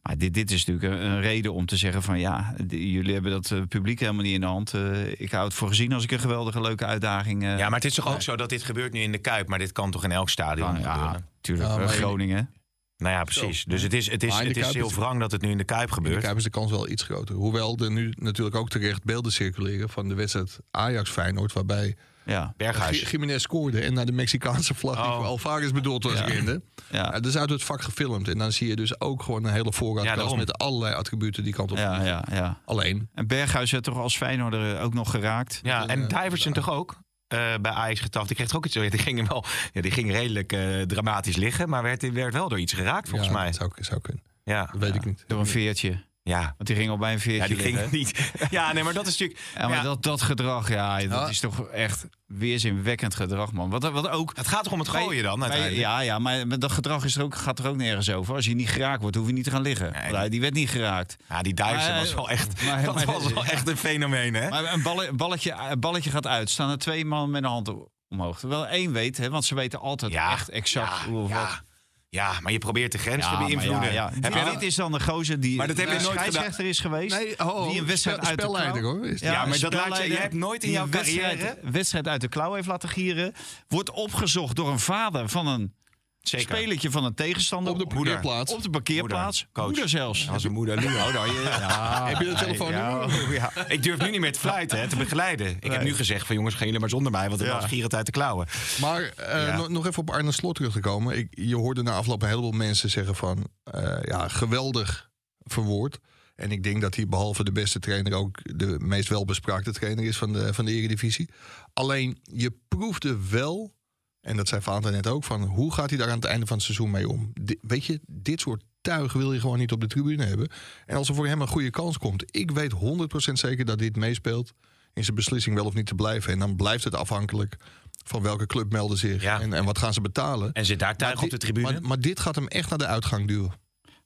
Maar 0.03 0.19
dit, 0.19 0.35
dit 0.35 0.51
is 0.51 0.65
natuurlijk 0.65 0.95
een, 1.03 1.07
een 1.11 1.21
reden 1.21 1.53
om 1.55 1.67
te 1.67 1.77
zeggen 1.77 2.03
van 2.03 2.19
ja, 2.21 2.55
die- 2.67 2.91
jullie 2.93 3.13
hebben 3.13 3.31
dat 3.33 3.51
eh, 3.51 3.61
publiek 3.69 4.01
helemaal 4.01 4.23
niet 4.23 4.35
in 4.35 4.41
de 4.41 4.47
hand. 4.47 4.73
Ik 5.17 5.31
hou 5.31 5.45
het 5.45 5.55
voor 5.55 5.69
gezien 5.69 5.93
als 5.93 6.03
ik 6.05 6.11
een 6.11 6.19
geweldige 6.21 6.61
leuke 6.61 6.85
uitdaging. 6.85 7.43
eh, 7.43 7.59
ja, 7.59 7.65
maar 7.69 7.79
het 7.79 7.85
is 7.85 7.95
toch 7.95 8.13
ook 8.15 8.23
zo 8.23 8.37
dat 8.37 8.49
dit 8.49 8.63
gebeurt 8.63 8.93
nu 8.93 9.01
in 9.01 9.13
de 9.13 9.19
Kuip. 9.19 9.49
Maar 9.49 9.59
dit 9.59 9.73
kan 9.73 9.91
toch 9.91 10.05
in 10.05 10.13
elk 10.13 10.29
stadion 10.31 10.73
kan. 10.73 10.81
ja, 10.81 10.93
gebeuren? 10.95 11.27
tuurlijk. 11.41 11.69
Ja, 11.69 11.77
maar- 11.77 11.89
Groningen. 11.89 12.51
Nou 12.97 13.13
ja, 13.15 13.25
precies. 13.25 13.65
Dus 13.65 13.83
het 13.83 13.93
is, 13.93 14.11
het 14.11 14.23
is, 14.23 14.39
het 14.39 14.57
is 14.57 14.73
heel 14.73 14.87
is- 14.87 14.95
wrang 14.95 15.21
dat 15.21 15.33
het 15.33 15.43
nu 15.43 15.51
in 15.51 15.59
de 15.59 15.65
Kuip 15.65 15.81
in 15.83 15.89
de 15.89 15.95
gebeurt. 15.95 16.23
Kuip 16.23 16.37
is 16.37 16.43
de 16.43 16.51
kans 16.51 16.71
wel 16.71 16.89
iets 16.89 17.03
groter. 17.03 17.35
Hoewel 17.35 17.77
er 17.79 17.91
nu 17.91 18.13
natuurlijk 18.17 18.57
ook 18.57 18.69
terecht 18.69 19.05
beelden 19.05 19.33
circuleren 19.33 19.89
van 19.89 20.09
de 20.09 20.15
wedstrijd 20.15 20.59
Ajax-Feyenoord, 20.71 21.53
waarbij 21.53 21.97
Ja, 22.29 22.55
Berghuis. 22.57 23.11
Jiménez 23.11 23.43
scoorde 23.43 23.81
en 23.81 23.95
naar 23.95 24.07
de 24.07 24.13
Mexicaanse 24.13 24.75
vlag 24.75 24.95
die 24.97 25.05
Oh. 25.05 25.17
voor 25.17 25.25
Alvarez 25.25 25.71
bedoeld 25.71 26.03
was 26.05 26.19
Ja. 26.19 26.25
rende. 26.25 26.63
ja. 26.91 26.97
Ja, 26.99 27.11
dat 27.11 27.27
is 27.27 27.37
uit 27.37 27.51
het 27.51 27.63
vak 27.65 27.83
gefilmd. 27.83 28.29
En 28.29 28.39
dan 28.39 28.53
zie 28.53 28.69
je 28.69 28.77
dus 28.77 29.01
ook 29.01 29.23
gewoon 29.23 29.45
een 29.45 29.53
hele 29.53 29.65
Ja, 29.65 29.71
voorraadkast 29.71 30.37
met 30.37 30.59
allerlei 30.59 30.95
attributen 30.95 31.45
die 31.45 31.53
kant 31.53 31.71
op. 31.71 31.77
ja, 31.79 32.05
ja, 32.05 32.25
ja. 32.31 32.61
Alleen, 32.65 33.09
En 33.15 33.27
Berghuis 33.27 33.71
werd 33.71 33.85
toch 33.85 33.97
als 33.99 34.17
Feyenoorder 34.17 34.81
ook 34.81 34.95
nog 34.95 35.11
geraakt. 35.11 35.61
Ja, 35.63 35.87
en 35.87 36.03
Eh, 36.11 36.23
Diversen 36.23 36.53
toch 36.53 36.71
ook? 36.71 36.99
eh, 37.29 37.39
bij 37.61 37.73
Ajax 37.73 38.01
getaft. 38.01 38.27
Die 38.27 38.37
kreeg 38.37 38.49
toch 38.49 38.57
ook 38.57 38.65
iets. 38.67 38.75
Die 38.75 38.99
ging, 38.99 39.19
hem 39.19 39.29
wel, 39.29 39.45
ja, 39.73 39.81
die 39.81 39.91
ging 39.91 40.11
redelijk 40.11 40.53
eh, 40.53 40.81
dramatisch 40.83 41.37
liggen. 41.37 41.69
Maar 41.69 41.83
werd, 41.83 42.13
werd 42.13 42.33
wel 42.33 42.49
door 42.49 42.59
iets 42.61 42.73
geraakt, 42.73 43.09
volgens 43.09 43.31
ja, 43.31 43.37
mij. 43.37 43.47
Dat 43.47 43.55
zou, 43.55 43.71
zou 43.77 44.01
kunnen. 44.01 44.23
Ja, 44.45 44.69
Dat 44.73 44.81
weet 44.81 44.95
ik 44.95 45.05
niet. 45.05 45.25
Door 45.27 45.41
een 45.41 45.47
veertje. 45.47 46.05
Ja. 46.29 46.41
Want 46.41 46.67
die 46.67 46.77
ging 46.77 46.91
al 46.91 46.97
bij 46.99 47.13
een 47.13 47.21
veertje 47.21 47.57
ja 47.57 47.63
die 47.63 47.73
ging 47.75 47.91
niet. 47.91 48.33
Ja, 48.51 48.73
nee, 48.73 48.83
maar 48.85 48.93
dat 48.95 49.07
is 49.07 49.11
natuurlijk. 49.19 49.41
Ja, 49.57 49.69
maar 49.69 49.77
ja, 49.77 49.83
Dat, 49.83 50.03
dat 50.03 50.23
gedrag, 50.23 50.69
ja, 50.69 51.03
dat 51.07 51.29
is 51.29 51.41
toch 51.41 51.67
echt 51.69 52.07
weerzinwekkend 52.27 53.15
gedrag, 53.15 53.53
man. 53.53 53.71
Wat, 53.71 53.91
wat 53.91 54.09
ook... 54.09 54.33
Het 54.37 54.49
gaat 54.49 54.65
toch 54.65 54.73
om 54.73 54.79
het 54.79 54.91
bij- 54.93 55.03
gooien 55.03 55.23
dan, 55.23 55.39
bij- 55.39 55.49
uiteindelijk? 55.49 55.89
ja, 55.89 56.01
ja, 56.01 56.19
maar 56.19 56.59
dat 56.59 56.73
gedrag 56.73 57.05
is 57.05 57.17
er 57.17 57.23
ook, 57.23 57.35
gaat 57.35 57.59
er 57.59 57.69
ook 57.69 57.77
nergens 57.77 58.11
over. 58.11 58.35
Als 58.35 58.45
je 58.45 58.55
niet 58.55 58.69
geraakt 58.69 59.01
wordt, 59.03 59.17
hoef 59.17 59.27
je 59.27 59.33
niet 59.33 59.45
te 59.45 59.51
gaan 59.51 59.63
liggen. 59.63 59.93
Nee. 59.93 60.13
Want 60.13 60.31
die 60.31 60.41
werd 60.41 60.55
niet 60.55 60.71
geraakt. 60.71 61.17
Ja, 61.29 61.43
die 61.43 61.55
Maar, 61.55 61.95
was 61.99 62.15
wel 62.15 62.31
echt. 62.31 62.63
maar- 62.65 62.85
dat 62.85 62.95
maar- 62.95 63.07
was 63.07 63.33
wel 63.33 63.45
echt 63.45 63.69
een 63.69 63.77
fenomeen, 63.77 64.35
hè? 64.35 64.49
Maar 64.49 64.73
een 64.73 64.83
balle- 64.83 65.13
balletje, 65.13 65.55
een 65.71 65.81
balletje 65.81 66.11
gaat 66.11 66.27
uit. 66.27 66.51
Staan 66.51 66.71
er 66.71 66.79
twee 66.79 67.05
man 67.05 67.31
met 67.31 67.43
een 67.43 67.49
hand 67.49 67.73
omhoog. 68.09 68.39
Terwijl 68.39 68.67
één 68.67 68.93
weet, 68.93 69.17
hè, 69.19 69.31
want 69.31 69.45
ze 69.45 69.55
weten 69.55 69.81
altijd 69.81 70.13
Ja, 70.13 70.33
echt 70.33 70.49
exact 70.49 70.99
hoe 71.03 71.23
of 71.23 71.33
wat. 71.33 71.63
Ja, 72.11 72.41
maar 72.41 72.53
je 72.53 72.59
probeert 72.59 72.93
de 72.93 72.99
grens 72.99 73.25
Ja, 73.25 73.31
te 73.39 73.45
beïnvloeden. 73.45 73.93
Ja, 73.93 73.93
ja. 73.93 74.11
Heb 74.21 74.33
Dit- 74.33 74.45
je 74.45 74.51
dit 74.51 74.63
is 74.63 74.75
dan 74.75 74.93
de 74.93 75.01
gozer 75.01 75.41
die 75.41 75.57
Maar 75.57 75.67
dat 75.67 75.77
heb 75.77 75.87
je 75.87 75.93
nooit 75.93 76.07
gedaan. 76.07 76.19
scheidsrechter 76.19 76.65
is 76.65 76.81
geweest. 76.81 77.17
Nee, 77.19 77.39
oh, 77.39 77.69
die 77.71 77.79
een 77.81 77.87
wedstrijd 77.87 78.27
uit 78.27 78.39
de 78.41 78.47
klauw- 78.47 78.81
hoor. 78.81 79.07
Ja, 79.17 79.47
maar 79.47 79.59
dat 79.59 79.75
laat 79.75 79.97
je- 79.99 80.09
je 80.09 80.17
hebt 80.17 80.35
nooit 80.35 80.65
in 80.65 80.71
jouw 80.71 80.89
carrière- 80.89 81.59
wedstrijd 81.63 82.09
uit 82.09 82.21
de 82.21 82.29
klauw 82.29 82.55
heeft 82.55 82.67
laten 82.67 82.89
gieren. 82.89 83.33
Wordt 83.69 83.91
opgezocht 83.91 84.57
door 84.57 84.69
een 84.71 84.79
vader 84.79 85.29
van 85.29 85.47
een 85.47 85.75
Zeker. 86.23 86.57
Spelertje 86.57 86.91
van 86.91 87.05
een 87.05 87.15
tegenstander. 87.15 87.73
Op 87.73 87.79
de 87.79 87.87
parkeerplaats. 87.87 88.53
Op 88.55 88.63
de 88.63 88.71
parkeerplaats. 88.71 89.45
Moeder, 89.45 89.63
Moeder, 89.65 89.81
coach. 89.83 89.91
zelfs. 89.91 90.29
Als 90.31 90.45
een 90.45 90.53
moeder. 90.53 90.77
Oh, 90.79 90.83
ja. 90.83 92.07
Heb 92.09 92.19
je 92.19 92.25
de 92.25 92.35
telefoon 92.35 92.71
Ja, 92.73 93.07
ja. 93.31 93.67
Ik 93.69 93.83
durf 93.83 93.99
nu 94.01 94.11
niet 94.11 94.21
meer 94.21 94.33
te 94.33 94.39
fluiten, 94.39 94.81
hè, 94.81 94.89
te 94.89 94.97
begeleiden. 94.97 95.57
Ik 95.61 95.73
heb 95.73 95.83
nu 95.83 95.95
gezegd 95.95 96.27
van 96.27 96.37
jongens, 96.37 96.55
gaan 96.55 96.65
jullie 96.65 96.81
maar 96.81 96.89
zonder 96.89 97.13
mij, 97.13 97.29
want 97.29 97.41
ik 97.41 97.47
Ja. 97.47 97.53
was 97.55 97.65
gierend 97.65 97.95
uit 97.95 98.07
de 98.07 98.13
klauwen. 98.13 98.47
Maar 98.81 99.03
eh, 99.03 99.47
Ja. 99.47 99.57
nog- 99.57 99.69
nog 99.69 99.87
even 99.87 99.99
op 100.01 100.11
Arne 100.11 100.33
Slot 100.33 100.55
terug 100.55 100.73
te 100.73 100.81
komen. 100.81 101.17
Ik, 101.19 101.29
je 101.31 101.57
hoorde 101.57 101.83
na 101.83 101.93
afloop 101.93 102.23
een 102.23 102.29
heleboel 102.29 102.51
mensen 102.53 102.91
zeggen 102.91 103.15
van... 103.15 103.47
eh, 103.65 103.97
ja, 104.03 104.29
geweldig 104.29 105.11
verwoord. 105.39 105.99
En 106.37 106.51
ik 106.53 106.63
denk 106.63 106.81
dat 106.81 106.95
hij 106.95 107.07
behalve 107.07 107.45
de 107.45 107.53
beste 107.53 107.79
trainer... 107.79 108.13
ook 108.13 108.39
de 108.43 108.77
meest 108.79 109.09
welbespraakte 109.09 109.73
trainer 109.73 110.05
is 110.05 110.17
van 110.17 110.33
de, 110.33 110.55
van 110.55 110.65
de 110.65 110.73
Eredivisie. 110.73 111.29
Alleen, 111.73 112.19
je 112.23 112.53
proefde 112.69 113.17
wel... 113.31 113.77
en 114.21 114.37
dat 114.37 114.49
zei 114.49 114.63
Vaanta 114.63 114.91
net 114.91 115.07
ook... 115.07 115.25
van 115.25 115.43
hoe 115.43 115.73
gaat 115.73 115.89
hij 115.91 115.99
daar 115.99 116.09
aan 116.09 116.15
het 116.15 116.25
einde 116.25 116.47
van 116.47 116.57
het 116.57 116.65
seizoen 116.65 116.91
mee 116.91 117.09
om? 117.09 117.31
Di- 117.41 117.59
weet 117.61 117.85
je, 117.85 118.01
dit 118.07 118.41
soort 118.41 118.63
tuig 118.81 119.13
wil 119.13 119.33
je 119.33 119.41
gewoon 119.41 119.59
niet 119.59 119.73
op 119.73 119.81
de 119.81 119.87
tribune 119.87 120.25
hebben. 120.25 120.49
En 120.87 120.97
als 120.97 121.09
er 121.09 121.15
voor 121.15 121.27
hem 121.27 121.41
een 121.41 121.49
goede 121.49 121.71
kans 121.71 121.99
komt... 121.99 122.25
ik 122.37 122.51
weet 122.51 122.75
100% 122.75 123.33
zeker 123.33 123.65
dat 123.65 123.79
dit 123.79 123.97
meespeelt... 123.97 124.53
in 124.93 125.05
zijn 125.05 125.17
beslissing 125.17 125.57
wel 125.57 125.65
of 125.65 125.75
niet 125.75 125.87
te 125.87 125.95
blijven. 125.95 126.33
En 126.33 126.39
dan 126.39 126.57
blijft 126.57 126.85
het 126.85 126.95
afhankelijk 126.95 127.57
van 128.05 128.23
welke 128.23 128.47
club 128.47 128.73
melden 128.73 128.99
zich 128.99 129.23
Ja. 129.23 129.41
en, 129.41 129.53
en 129.53 129.65
wat 129.65 129.79
gaan 129.79 129.93
ze 129.93 130.01
betalen. 130.01 130.53
En 130.53 130.67
zit 130.67 130.79
daar 130.79 130.97
tuig 130.97 131.23
op 131.23 131.31
de 131.31 131.39
tribune? 131.39 131.73
Maar, 131.73 131.83
maar 131.83 132.01
dit 132.01 132.21
gaat 132.21 132.35
hem 132.35 132.49
echt 132.49 132.69
naar 132.69 132.79
de 132.79 132.87
uitgang 132.87 133.29
duwen. 133.29 133.53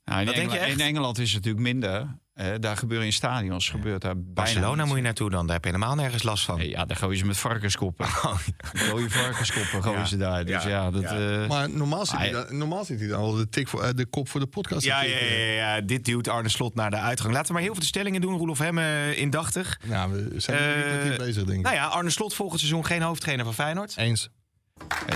Nou, 0.05 0.31
in 0.31 0.81
Engeland 0.81 1.19
is 1.19 1.33
het 1.33 1.45
natuurlijk 1.45 1.65
minder. 1.65 2.19
Eh, 2.33 2.47
daar 2.61 2.77
gebeuren 2.77 3.07
in 3.07 3.13
stadions 3.13 3.69
gebeurt 3.69 4.03
daar 4.03 4.15
bijna 4.15 4.33
Barcelona 4.33 4.85
moet 4.85 4.97
je 4.97 5.03
naartoe 5.03 5.31
dan, 5.31 5.47
daar 5.47 5.55
heb 5.55 5.65
je 5.65 5.71
helemaal 5.71 5.95
nergens 5.95 6.23
last 6.23 6.45
van. 6.45 6.69
Ja, 6.69 6.85
daar 6.85 6.97
gooien 6.97 7.19
ze 7.19 7.25
met 7.27 7.37
varkenskoppen. 7.39 8.07
Gooien 8.73 9.11
varkenskoppen 9.11 9.83
gooien 9.83 9.99
Ja. 9.99 10.05
ze 10.05 10.17
daar. 10.17 10.45
Dus 10.45 10.63
Ja. 10.63 10.69
ja, 10.69 10.91
dat... 10.91 11.03
Ja. 11.03 11.41
eh, 11.43 11.49
Maar 11.49 11.71
normaal 11.71 12.07
zit, 12.07 12.15
Ah, 12.15 12.21
hij, 12.21 12.31
ja. 12.31 12.45
dan, 12.45 12.57
normaal 12.59 12.85
zit 12.85 12.99
hij 12.99 13.09
dan 13.09 13.21
al 13.21 13.33
de, 13.33 13.49
tik 13.49 13.69
voor, 13.69 13.83
eh, 13.83 13.91
de 13.95 14.07
kop 14.07 14.29
voor 14.29 14.41
de 14.41 14.47
podcast. 14.47 14.85
Ja, 14.85 15.03
ja, 15.03 15.17
ja, 15.25 15.35
ja, 15.53 15.81
dit 15.81 16.05
duwt 16.05 16.29
Arne 16.29 16.49
Slot 16.49 16.75
naar 16.75 16.91
de 16.91 16.97
uitgang. 16.97 17.33
Laten 17.33 17.47
we 17.47 17.53
maar 17.53 17.63
heel 17.63 17.73
veel 17.73 17.81
de 17.81 17.87
stellingen 17.89 18.21
doen. 18.21 18.37
Roelof 18.37 18.59
Hemme 18.59 19.17
indachtig. 19.17 19.79
Nou, 19.85 20.13
we 20.13 20.41
zijn 20.41 20.59
er 20.59 20.83
kwartier 20.83 21.17
bezig, 21.27 21.45
denk 21.45 21.59
ik. 21.59 21.65
Nou 21.65 21.75
ja, 21.75 21.87
Arne 21.87 22.11
Slot 22.11 22.35
volgend 22.35 22.61
seizoen 22.61 22.87
geen 22.87 23.03
hoofdtrainer 23.03 23.45
van 23.45 23.55
Feyenoord. 23.55 23.95
Eens. 23.97 24.29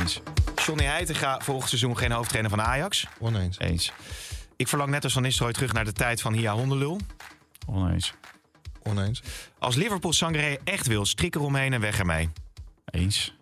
eens. 0.01 0.21
Johnny 0.67 0.85
Heitinga 0.85 1.41
volgend 1.43 1.69
seizoen 1.69 1.97
geen 1.99 2.13
hoofdtrainer 2.13 2.51
van 2.51 2.61
Ajax. 2.63 3.07
Oneens. 3.19 3.59
Eens. 3.59 3.93
Ik 4.57 4.69
verlang 4.69 4.91
net 4.91 5.05
als 5.05 5.13
Van 5.13 5.23
Nistelrooy 5.23 5.53
terug 5.53 5.73
naar 5.73 5.85
de 5.85 5.93
tijd 5.93 6.21
van 6.21 6.33
Hia 6.33 6.53
Hondelul. 6.53 7.01
Oneens. 7.67 8.15
Oneens. 8.83 9.23
Als 9.59 9.75
Liverpool 9.75 10.13
Sangaré 10.13 10.57
echt 10.65 10.87
wil, 10.87 11.07
strik 11.07 11.35
eromheen 11.35 11.73
en 11.73 11.81
weg 11.81 11.99
ermee. 11.99 12.31
Eens. 12.85 13.35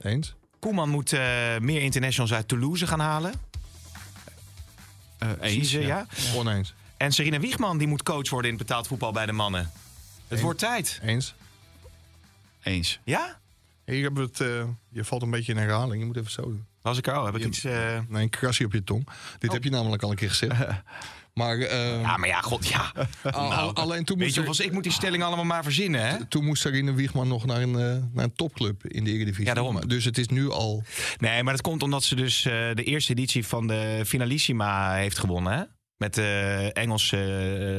Eens. 0.00 0.34
Koeman 0.58 0.88
moet 0.88 1.12
eh, 1.12 1.20
meer 1.58 1.82
internationals 1.82 2.32
uit 2.32 2.48
Toulouse 2.48 2.86
gaan 2.86 3.00
halen. 3.00 3.32
Eh, 5.18 5.30
eens. 5.40 5.70
Je, 5.70 5.80
ja. 5.80 6.06
Oneens. 6.34 6.74
En 6.96 7.12
Serena 7.12 7.40
Wiegman 7.40 7.78
die 7.78 7.86
moet 7.86 8.02
coach 8.02 8.30
worden 8.30 8.50
in 8.50 8.56
het 8.56 8.66
betaald 8.66 8.86
voetbal 8.86 9.12
bij 9.12 9.26
de 9.26 9.32
mannen. 9.32 9.70
Het 10.28 10.40
wordt 10.40 10.58
tijd. 10.58 11.00
Eens. 11.02 11.34
Eens. 12.62 13.00
Ja? 13.04 13.38
Hier 13.84 14.02
hebben 14.02 14.22
we 14.22 14.28
het, 14.28 14.40
eh, 14.40 14.68
je 14.88 15.04
valt 15.04 15.22
een 15.22 15.30
beetje 15.30 15.52
in 15.52 15.58
herhaling. 15.58 16.00
Je 16.00 16.06
moet 16.06 16.16
even 16.16 16.30
zo 16.30 16.42
doen. 16.42 16.66
Was 16.86 16.98
ik 16.98 17.08
al? 17.08 17.24
Heb 17.24 17.36
ik 17.36 17.44
iets... 17.44 17.64
eh, 17.64 17.98
Nee, 18.08 18.22
een 18.22 18.30
krasje 18.30 18.64
op 18.64 18.72
je 18.72 18.84
tong. 18.84 19.08
Dit 19.38 19.52
heb 19.52 19.64
je 19.64 19.70
namelijk 19.70 20.02
al 20.02 20.10
een 20.10 20.16
keer 20.16 20.28
gezegd. 20.28 20.54
Maar, 21.34 21.58
eh, 21.58 22.00
Ja, 22.00 22.16
maar 22.16 22.28
ja, 22.28 22.40
god, 22.40 22.66
ja. 22.66 22.92
al- 23.30 23.52
al- 23.52 23.74
alleen 23.74 24.04
toen 24.04 24.16
Weet 24.16 24.24
moest, 24.26 24.36
je, 24.36 24.42
er- 24.42 24.48
als 24.48 24.60
ik 24.60 24.72
moet 24.72 24.82
die 24.82 24.92
stelling 24.92 25.22
allemaal 25.22 25.44
maar 25.44 25.62
verzinnen, 25.62 26.00
hè? 26.08 26.24
toen 26.26 26.44
moest 26.44 26.62
Sarine 26.62 26.92
Wiegman 26.94 27.28
nog 27.28 27.46
naar 27.46 27.62
een, 27.62 27.74
eh, 27.78 27.96
naar 28.12 28.24
een 28.24 28.32
topclub 28.34 28.86
in 28.86 29.04
de 29.04 29.10
Eredivisie. 29.10 29.44
Ja, 29.46 29.54
daarom. 29.54 29.88
Dus 29.88 30.04
het 30.04 30.18
is 30.18 30.26
nu 30.28 30.50
al... 30.50 30.82
Nee, 31.18 31.42
maar 31.42 31.52
dat 31.52 31.62
komt 31.62 31.82
omdat 31.82 32.04
ze 32.04 32.14
dus 32.14 32.44
eh, 32.44 32.52
de 32.74 32.82
eerste 32.84 33.12
editie 33.12 33.46
van 33.46 33.66
de 33.66 34.02
Finalissima 34.06 34.94
heeft 34.94 35.18
gewonnen, 35.18 35.52
hè? 35.52 35.62
Met 35.96 36.14
de 36.14 36.70
Engelse 36.72 37.16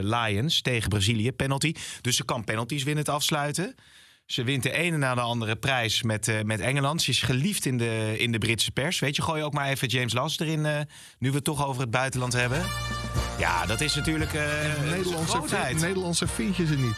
Lions 0.03 0.61
tegen 0.61 0.89
Brazilië, 0.89 1.31
penalty. 1.31 1.73
Dus 2.01 2.15
ze 2.15 2.25
kan 2.25 2.43
penalties 2.43 2.83
winnen 2.83 3.03
te 3.03 3.11
afsluiten. 3.11 3.75
Ze 4.27 4.43
wint 4.43 4.63
de 4.63 4.71
ene 4.71 4.97
na 4.97 5.15
de 5.15 5.21
andere 5.21 5.55
prijs 5.55 6.03
met, 6.03 6.27
eh, 6.27 6.41
met 6.43 6.59
Engeland. 6.59 7.01
Ze 7.01 7.09
is 7.09 7.21
geliefd 7.21 7.65
in 7.65 7.77
de, 7.77 8.15
in 8.17 8.31
de 8.31 8.37
Britse 8.37 8.71
pers. 8.71 8.99
Weet 8.99 9.15
je, 9.15 9.21
gooi 9.21 9.43
ook 9.43 9.53
maar 9.53 9.67
even 9.67 9.87
James 9.87 10.13
Last 10.13 10.41
erin, 10.41 10.65
eh, 10.65 10.79
nu 11.19 11.29
we 11.29 11.35
het 11.35 11.43
toch 11.43 11.65
over 11.65 11.81
het 11.81 11.91
buitenland 11.91 12.33
hebben. 12.33 12.63
Ja, 13.39 13.65
dat 13.65 13.81
is 13.81 13.95
natuurlijk 13.95 14.33
eh 14.33 14.43
Nederlandse. 14.83 15.41
Nederlandse 15.79 16.27
vind 16.27 16.55
je 16.55 16.65
ze 16.65 16.75
niet. 16.77 16.95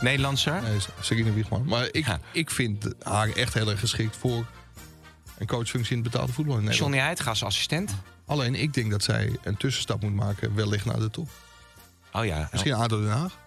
Nederlandser. 0.00 0.62
Nee, 0.62 0.78
Sarine 1.00 1.32
Wiegman. 1.32 1.64
Maar 1.64 1.88
ik, 1.90 2.06
Ja. 2.06 2.20
ik 2.32 2.50
vind 2.50 2.88
haar 3.02 3.28
echt 3.30 3.54
heel 3.54 3.70
erg 3.70 3.80
geschikt 3.80 4.16
voor 4.16 4.46
een 5.38 5.46
coachfunctie 5.46 5.96
in 5.96 6.02
het 6.02 6.10
betaalde 6.12 6.32
voetbal 6.32 6.56
in 6.56 6.64
Nederland. 6.64 6.90
Johnny 6.90 7.06
Heitinga 7.06 7.30
als 7.30 7.44
assistent. 7.44 7.94
Alleen 8.26 8.54
ik 8.54 8.74
denk 8.74 8.90
dat 8.90 9.02
zij 9.02 9.36
een 9.42 9.56
tussenstap 9.56 10.02
moet 10.02 10.14
maken, 10.14 10.54
wellicht 10.54 10.84
naar 10.84 10.98
de 10.98 11.10
top. 11.10 11.28
Oh 12.12 12.24
ja. 12.24 12.48
Misschien 12.52 12.72
ADO 12.74 13.00
Den 13.00 13.10
Haag. 13.10 13.38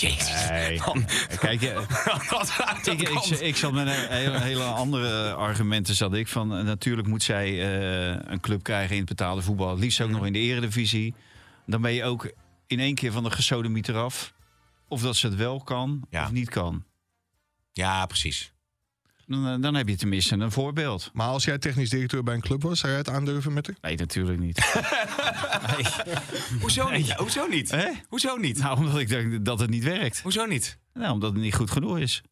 Jezus. 0.00 0.48
Nee. 0.48 0.80
Kijk, 1.38 1.62
eh, 1.62 1.88
de 2.84 2.90
ik, 2.90 3.08
ik, 3.08 3.24
ik 3.40 3.56
zat 3.56 3.72
met 3.72 3.86
een 3.86 4.08
hele, 4.08 4.40
hele 4.40 4.62
andere 4.62 5.32
argumenten. 5.32 5.94
Zat 5.94 6.14
ik 6.14 6.28
van, 6.28 6.56
eh, 6.56 6.64
natuurlijk 6.64 7.08
moet 7.08 7.22
zij 7.22 7.48
eh, 7.48 8.30
een 8.32 8.40
club 8.40 8.62
krijgen 8.62 8.92
in 8.92 9.00
het 9.00 9.08
betaalde 9.08 9.42
voetbal. 9.42 9.70
Het 9.70 9.78
liefst 9.78 10.00
ook 10.00 10.10
nog 10.10 10.26
in 10.26 10.32
de 10.32 10.38
eredivisie. 10.38 11.14
Dan 11.66 11.80
ben 11.80 11.92
je 11.92 12.04
ook 12.04 12.32
in 12.66 12.80
één 12.80 12.94
keer 12.94 13.12
van 13.12 13.22
de 13.24 13.30
gesodemieter 13.30 13.96
af. 13.96 14.34
Of 14.88 15.02
dat 15.02 15.16
ze 15.16 15.26
het 15.26 15.36
wel 15.36 15.60
kan 15.60 16.06
Ja. 16.10 16.24
of 16.24 16.30
niet 16.30 16.50
kan. 16.50 16.84
Ja, 17.72 18.06
precies. 18.06 18.52
Dan, 19.26 19.46
eh, 19.46 19.54
dan 19.60 19.74
heb 19.74 19.88
je 19.88 19.96
tenminste 19.96 20.34
een 20.36 20.50
voorbeeld. 20.52 21.10
Maar 21.12 21.26
als 21.28 21.44
jij 21.44 21.58
technisch 21.58 21.90
directeur 21.90 22.22
bij 22.22 22.34
een 22.34 22.40
club 22.40 22.62
was, 22.62 22.78
zou 22.78 22.92
jij 22.92 23.00
het 23.00 23.10
aandurven 23.10 23.52
met 23.52 23.66
haar? 23.66 23.76
Nee, 23.80 23.96
natuurlijk 23.96 24.38
niet. 24.38 24.56
nee. 25.76 25.86
Hoezo 26.60 26.88
niet? 26.90 27.12
Hoezo 27.12 27.46
niet? 27.46 27.70
Hè? 27.70 27.88
Hoezo 28.08 28.36
niet? 28.36 28.58
Nou, 28.58 28.76
omdat 28.78 28.98
ik 28.98 29.08
denk 29.08 29.44
dat 29.44 29.58
het 29.60 29.70
niet 29.70 29.84
werkt. 29.84 30.20
Hoezo 30.22 30.44
niet? 30.44 30.78
Nou, 30.94 31.12
omdat 31.12 31.32
het 31.32 31.40
niet 31.42 31.54
goed 31.54 31.70
genoeg 31.70 31.98
is. 31.98 32.22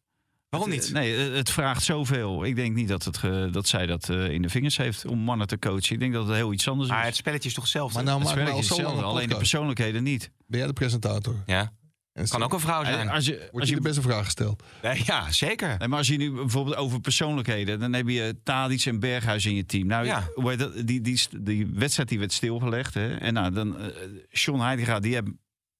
Waarom 0.49 0.69
niet? 0.69 0.85
eh, 0.85 0.91
Nee, 0.93 1.15
eh, 1.29 1.35
het 1.35 1.49
vraagt 1.49 1.83
zoveel. 1.83 2.43
Ik 2.45 2.55
denk 2.55 2.75
niet 2.75 2.87
dat, 2.87 3.03
het, 3.03 3.17
ge- 3.17 3.49
dat 3.51 3.67
zij 3.67 3.85
dat 3.85 4.09
eh, 4.09 4.29
in 4.29 4.41
de 4.41 4.49
vingers 4.49 4.77
heeft 4.77 5.05
om 5.05 5.19
mannen 5.19 5.47
te 5.47 5.59
coachen. 5.59 5.93
Ik 5.93 5.99
denk 5.99 6.13
dat 6.13 6.27
het 6.27 6.35
heel 6.35 6.53
iets 6.53 6.67
anders 6.67 6.89
is. 6.89 6.95
Maar 6.95 7.05
het 7.05 7.15
spelletje 7.15 7.47
is 7.49 7.53
toch 7.55 7.63
hetzelfde? 7.63 7.95
Maar 7.95 8.03
nou 8.03 8.19
het 8.19 8.29
spelletje 8.29 8.59
is 8.59 8.67
zo 8.67 8.73
lang 8.75 8.85
hetzelfde, 8.87 9.09
een 9.09 9.15
alleen 9.15 9.29
de 9.29 9.37
persoonlijkheden 9.37 10.03
niet. 10.03 10.31
Ben 10.47 10.57
jij 10.59 10.67
de 10.67 10.73
presentator? 10.73 11.35
ja, 11.45 11.71
En 12.15 12.27
kan 12.27 12.43
ook 12.43 12.53
een 12.53 12.59
vrouw 12.59 12.83
zijn. 12.83 13.07
Eh, 13.07 13.13
Als 13.13 13.25
je, 13.25 13.37
Wordt 13.37 13.59
als 13.59 13.69
je 13.69 13.75
de 13.75 13.81
beste 13.81 14.01
vraag 14.01 14.23
gesteld? 14.23 14.63
Nee, 14.81 15.01
ja, 15.05 15.31
zeker. 15.31 15.75
nee, 15.79 15.87
maar 15.87 15.97
als 15.97 16.07
je 16.07 16.17
nu 16.17 16.31
bijvoorbeeld 16.31 16.75
over 16.75 16.99
persoonlijkheden... 16.99 17.79
dan 17.79 17.93
heb 17.93 18.07
je 18.07 18.37
Tadic 18.43 18.85
en 18.85 18.99
Berghuis 18.99 19.45
in 19.45 19.55
je 19.55 19.65
team. 19.65 19.87
Nou, 19.87 20.05
Ja. 20.05 20.27
dat? 20.57 20.87
Die, 20.87 21.01
die, 21.01 21.21
die 21.39 21.65
wedstrijd 21.67 22.09
die 22.09 22.19
werd 22.19 22.33
stilgelegd. 22.33 22.93
Hè? 22.93 23.15
En 23.15 23.33
nou, 23.33 23.51
dan... 23.53 23.79
eh 23.79 23.87
Sean 24.31 24.61
Heidegger, 24.61 25.01
die 25.01 25.13
hebben 25.13 25.39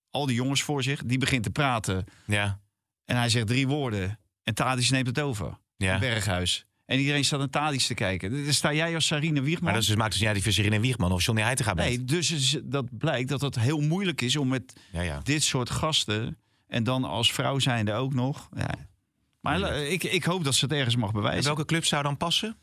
al 0.09 0.25
die 0.25 0.35
jongens 0.35 0.63
voor 0.63 0.83
zich. 0.83 1.03
Die 1.03 1.17
begint 1.17 1.43
te 1.43 1.49
praten. 1.49 2.05
Ja, 2.25 2.59
En 3.05 3.15
hij 3.17 3.29
zegt 3.29 3.47
drie 3.47 3.67
woorden. 3.67 4.19
En 4.43 4.53
Tadic 4.53 4.89
neemt 4.89 5.07
het 5.07 5.19
over. 5.19 5.57
ja. 5.77 5.99
Berghuis. 5.99 6.65
En 6.85 6.99
iedereen 6.99 7.25
staat 7.25 7.39
naar 7.39 7.49
Tadic 7.49 7.81
te 7.81 7.93
kijken. 7.93 8.43
Dan 8.45 8.53
sta 8.53 8.73
jij 8.73 8.95
als 8.95 9.05
Sarine 9.05 9.41
Wiegman... 9.41 9.63
Maar 9.63 9.73
dat 9.73 9.89
is, 9.89 9.95
maakt 9.95 10.11
dus 10.11 10.19
niet 10.19 10.29
uit 10.29 10.43
die 10.43 10.53
Serena 10.53 10.79
Wiegman 10.79 11.11
of 11.11 11.23
Johnny 11.23 11.43
Heitinga 11.43 11.73
bent. 11.73 11.87
Nee, 11.87 12.03
dus 12.03 12.31
is- 12.31 12.59
dat 12.63 12.97
blijkt 12.97 13.29
dat 13.29 13.41
het 13.41 13.59
heel 13.59 13.79
moeilijk 13.81 14.21
is 14.21 14.35
om 14.35 14.47
met 14.47 14.73
Ja, 14.91 15.01
ja. 15.01 15.19
dit 15.23 15.43
soort 15.43 15.69
gasten. 15.69 16.37
En 16.67 16.83
dan 16.83 17.03
als 17.03 17.33
vrouw 17.33 17.59
zijnde 17.59 17.93
ook 17.93 18.13
nog. 18.13 18.49
Ja. 18.55 18.69
Maar 19.41 19.61
eh, 19.61 19.91
ik, 19.91 20.03
ik 20.03 20.23
hoop 20.23 20.43
dat 20.43 20.55
ze 20.55 20.65
het 20.65 20.73
ergens 20.73 20.95
mag 20.95 21.09
En 21.09 21.15
bewijzen. 21.15 21.43
welke 21.43 21.65
club 21.65 21.85
zou 21.85 22.03
dan 22.03 22.17
passen? 22.17 22.57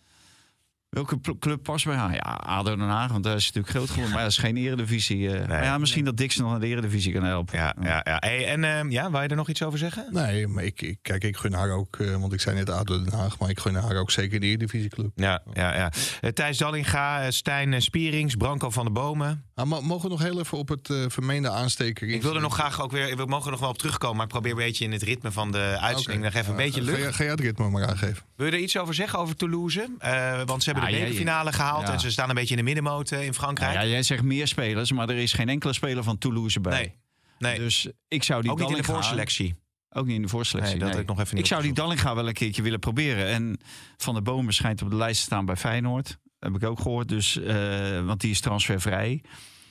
Welke 0.93 1.21
club 1.39 1.63
past 1.63 1.85
bij 1.85 1.95
haar? 1.97 2.13
Ja, 2.15 2.21
ADO 2.21 2.77
Den 2.77 2.89
Haag, 2.89 3.11
want 3.13 3.25
daar 3.25 3.37
is 3.37 3.47
natuurlijk 3.47 3.75
groot 3.75 3.89
geworden. 3.89 4.13
Maar 4.13 4.23
dat 4.23 4.31
is 4.31 4.39
geen 4.39 4.57
eredivisie. 4.57 5.31
eh. 5.39 5.49
maar 5.49 5.65
ja, 5.65 5.79
misschien 5.79 6.05
dat 6.05 6.17
Dixon 6.17 6.43
nog 6.43 6.51
naar 6.53 6.61
de 6.61 6.67
eredivisie 6.67 7.13
kan 7.13 7.23
helpen. 7.25 7.59
Ja, 7.59 7.75
ja, 7.83 8.01
ja. 8.05 8.17
Hey, 8.21 8.47
en 8.47 8.65
ehm, 8.65 8.91
ja, 8.91 9.11
wou 9.11 9.23
je 9.23 9.29
er 9.29 9.37
nog 9.37 9.49
iets 9.49 9.63
over 9.63 9.79
zeggen? 9.79 10.07
Nee, 10.11 10.47
maar 10.49 10.65
ik, 10.65 10.83
ik, 10.83 10.99
kijk, 11.03 11.25
ik 11.25 11.37
gun 11.37 11.53
haar 11.53 11.71
ook, 11.71 11.97
eh, 11.97 12.17
want 12.17 12.33
ik 12.33 12.41
zei 12.41 12.57
net 12.57 12.71
ADO 12.71 13.03
Den 13.05 13.13
Haag, 13.13 13.39
maar 13.39 13.51
ik 13.51 13.61
gun 13.61 13.75
haar 13.75 13.97
ook 13.97 14.11
zeker 14.11 14.35
in 14.35 14.41
de 14.41 14.47
Eredivisieclub. 14.47 15.11
Ja, 15.15 15.43
ja, 15.53 15.75
ja. 15.75 15.93
Eh, 16.21 16.31
Thijs 16.31 16.59
Dallinga, 16.59 17.31
Stijn 17.31 17.83
Spierings, 17.83 18.35
Branko 18.35 18.71
van 18.71 18.85
der 18.85 18.93
Bomen. 18.93 19.45
Ah, 19.55 19.67
maar 19.67 19.83
mogen 19.85 20.05
we 20.05 20.09
nog 20.11 20.23
heel 20.23 20.39
even 20.41 20.59
op 20.59 20.69
het 20.69 20.89
vermeende 21.07 21.51
aansteker? 21.51 22.09
Ik 22.09 22.23
wil 22.23 22.35
er 22.35 22.41
nog 22.41 22.55
graag 22.55 22.83
ook 22.83 22.91
weer, 22.93 23.17
we 23.17 23.25
mogen 23.27 23.45
er 23.45 23.51
nog 23.51 23.61
wel 23.61 23.69
op 23.69 23.79
terugkomen, 23.79 24.17
maar 24.17 24.27
ik 24.27 24.33
probeer 24.33 24.51
een 24.51 24.57
beetje 24.57 24.85
in 24.85 24.93
het 24.93 25.03
ritme 25.03 25.33
van 25.33 25.53
de 25.53 25.77
uitzending 25.81 26.25
nog 26.25 26.35
even 26.35 26.51
een 26.51 26.57
beetje 26.57 26.83
Ga, 26.85 26.91
lucht. 26.91 27.15
ga 27.15 27.23
jij 27.23 27.33
het 27.33 27.41
ritme 27.41 27.69
maar 27.71 27.87
aangeven? 27.89 28.23
Wil 28.37 28.47
je 28.47 28.53
er 28.53 28.59
iets 28.59 28.79
over 28.79 28.95
zeggen 28.95 29.19
over 29.19 29.37
Toulouse? 29.37 29.89
Eh, 29.99 30.41
want 30.45 30.63
ze 30.63 30.71
hebben 30.71 30.82
Ja, 30.91 30.93
de 30.99 31.03
bekerfinale 31.03 31.53
gehaald 31.53 31.89
en 31.89 32.01
ze 32.01 32.11
staan 32.11 32.29
een 32.29 32.35
beetje 32.35 32.51
in 32.51 32.57
de 32.57 32.63
middenmoot 32.63 33.11
in 33.11 33.35
Frankrijk. 33.35 33.73
ja, 33.75 33.87
jij 33.87 34.03
zegt 34.03 34.23
meer 34.23 34.47
spelers, 34.47 34.93
maar 34.93 35.09
er 35.09 35.17
is 35.17 35.33
geen 35.33 35.49
enkele 35.49 35.73
speler 35.73 36.03
van 36.03 36.19
Toulouse 36.19 36.61
bij. 36.61 36.73
nee, 36.79 36.93
nee. 37.39 37.59
Dus 37.59 37.89
ik 38.09 38.23
zou 38.23 38.43
die 38.43 38.51
ook 38.51 38.59
niet 38.59 38.71
in 38.71 38.77
de 38.77 38.83
voorselectie. 38.85 39.55
Ook 39.95 40.07
niet 40.07 40.17
in 40.17 40.23
de 40.23 40.29
voorselectie. 40.29 40.77
Nee, 40.79 40.91
dat 40.91 40.99
ik 40.99 41.07
nog 41.07 41.21
even 41.21 41.35
niet 41.35 41.45
Ik 41.45 41.51
zou 41.51 41.63
die. 41.63 41.73
Dallinga 41.73 42.15
wel 42.15 42.27
een 42.29 42.33
keertje 42.33 42.63
willen 42.63 42.79
proberen. 42.79 43.27
En 43.27 43.59
Van 43.97 44.15
der 44.15 44.23
Bomen 44.23 44.55
schijnt 44.55 44.83
op 44.83 44.91
de 44.91 44.97
lijst 44.97 45.19
te 45.19 45.25
staan 45.27 45.45
bij 45.45 45.57
Feyenoord. 45.57 46.19
Heb 46.39 46.55
ik 46.55 46.65
ook 46.65 46.81
gehoord. 46.81 47.09
Dus, 47.09 47.37
eh, 47.41 48.05
want 48.05 48.21
die 48.21 48.31
is 48.31 48.41
transfervrij. 48.41 49.23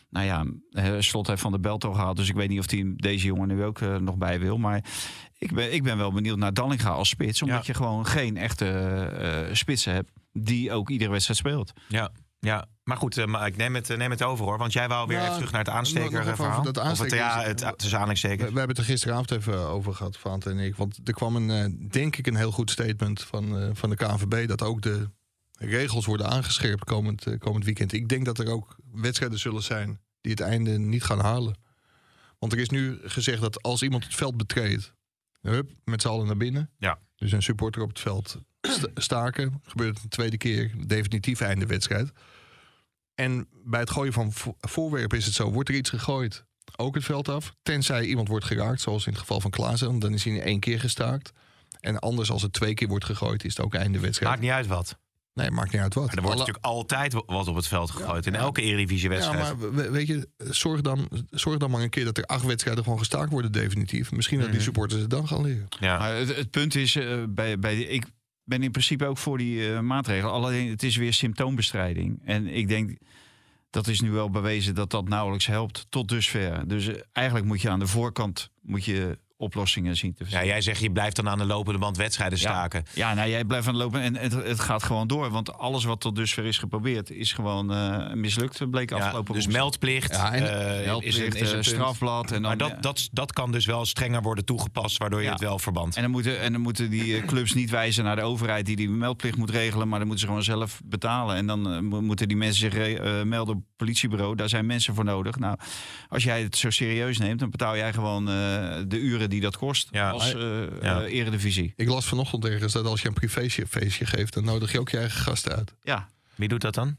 Nou 0.09 0.25
ja, 0.25 0.45
eh, 0.71 0.95
Slot 0.99 1.27
heeft 1.27 1.41
Van 1.41 1.51
der 1.51 1.59
Belt 1.59 1.83
al 1.83 1.93
gehaald. 1.93 2.17
Dus 2.17 2.29
ik 2.29 2.35
weet 2.35 2.49
niet 2.49 2.59
of 2.59 2.65
die 2.65 2.95
deze 2.95 3.25
jongen 3.25 3.47
nu 3.47 3.63
ook 3.63 3.81
eh, 3.81 3.95
nog 3.95 4.17
bij 4.17 4.39
wil. 4.39 4.57
Maar 4.57 4.83
ik 5.37 5.53
ben, 5.53 5.73
ik 5.73 5.83
ben 5.83 5.97
wel 5.97 6.11
benieuwd 6.11 6.37
naar 6.37 6.53
Dallinga 6.53 6.89
als 6.89 7.09
spits. 7.09 7.41
Omdat 7.41 7.57
Ja. 7.57 7.63
je 7.65 7.73
gewoon 7.73 8.05
geen 8.05 8.37
echte 8.37 9.49
spitsen 9.53 9.93
hebt 9.93 10.11
die 10.31 10.71
ook 10.71 10.89
iedere 10.89 11.11
wedstrijd 11.11 11.39
speelt. 11.39 11.71
Ja. 11.87 12.11
Ja, 12.39 12.65
maar 12.83 12.97
goed, 12.97 13.17
eh, 13.17 13.25
maar 13.25 13.47
ik 13.47 13.57
neem 13.57 13.75
het, 13.75 13.89
eh, 13.89 13.97
neem 13.97 14.09
het 14.11 14.23
over 14.23 14.45
hoor. 14.45 14.57
Want 14.57 14.73
jij 14.73 14.87
wou 14.87 15.07
weer 15.07 15.17
Nou, 15.17 15.27
even 15.29 15.37
terug 15.37 15.51
naar 15.51 15.63
het 15.63 15.73
nog 15.73 15.83
even 15.85 16.01
aanstekerverhaal. 16.01 16.59
over 16.59 16.73
dat 16.73 16.77
Of 16.83 16.89
het, 16.89 16.89
aansteker- 16.99 17.17
ja, 17.25 17.41
het 17.43 17.57
tussen 17.57 17.89
We, 17.89 17.95
aanhalingstekens. 17.95 18.39
we 18.51 18.57
hebben 18.57 18.67
het 18.67 18.77
er 18.77 18.83
gisteravond 18.91 19.31
even 19.31 19.57
over 19.59 19.93
gehad, 19.93 20.17
Vaant 20.17 20.45
en 20.45 20.57
ik. 20.59 20.75
Want 20.75 20.99
er 21.03 21.13
kwam 21.13 21.35
een, 21.35 21.49
eh, 21.49 21.89
denk 21.91 22.15
ik, 22.15 22.27
een 22.27 22.35
heel 22.35 22.51
goed 22.51 22.71
statement 22.71 23.23
van, 23.23 23.57
eh, 23.59 23.69
van 23.73 23.89
de 23.89 23.95
KNVB... 23.95 24.47
dat 24.47 24.61
ook 24.61 24.81
de 24.81 25.09
regels 25.57 26.05
worden 26.05 26.29
aangescherpt 26.29 26.83
komend, 26.83 27.25
eh, 27.27 27.37
komend 27.39 27.65
weekend. 27.65 27.93
Ik 27.93 28.09
denk 28.09 28.25
dat 28.25 28.39
er 28.39 28.47
ook 28.49 28.75
wedstrijden 28.93 29.39
zullen 29.39 29.63
zijn 29.63 29.99
die 30.21 30.31
het 30.31 30.41
einde 30.41 30.79
niet 30.79 31.03
gaan 31.03 31.19
halen. 31.19 31.55
Want 32.39 32.53
er 32.53 32.59
is 32.59 32.69
nu 32.69 32.99
gezegd 33.03 33.41
dat 33.41 33.61
als 33.61 33.81
iemand 33.81 34.03
het 34.03 34.15
veld 34.15 34.37
betreedt... 34.37 34.93
Hup, 35.41 35.69
met 35.83 36.01
z'n 36.01 36.07
allen 36.07 36.25
naar 36.25 36.37
binnen. 36.37 36.69
Ja. 36.77 36.99
Dus 37.15 37.31
een 37.31 37.43
supporter 37.43 37.81
op 37.81 37.89
het 37.89 37.99
veld 37.99 38.37
sta- 38.61 38.87
staken. 38.93 39.61
Gebeurt 39.63 39.93
het 39.95 40.03
een 40.03 40.09
tweede 40.09 40.37
keer, 40.37 40.71
definitief 40.87 41.41
einde 41.41 41.65
wedstrijd. 41.65 42.11
En 43.15 43.47
bij 43.65 43.79
het 43.79 43.89
gooien 43.89 44.13
van 44.13 44.31
vo- 44.31 44.55
voorwerpen 44.59 45.17
is 45.17 45.25
het 45.25 45.33
zo. 45.33 45.51
Wordt 45.51 45.69
er 45.69 45.75
iets 45.75 45.89
gegooid, 45.89 46.45
ook 46.75 46.95
het 46.95 47.03
veld 47.03 47.29
af. 47.29 47.55
Tenzij 47.63 48.05
iemand 48.05 48.27
wordt 48.27 48.45
geraakt, 48.45 48.81
zoals 48.81 49.05
in 49.05 49.11
het 49.11 49.21
geval 49.21 49.41
van 49.41 49.51
Klaassen. 49.51 49.99
Dan 49.99 50.13
is 50.13 50.23
hij 50.23 50.41
één 50.41 50.59
keer 50.59 50.79
gestaakt. 50.79 51.31
En 51.79 51.99
anders, 51.99 52.31
als 52.31 52.41
het 52.41 52.53
twee 52.53 52.73
keer 52.73 52.87
wordt 52.87 53.05
gegooid, 53.05 53.43
is 53.43 53.55
het 53.55 53.65
ook 53.65 53.73
einde 53.73 53.99
wedstrijd. 53.99 54.29
Maakt 54.31 54.41
niet 54.43 54.51
uit 54.51 54.67
wat. 54.67 54.97
Nee, 55.33 55.51
maakt 55.51 55.71
niet 55.71 55.81
uit 55.81 55.93
wat. 55.93 56.05
Maar 56.05 56.15
er 56.15 56.21
wordt 56.21 56.39
Alle- 56.39 56.47
natuurlijk 56.47 56.73
altijd 56.73 57.13
wat 57.25 57.47
op 57.47 57.55
het 57.55 57.67
veld 57.67 57.91
gegooid. 57.91 58.25
In 58.25 58.33
ja. 58.33 58.39
elke 58.39 58.61
ja, 58.61 58.67
Eredivisie-wedstrijd. 58.67 59.57
maar 59.59 59.73
we- 59.73 59.89
weet 59.91 60.07
je, 60.07 60.27
zorg 60.37 60.81
dan, 60.81 61.09
zorg 61.29 61.57
dan 61.57 61.71
maar 61.71 61.81
een 61.81 61.89
keer 61.89 62.05
dat 62.05 62.17
er 62.17 62.23
acht 62.25 62.45
wedstrijden 62.45 62.83
gewoon 62.83 62.99
gestaakt 62.99 63.31
worden 63.31 63.51
definitief. 63.51 64.11
Misschien 64.11 64.37
dat 64.37 64.47
Mhm. 64.47 64.55
die 64.55 64.65
supporters 64.65 65.01
het 65.01 65.09
dan 65.09 65.27
gaan 65.27 65.41
leren. 65.41 65.67
Ja. 65.79 65.97
Maar 65.97 66.15
het, 66.15 66.35
het 66.35 66.51
punt 66.51 66.75
is, 66.75 66.95
eh, 66.95 67.23
bij, 67.29 67.59
bij 67.59 67.75
de- 67.75 67.87
ik 67.87 68.05
ben 68.43 68.63
in 68.63 68.71
principe 68.71 69.05
ook 69.05 69.17
voor 69.17 69.37
die 69.37 69.73
eh, 69.73 69.79
maatregelen. 69.79 70.31
Alleen 70.33 70.69
het 70.69 70.83
is 70.83 70.95
weer 70.95 71.13
symptoombestrijding. 71.13 72.21
En 72.25 72.47
ik 72.47 72.67
denk, 72.67 72.97
dat 73.69 73.87
is 73.87 74.01
nu 74.01 74.11
wel 74.11 74.29
bewezen 74.29 74.75
dat 74.75 74.89
dat 74.91 75.07
nauwelijks 75.07 75.45
helpt 75.45 75.85
tot 75.89 76.07
dusver. 76.09 76.67
Dus 76.67 76.87
eh, 76.87 76.95
eigenlijk 77.11 77.47
moet 77.47 77.61
je 77.61 77.69
aan 77.69 77.79
de 77.79 77.87
voorkant 77.87 78.49
moet 78.61 78.85
je 78.85 79.17
oplossingen 79.41 79.95
zien 79.97 80.13
te 80.13 80.23
ja, 80.27 80.45
jij 80.45 80.61
zegt 80.61 80.79
je 80.81 80.91
blijft 80.91 81.15
dan 81.15 81.29
aan 81.29 81.37
de 81.37 81.45
lopende 81.45 81.79
band 81.79 81.97
wedstrijden 81.97 82.37
staken. 82.39 82.83
Ja, 82.93 83.13
nou 83.13 83.29
jij 83.29 83.45
blijft 83.45 83.67
aan 83.67 83.73
het 83.73 83.83
lopen 83.83 84.01
en 84.01 84.15
het, 84.15 84.31
het 84.33 84.59
gaat 84.59 84.83
gewoon 84.83 85.07
door. 85.07 85.29
Want 85.29 85.53
alles 85.57 85.83
wat 85.83 85.99
tot 85.99 86.15
dusver 86.15 86.45
is 86.45 86.57
geprobeerd 86.57 87.09
is 87.11 87.33
gewoon 87.33 87.73
eh, 87.73 88.13
mislukt, 88.13 88.69
bleek 88.69 88.89
Ja, 88.89 88.95
afgelopen 88.95 89.33
dus 89.33 89.43
woensdag. 89.43 89.61
meldplicht. 89.63 90.11
Ja, 90.11 90.33
en- 90.33 90.79
eh, 90.79 90.85
Meldplicht, 90.85 91.17
is 91.17 91.23
een, 91.33 91.41
is 91.41 91.51
een 91.51 91.57
eh, 91.57 91.63
strafblad. 91.63 92.25
En 92.25 92.31
dan, 92.31 92.41
Maar 92.41 92.57
dat, 92.57 92.83
dat, 92.83 93.09
dat 93.11 93.33
kan 93.33 93.51
dus 93.51 93.65
wel 93.65 93.85
strenger 93.85 94.21
worden 94.21 94.45
toegepast, 94.45 94.97
waardoor 94.97 95.19
je 95.19 95.25
Ja. 95.25 95.31
het 95.31 95.41
wel 95.41 95.59
verband. 95.59 95.95
En 95.95 96.01
dan, 96.01 96.11
moeten, 96.11 96.39
en 96.39 96.51
dan 96.51 96.61
moeten 96.61 96.89
die 96.89 97.21
clubs 97.25 97.53
niet 97.53 97.69
wijzen 97.69 98.03
naar 98.03 98.15
de 98.15 98.21
overheid 98.21 98.65
die 98.65 98.75
die 98.75 98.89
meldplicht 98.89 99.37
moet 99.37 99.49
regelen, 99.49 99.87
maar 99.87 99.99
dan 99.99 100.07
moeten 100.07 100.25
ze 100.27 100.31
gewoon 100.31 100.43
zelf 100.43 100.81
betalen. 100.85 101.35
En 101.35 101.47
dan 101.47 101.85
mo- 101.85 102.01
moeten 102.01 102.27
die 102.27 102.37
mensen 102.37 102.71
zich 102.71 102.73
eh, 102.97 103.21
melden 103.23 103.65
politiebureau. 103.85 104.35
Daar 104.35 104.49
zijn 104.49 104.65
mensen 104.65 104.95
voor 104.95 105.03
nodig. 105.03 105.37
Nou, 105.39 105.57
als 106.09 106.23
jij 106.23 106.41
het 106.43 106.57
zo 106.57 106.69
serieus 106.69 107.17
neemt, 107.17 107.39
dan 107.39 107.49
betaal 107.49 107.75
jij 107.77 107.93
gewoon 107.93 108.29
eh, 108.29 108.33
de 108.87 108.99
uren 108.99 109.29
die 109.29 109.41
dat 109.41 109.57
kost 109.57 109.87
Ja. 109.91 110.09
als 110.09 110.33
eh 110.33 110.39
Ja. 110.81 111.01
eh, 111.03 111.13
eredivisie. 111.13 111.73
Ik 111.75 111.87
las 111.87 112.05
vanochtend 112.05 112.45
ergens 112.45 112.73
dat 112.73 112.85
als 112.85 113.01
je 113.01 113.07
een 113.07 113.13
privéfeestje 113.13 113.67
feestje 113.67 114.05
geeft, 114.05 114.33
dan 114.33 114.43
nodig 114.43 114.71
je 114.71 114.79
ook 114.79 114.89
je 114.89 114.97
eigen 114.97 115.21
gasten 115.21 115.55
uit. 115.55 115.73
Ja. 115.83 116.09
Wie 116.35 116.47
doet 116.47 116.61
dat 116.61 116.73
dan? 116.73 116.97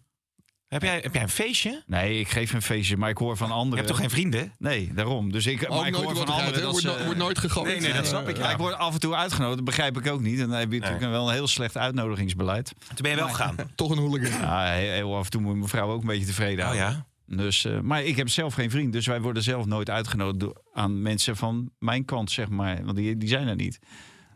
Heb 0.73 0.83
jij, 0.83 0.99
heb 1.03 1.15
jij 1.15 1.23
een 1.23 1.29
feestje? 1.29 1.83
Nee, 1.87 2.19
ik 2.21 2.29
geef 2.29 2.53
een 2.53 2.63
feestje, 2.63 2.97
maar 2.97 3.11
ik 3.11 3.19
hoor 3.19 3.37
van 3.37 3.47
Je 3.49 3.53
anderen. 3.53 3.77
hebt 3.77 3.89
toch 3.89 3.99
geen 3.99 4.11
vrienden? 4.11 4.53
Nee, 4.59 4.91
daarom. 4.95 5.33
Dus 5.33 5.47
ik, 5.47 5.63
Ook 5.63 5.69
maar 5.79 5.87
ik 5.87 5.93
nooit 5.93 6.05
hoor 6.05 6.17
van 6.17 6.27
anderen 6.35 6.53
dat 6.63 6.71
wordt, 6.71 6.81
ze... 6.81 6.87
no- 6.99 7.05
wordt 7.05 7.19
nooit 7.19 7.39
gegooid. 7.39 7.67
Nee, 7.67 7.81
nee, 7.81 7.93
dat 7.93 8.07
snap 8.07 8.29
ik, 8.29 8.37
Ja, 8.37 8.51
ik 8.51 8.57
word 8.57 8.75
af 8.75 8.95
en 8.95 9.01
toe 9.01 9.15
uitgenodigd, 9.15 9.57
dat 9.57 9.65
begrijp 9.65 9.99
ik 9.99 10.07
ook 10.11 10.21
niet. 10.21 10.41
En 10.41 10.49
dan 10.49 10.59
heb 10.59 10.73
je 10.73 10.79
natuurlijk 10.79 11.11
wel 11.11 11.27
een 11.29 11.35
heel 11.35 11.47
slecht 11.49 11.77
uitnodigingsbeleid. 11.77 12.73
Toen 12.87 12.97
ben 13.03 13.11
je 13.11 13.17
wel 13.17 13.29
gegaan. 13.29 13.57
Toch 13.75 13.91
een 13.91 13.99
hooligan. 13.99 14.41
Ja, 14.41 14.65
heel, 14.73 14.91
heel 14.93 15.17
af 15.17 15.25
en 15.25 15.31
toe 15.31 15.41
moet 15.41 15.57
mijn 15.57 15.69
vrouw 15.69 15.91
ook 15.91 16.01
een 16.01 16.07
beetje 16.07 16.27
tevreden 16.27 16.59
Oh 16.65 16.71
houden. 16.71 17.05
ja? 17.27 17.37
Dus, 17.37 17.65
eh, 17.65 17.81
maar 17.81 18.03
ik 18.03 18.17
heb 18.17 18.29
zelf 18.29 18.55
geen 18.55 18.71
vriend, 18.71 18.93
dus 18.93 19.07
wij 19.07 19.21
worden 19.21 19.43
zelf 19.43 19.67
nooit 19.67 19.91
uitgenodigd 19.91 20.41
door, 20.41 20.63
aan 20.73 21.03
mensen 21.03 21.37
van 21.37 21.71
mijn 21.79 22.05
kant, 22.05 22.31
zeg 22.31 22.49
maar. 22.49 22.85
Want 22.85 22.97
die, 22.97 23.17
die 23.17 23.29
zijn 23.29 23.49
er 23.49 23.57
niet. 23.57 23.79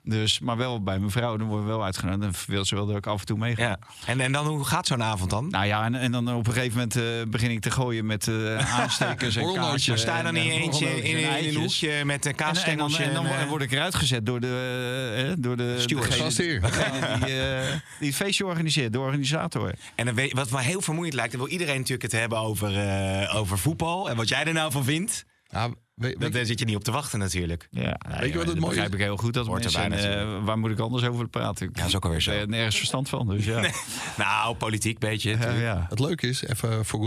Dus, 0.08 0.38
maar 0.40 0.56
wel 0.56 0.82
bij 0.82 0.98
mijn 0.98 1.10
vrouw, 1.10 1.36
dan 1.36 1.46
worden 1.46 1.66
we 1.66 1.72
wel 1.72 1.84
uitgenodigd. 1.84 2.20
Dan 2.22 2.32
wil 2.46 2.64
ze 2.64 2.74
wel 2.74 2.86
dat 2.86 2.96
ik 2.96 3.06
af 3.06 3.20
en 3.20 3.26
toe 3.26 3.38
meega. 3.38 3.62
Ja. 3.62 3.78
En, 4.06 4.20
en 4.20 4.32
dan, 4.32 4.46
hoe 4.46 4.64
gaat 4.64 4.86
zo'n 4.86 5.02
avond 5.02 5.30
dan? 5.30 5.48
Nou 5.50 5.66
ja, 5.66 5.84
en, 5.84 5.94
en 5.94 6.12
dan 6.12 6.34
op 6.34 6.46
een 6.46 6.52
gegeven 6.52 6.72
moment 6.74 6.96
eh, 6.96 7.02
begin 7.28 7.50
ik 7.50 7.60
te 7.60 7.70
gooien 7.70 8.06
met 8.06 8.28
eh, 8.28 8.74
aanstekers 8.80 9.36
en 9.36 9.54
kaartjes. 9.54 9.86
Dan 9.86 9.98
sta 9.98 10.16
je 10.16 10.22
dan 10.22 10.36
in 10.36 10.44
je 10.44 10.52
eentje 10.52 10.86
in, 11.02 11.18
in, 11.18 11.48
een 11.48 11.60
hoekje 11.60 12.04
met 12.04 12.24
een 12.26 12.32
En, 12.32 12.38
en 12.38 12.46
dan, 12.46 12.46
kaasstengeltje. 12.46 13.04
en 13.04 13.14
dan 13.14 13.26
eh, 13.26 13.48
word 13.48 13.62
ik 13.62 13.72
eruit 13.72 13.94
gezet 13.94 14.26
door 14.26 14.40
de, 14.40 15.24
eh, 15.28 15.32
door 15.38 15.56
de 15.56 15.74
Steward. 15.80 16.08
degene- 16.08 16.24
Gastheer. 16.24 16.60
degene 16.60 17.18
die, 17.24 17.40
eh, 17.40 17.72
die 17.98 18.08
het 18.08 18.16
feestje 18.16 18.46
organiseert, 18.46 18.92
de 18.92 19.00
organisator. 19.00 19.72
En 19.94 20.06
dan 20.06 20.14
weet, 20.14 20.32
wat 20.32 20.50
me 20.50 20.60
heel 20.60 20.80
vermoeiend 20.80 21.14
lijkt, 21.14 21.32
dan 21.32 21.40
wil 21.40 21.50
iedereen 21.50 21.76
natuurlijk 21.76 22.02
het 22.12 22.20
hebben 22.20 22.38
over, 22.38 22.78
eh, 22.88 23.36
over 23.36 23.58
voetbal. 23.58 24.10
En 24.10 24.16
wat 24.16 24.28
jij 24.28 24.44
er 24.44 24.52
nou 24.52 24.72
van 24.72 24.84
vindt, 24.84 25.24
Ja, 25.48 25.68
weet, 25.96 26.20
dat, 26.20 26.32
daar 26.32 26.44
zit 26.46 26.58
je 26.58 26.64
niet 26.64 26.76
op 26.76 26.84
te 26.84 26.90
wachten 26.90 27.18
natuurlijk. 27.18 27.68
Ja, 27.70 27.96
Weet 28.08 28.32
je 28.32 28.36
wat 28.36 28.44
het 28.46 28.46
dat 28.46 28.54
mooie 28.56 28.68
begrijp 28.70 28.94
ik 28.94 29.00
heel 29.00 29.16
goed. 29.16 29.34
Dat 29.34 29.46
mensen, 29.88 30.18
eh, 30.20 30.44
waar 30.44 30.58
moet 30.58 30.70
ik 30.70 30.78
anders 30.78 31.04
over 31.04 31.28
praten? 31.28 31.66
Ja, 31.66 31.72
dat 31.80 31.88
is 31.88 31.96
ook 31.96 32.04
alweer 32.04 32.20
zo. 32.20 32.30
Ik 32.30 32.36
heb 32.38 32.46
er 32.46 32.50
nergens 32.54 32.76
verstand 32.76 33.08
van, 33.08 33.28
dus 33.28 33.44
ja. 33.44 33.70
Nou, 34.16 34.56
politiek 34.56 34.98
beetje. 34.98 35.36
Ja. 35.58 35.86
het 35.88 35.98
leuke 35.98 36.28
is, 36.28 36.42
even 36.42 36.84
voor 36.84 37.00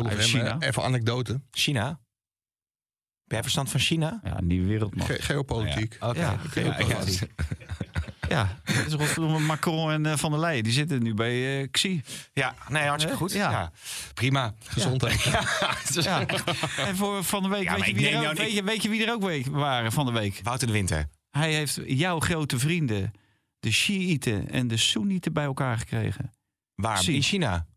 eh, 0.60 0.68
even 0.68 0.84
anekdote. 0.84 1.42
China? 1.52 1.86
Ben 3.24 3.38
jij 3.38 3.42
verstand 3.42 3.70
van 3.70 3.80
China? 3.80 4.20
ja, 4.24 4.38
een 4.38 4.48
nieuwe 4.48 4.68
wereldmacht. 4.68 5.12
Ge- 5.12 5.22
geopolitiek. 5.22 5.98
Oké. 6.00 6.20
Ja, 6.20 6.40
Ja, 6.56 6.78
ja, 8.30 8.58
dat 8.64 8.86
is 8.86 8.94
godverdomme 8.94 9.40
Macron 9.40 9.92
en 9.92 10.06
eh, 10.06 10.18
Van 10.18 10.32
der 10.32 10.40
Leyen. 10.40 10.64
Die 10.64 10.74
zitten 10.74 11.04
nu 11.04 11.14
bij 11.14 11.62
eh 11.62 11.68
Xi. 11.72 12.02
Ja, 12.34 12.56
nee, 12.70 12.84
hartstikke 12.88 13.18
goed. 13.18 13.32
ja. 13.32 13.52
Ja. 13.52 13.72
Prima. 14.14 14.54
Gezondheid. 14.64 15.22
Ja. 15.24 16.26
En 16.88 16.96
voor 16.96 17.24
van 17.24 17.44
de 17.44 17.50
week, 17.50 17.64
Ja, 17.64 17.76
weet, 17.76 17.86
je 17.86 17.94
wie 17.94 18.10
er 18.10 18.30
ook, 18.30 18.38
weet, 18.38 18.52
je, 18.52 18.64
weet 18.64 18.84
je 18.84 18.90
wie 18.90 19.06
er 19.06 19.14
ook 19.14 19.24
week 19.24 19.46
waren 19.46 19.92
van 19.92 20.06
de 20.06 20.12
week? 20.12 20.40
Wouter 20.44 20.68
de 20.68 20.74
Winter. 20.74 21.08
Hij 21.30 21.54
heeft 21.54 21.80
jouw 21.86 22.20
grote 22.20 22.60
vrienden, 22.60 23.12
de 23.60 23.72
Shiiten 23.72 24.50
en 24.50 24.68
de 24.68 24.78
Soenieten, 24.78 25.34
bij 25.34 25.44
elkaar 25.44 25.78
gekregen. 25.78 26.34
Waar? 26.76 27.10
In 27.10 27.22
China? 27.22 27.68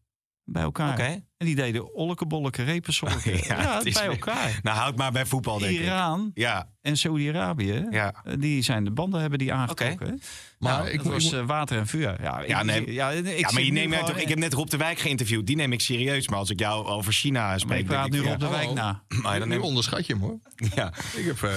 Bij 0.44 0.62
elkaar. 0.62 0.92
Oké. 0.92 1.24
En 1.42 1.48
die 1.48 1.56
deden 1.56 1.94
olleke 1.94 2.26
bolleke 2.26 2.62
repensolken. 2.62 3.32
Ja, 3.48 3.60
ja, 3.62 3.76
het 3.76 3.86
is 3.86 3.92
bij 3.94 4.02
weer- 4.02 4.10
elkaar. 4.10 4.60
Nou, 4.62 4.76
houd 4.76 4.96
maar 4.96 5.12
bij 5.12 5.26
voetbal, 5.26 5.58
denk 5.58 5.72
ik. 5.72 5.80
Iran 5.80 6.30
Ja, 6.34 6.68
en 6.82 6.96
Saudi-Arabië, 6.96 7.86
ja. 7.90 8.14
eh, 8.24 8.34
die 8.38 8.62
zijn 8.62 8.84
de 8.84 8.90
banden 8.90 9.20
hebben 9.20 9.38
die 9.38 9.52
aangetrokken. 9.52 10.20
Maar 10.58 10.72
Nou, 10.72 10.88
ik 10.88 11.02
was 11.02 11.24
ik 11.24 11.30
moet- 11.30 11.40
eh, 11.40 11.46
water 11.46 11.78
en 11.78 11.86
vuur. 11.86 12.22
Ja, 12.22 12.42
Ja, 12.46 12.58
ik- 12.60 12.64
nee. 12.64 12.92
ja, 12.92 13.10
ik 13.10 13.38
ja, 13.38 13.50
maar 13.52 13.62
je 13.62 13.72
neemt 13.72 14.06
toch, 14.06 14.16
ik 14.16 14.28
heb 14.28 14.38
net 14.38 14.52
Rob 14.52 14.68
de 14.68 14.76
Wijk 14.76 14.98
geïnterviewd. 14.98 15.46
Die 15.46 15.56
neem 15.56 15.72
ik 15.72 15.80
serieus. 15.80 16.28
Maar 16.28 16.38
als 16.38 16.50
ik 16.50 16.58
jou 16.58 16.86
over 16.86 17.12
China 17.12 17.46
Maar 17.46 17.60
spreek... 17.60 17.78
ik 17.80 17.86
praat 17.86 18.10
nu 18.10 18.18
op 18.20 18.38
de 18.38 18.44
ja, 18.44 18.50
wijk 18.50 18.62
hallo. 18.64 18.74
na. 18.74 19.02
maar 19.22 19.38
dan 19.38 19.48
nu 19.48 19.54
neem, 19.54 19.64
onderschat 19.64 20.06
je 20.06 20.12
hem 20.12 20.22
hoor. 20.22 20.38
ja. 20.74 20.92
Ik 21.16 21.24
heb 21.24 21.42
eh, 21.42 21.50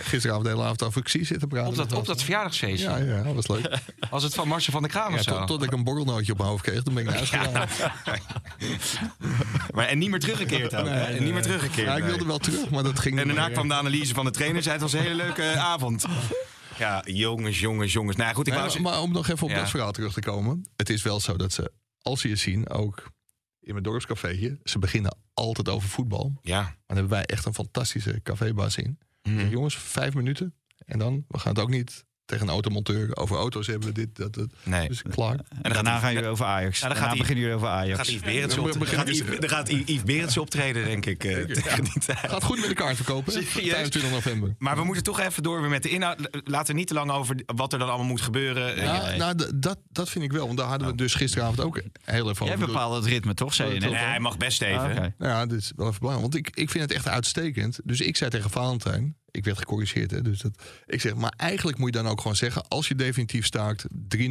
gisteravond 0.00 0.44
de 0.46 0.50
hele 0.50 0.62
avond 0.62 0.82
over 0.82 1.02
Xi 1.02 1.24
zitten 1.24 1.48
praten. 1.48 1.68
Op 1.68 1.76
dat, 1.76 1.92
op 1.92 2.06
dat 2.06 2.22
verjaardagsfeestje. 2.22 2.88
Ja, 2.90 2.96
ja, 2.96 3.22
dat 3.22 3.34
was 3.34 3.48
leuk. 3.48 3.78
Was 4.10 4.22
het 4.22 4.34
van 4.34 4.48
Marcel 4.48 4.72
van 4.72 4.82
der 4.82 4.90
Kraam 4.90 5.10
Ja, 5.12 5.16
of 5.18 5.22
zo? 5.22 5.38
tot, 5.38 5.46
tot 5.46 5.62
ik 5.62 5.72
een 5.72 5.84
borrelnootje 5.84 6.32
op 6.32 6.38
mijn 6.38 6.50
hoofd 6.50 6.62
kreeg, 6.62 6.82
toen 6.82 6.94
ben 6.94 7.02
ik 7.02 7.08
naar 7.08 7.16
huis 7.18 7.30
gegaan. 7.30 7.68
Maar, 9.74 9.86
en 9.86 9.98
niet 9.98 10.10
meer 10.10 10.20
teruggekeerd 10.20 10.74
ook. 10.74 10.86
hè? 10.86 11.00
En 11.00 11.24
niet 11.24 11.32
meer 11.32 11.42
teruggekeerd. 11.42 11.86
Ja, 11.86 11.96
ik 11.96 12.04
wilde 12.04 12.24
wel 12.24 12.38
terug, 12.38 12.70
maar 12.70 12.82
dat 12.82 12.98
ging 12.98 13.18
En 13.18 13.26
daarna 13.26 13.44
meer. 13.44 13.52
kwam 13.52 13.68
de 13.68 13.74
analyse 13.74 14.14
van 14.14 14.24
de 14.24 14.30
trainer. 14.30 14.62
Zei 14.62 14.72
het 14.74 14.82
was 14.82 14.92
een 14.92 15.00
hele 15.00 15.14
leuke 15.14 15.42
avond. 15.72 16.04
Ja, 16.78 17.02
jongens, 17.06 17.60
jongens, 17.60 17.92
jongens. 17.92 18.16
Nou 18.16 18.34
goed, 18.34 18.46
ik 18.46 18.52
wou... 18.54 18.80
maar, 18.80 19.00
om 19.00 19.12
nog 19.12 19.28
even 19.28 19.42
op 19.44 19.50
Ja. 19.50 19.56
dat 19.58 19.70
verhaal 19.70 19.92
terug 19.92 20.12
te 20.12 20.20
komen. 20.20 20.68
Het 20.76 20.90
is 20.90 21.02
wel 21.02 21.20
zo 21.20 21.36
dat 21.36 21.52
ze, 21.52 21.72
als 22.02 22.20
ze 22.20 22.28
je 22.28 22.36
zien, 22.36 22.68
ook 22.70 23.10
in 23.60 23.72
mijn 23.72 23.84
dorpscafeetje, 23.84 24.58
ze 24.62 24.78
beginnen 24.78 25.16
altijd 25.34 25.68
over 25.68 25.88
voetbal. 25.88 26.28
Maar 26.28 26.40
Ja. 26.42 26.62
dan 26.62 26.96
hebben 26.96 27.08
wij 27.08 27.24
echt 27.24 27.44
een 27.46 27.54
fantastische 27.54 28.20
cafébaas 28.22 28.76
in. 28.76 28.98
Zeg, 29.22 29.50
jongens, 29.50 29.76
vijf 29.76 30.14
minuten. 30.14 30.54
En 30.86 30.98
dan, 30.98 31.24
we 31.28 31.38
gaan 31.38 31.52
het 31.54 31.62
ook 31.62 31.70
niet 31.70 32.04
tegen 32.30 32.46
een 32.46 32.52
automonteur 32.52 33.16
over 33.16 33.36
auto's 33.36 33.66
hebben. 33.66 33.94
Dit, 33.94 34.16
dat, 34.16 34.34
dat. 34.34 34.48
Nee. 34.62 34.88
Dus 34.88 35.02
klaar. 35.02 35.38
En 35.62 35.72
daarna 35.72 35.98
gaan 35.98 36.12
jullie 36.12 36.28
over 36.28 36.44
Ajax. 36.46 36.80
Ja, 36.80 36.86
dan 36.86 36.94
daarna 36.96 37.08
gaat 37.08 37.18
beginnen 37.18 37.42
jullie 37.42 37.56
over 37.58 37.68
Ajax. 37.68 37.96
gaat 37.98 38.06
Yves 38.08 38.20
Berends 38.20 38.54
Ja, 38.54 38.60
we 38.60 38.66
op, 38.66 38.70
dan 38.72 38.78
beginnen- 38.78 39.48
gaat 39.48 39.68
Yves, 39.70 40.02
Berends 40.02 40.36
optreden, 40.38 40.84
denk 40.84 41.06
ik. 41.06 41.24
eh, 41.24 41.44
tegen 41.44 41.84
die 41.84 41.98
tijd. 42.06 42.18
Gaat 42.18 42.44
goed 42.44 42.60
met 42.60 42.68
de 42.68 42.74
kaart 42.74 42.96
verkopen. 42.96 43.32
hè? 43.32 43.40
Serieus? 43.50 43.70
25 43.72 44.10
november. 44.10 44.54
Maar 44.58 44.76
we 44.76 44.84
moeten 44.84 45.02
toch 45.04 45.20
even 45.20 45.42
door 45.42 45.60
weer 45.60 45.70
met 45.70 45.82
de 45.82 45.88
inhoud. 45.88 46.28
Laten 46.44 46.72
we 46.74 46.78
niet 46.78 46.88
te 46.88 46.94
lang 46.94 47.10
over 47.10 47.36
wat 47.46 47.72
er 47.72 47.78
dan 47.78 47.88
allemaal 47.88 48.06
moet 48.06 48.20
gebeuren. 48.20 48.76
Ja, 48.76 49.16
nou, 49.16 49.34
dat, 49.54 49.78
dat 49.90 50.08
vind 50.08 50.24
ik 50.24 50.32
wel. 50.32 50.46
Want 50.46 50.58
daar 50.58 50.66
hadden 50.68 50.84
we 50.86 50.92
het 50.92 51.02
dus 51.02 51.14
gisteravond 51.14 51.60
ook 51.60 51.80
heel 52.04 52.30
even 52.30 52.46
Jij 52.46 52.54
over. 52.54 52.66
bepaalt 52.66 52.94
het 52.94 53.04
ritme 53.04 53.34
toch, 53.34 53.54
zei 53.54 53.74
je 53.74 53.80
nee, 53.80 53.94
hij 53.94 54.20
mag 54.20 54.36
best 54.36 54.62
even. 54.62 54.80
Ah. 54.80 54.96
Nou 54.96 55.12
ja, 55.18 55.46
dit 55.46 55.58
is 55.60 55.72
wel 55.76 55.86
even 55.86 55.98
belangrijk. 56.00 56.32
Want 56.32 56.46
ik, 56.46 56.56
ik 56.56 56.70
vind 56.70 56.82
het 56.84 56.92
echt 56.92 57.08
uitstekend. 57.08 57.78
Dus 57.84 58.00
ik 58.00 58.16
zei 58.16 58.30
tegen 58.30 58.50
Valentijn, 58.50 59.16
ik 59.30 59.44
werd 59.44 59.58
gecorrigeerd. 59.58 60.10
Hè, 60.10 60.22
dus 60.22 60.38
dat, 60.38 60.62
ik 60.86 61.00
zeg, 61.00 61.14
maar 61.14 61.34
eigenlijk 61.36 61.78
moet 61.78 61.94
je 61.94 62.02
dan 62.02 62.10
ook 62.10 62.20
gewoon 62.20 62.36
zeggen... 62.36 62.68
als 62.68 62.88
je 62.88 62.94
definitief 62.94 63.46
staakt, 63.46 63.86
3-0 64.16 64.28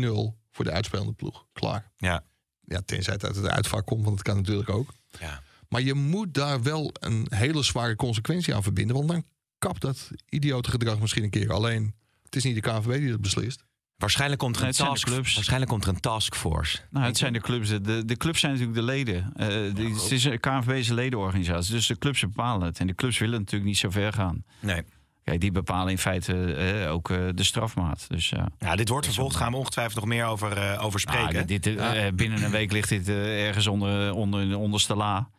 voor 0.51 0.65
de 0.65 0.71
uitspelende 0.71 1.13
ploeg. 1.13 1.45
Klaar. 1.53 1.91
Ja. 1.97 2.23
Ja, 2.61 2.81
tenzij 2.85 3.13
het 3.13 3.23
uit 3.25 3.35
het 3.35 3.47
uitvak 3.47 3.85
komt, 3.85 4.03
want 4.03 4.15
dat 4.15 4.25
kan 4.25 4.35
natuurlijk 4.35 4.69
ook. 4.69 4.93
Ja. 5.19 5.41
Maar 5.69 5.81
je 5.81 5.93
moet 5.93 6.33
daar 6.33 6.63
wel 6.63 6.91
een 6.93 7.27
hele 7.29 7.63
zware 7.63 7.95
consequentie 7.95 8.55
aan 8.55 8.63
verbinden. 8.63 8.95
Want 8.95 9.07
dan 9.07 9.23
kapt 9.57 9.81
dat 9.81 10.09
idiote 10.29 10.69
gedrag 10.69 10.99
misschien 10.99 11.23
een 11.23 11.29
keer. 11.29 11.53
Alleen, 11.53 11.95
het 12.23 12.35
is 12.35 12.43
niet 12.43 12.55
de 12.55 12.61
KNVB 12.61 12.99
die 12.99 13.09
dat 13.09 13.21
beslist. 13.21 13.63
Waarschijnlijk 13.99 14.39
komt 14.41 14.55
er 14.57 14.63
een 14.63 14.71
task, 14.71 15.05
clubs. 15.05 15.33
waarschijnlijk 15.35 15.71
komt 15.71 15.83
er 15.83 15.89
een 15.89 15.99
taskforce. 15.99 16.79
Nou, 16.89 17.05
het 17.05 17.17
zijn 17.17 17.33
de 17.33 17.39
clubs. 17.41 17.69
De, 17.69 18.05
de 18.05 18.17
clubs 18.17 18.39
zijn 18.39 18.51
natuurlijk 18.51 18.79
de 18.79 18.85
leden. 18.85 19.31
Eh, 19.35 19.47
die- 19.75 19.93
het 19.93 20.11
is 20.11 20.23
een 20.23 20.39
KNVB 20.39 20.69
is 20.69 20.89
een 20.89 20.95
ledenorganisatie. 20.95 21.73
Dus 21.73 21.87
de 21.87 21.97
clubs 21.97 22.21
bepalen 22.21 22.67
het. 22.67 22.79
En 22.79 22.87
de 22.87 22.95
clubs 22.95 23.17
willen 23.17 23.39
natuurlijk 23.39 23.69
niet 23.69 23.77
zo 23.77 23.89
ver 23.89 24.13
gaan. 24.13 24.43
Nee. 24.59 24.83
Kijk, 25.23 25.41
die 25.41 25.51
bepalen 25.51 25.91
in 25.91 25.97
feite 25.97 26.53
eh, 26.53 26.91
ook 26.91 27.09
eh, 27.09 27.17
de 27.33 27.43
strafmaat. 27.43 28.05
Dus 28.09 28.29
ja. 28.29 28.47
Ja, 28.59 28.75
dit 28.75 28.89
wordt 28.89 29.05
vervolgd. 29.05 29.35
Gaan 29.35 29.51
we 29.51 29.57
ongetwijfeld 29.57 29.95
nog 29.95 30.05
meer 30.05 30.25
over, 30.25 30.57
eh, 30.57 30.85
over 30.85 30.99
spreken. 30.99 31.41
Ah, 31.41 31.47
dit, 31.47 31.67
eh, 31.67 32.07
binnen 32.13 32.43
een 32.43 32.51
week 32.51 32.71
ligt 32.71 32.89
dit 32.89 33.07
eh, 33.07 33.47
ergens 33.47 33.67
onder, 33.67 34.13
onder 34.13 34.49
de 34.49 34.57
onderste 34.57 34.95
la. 34.95 35.29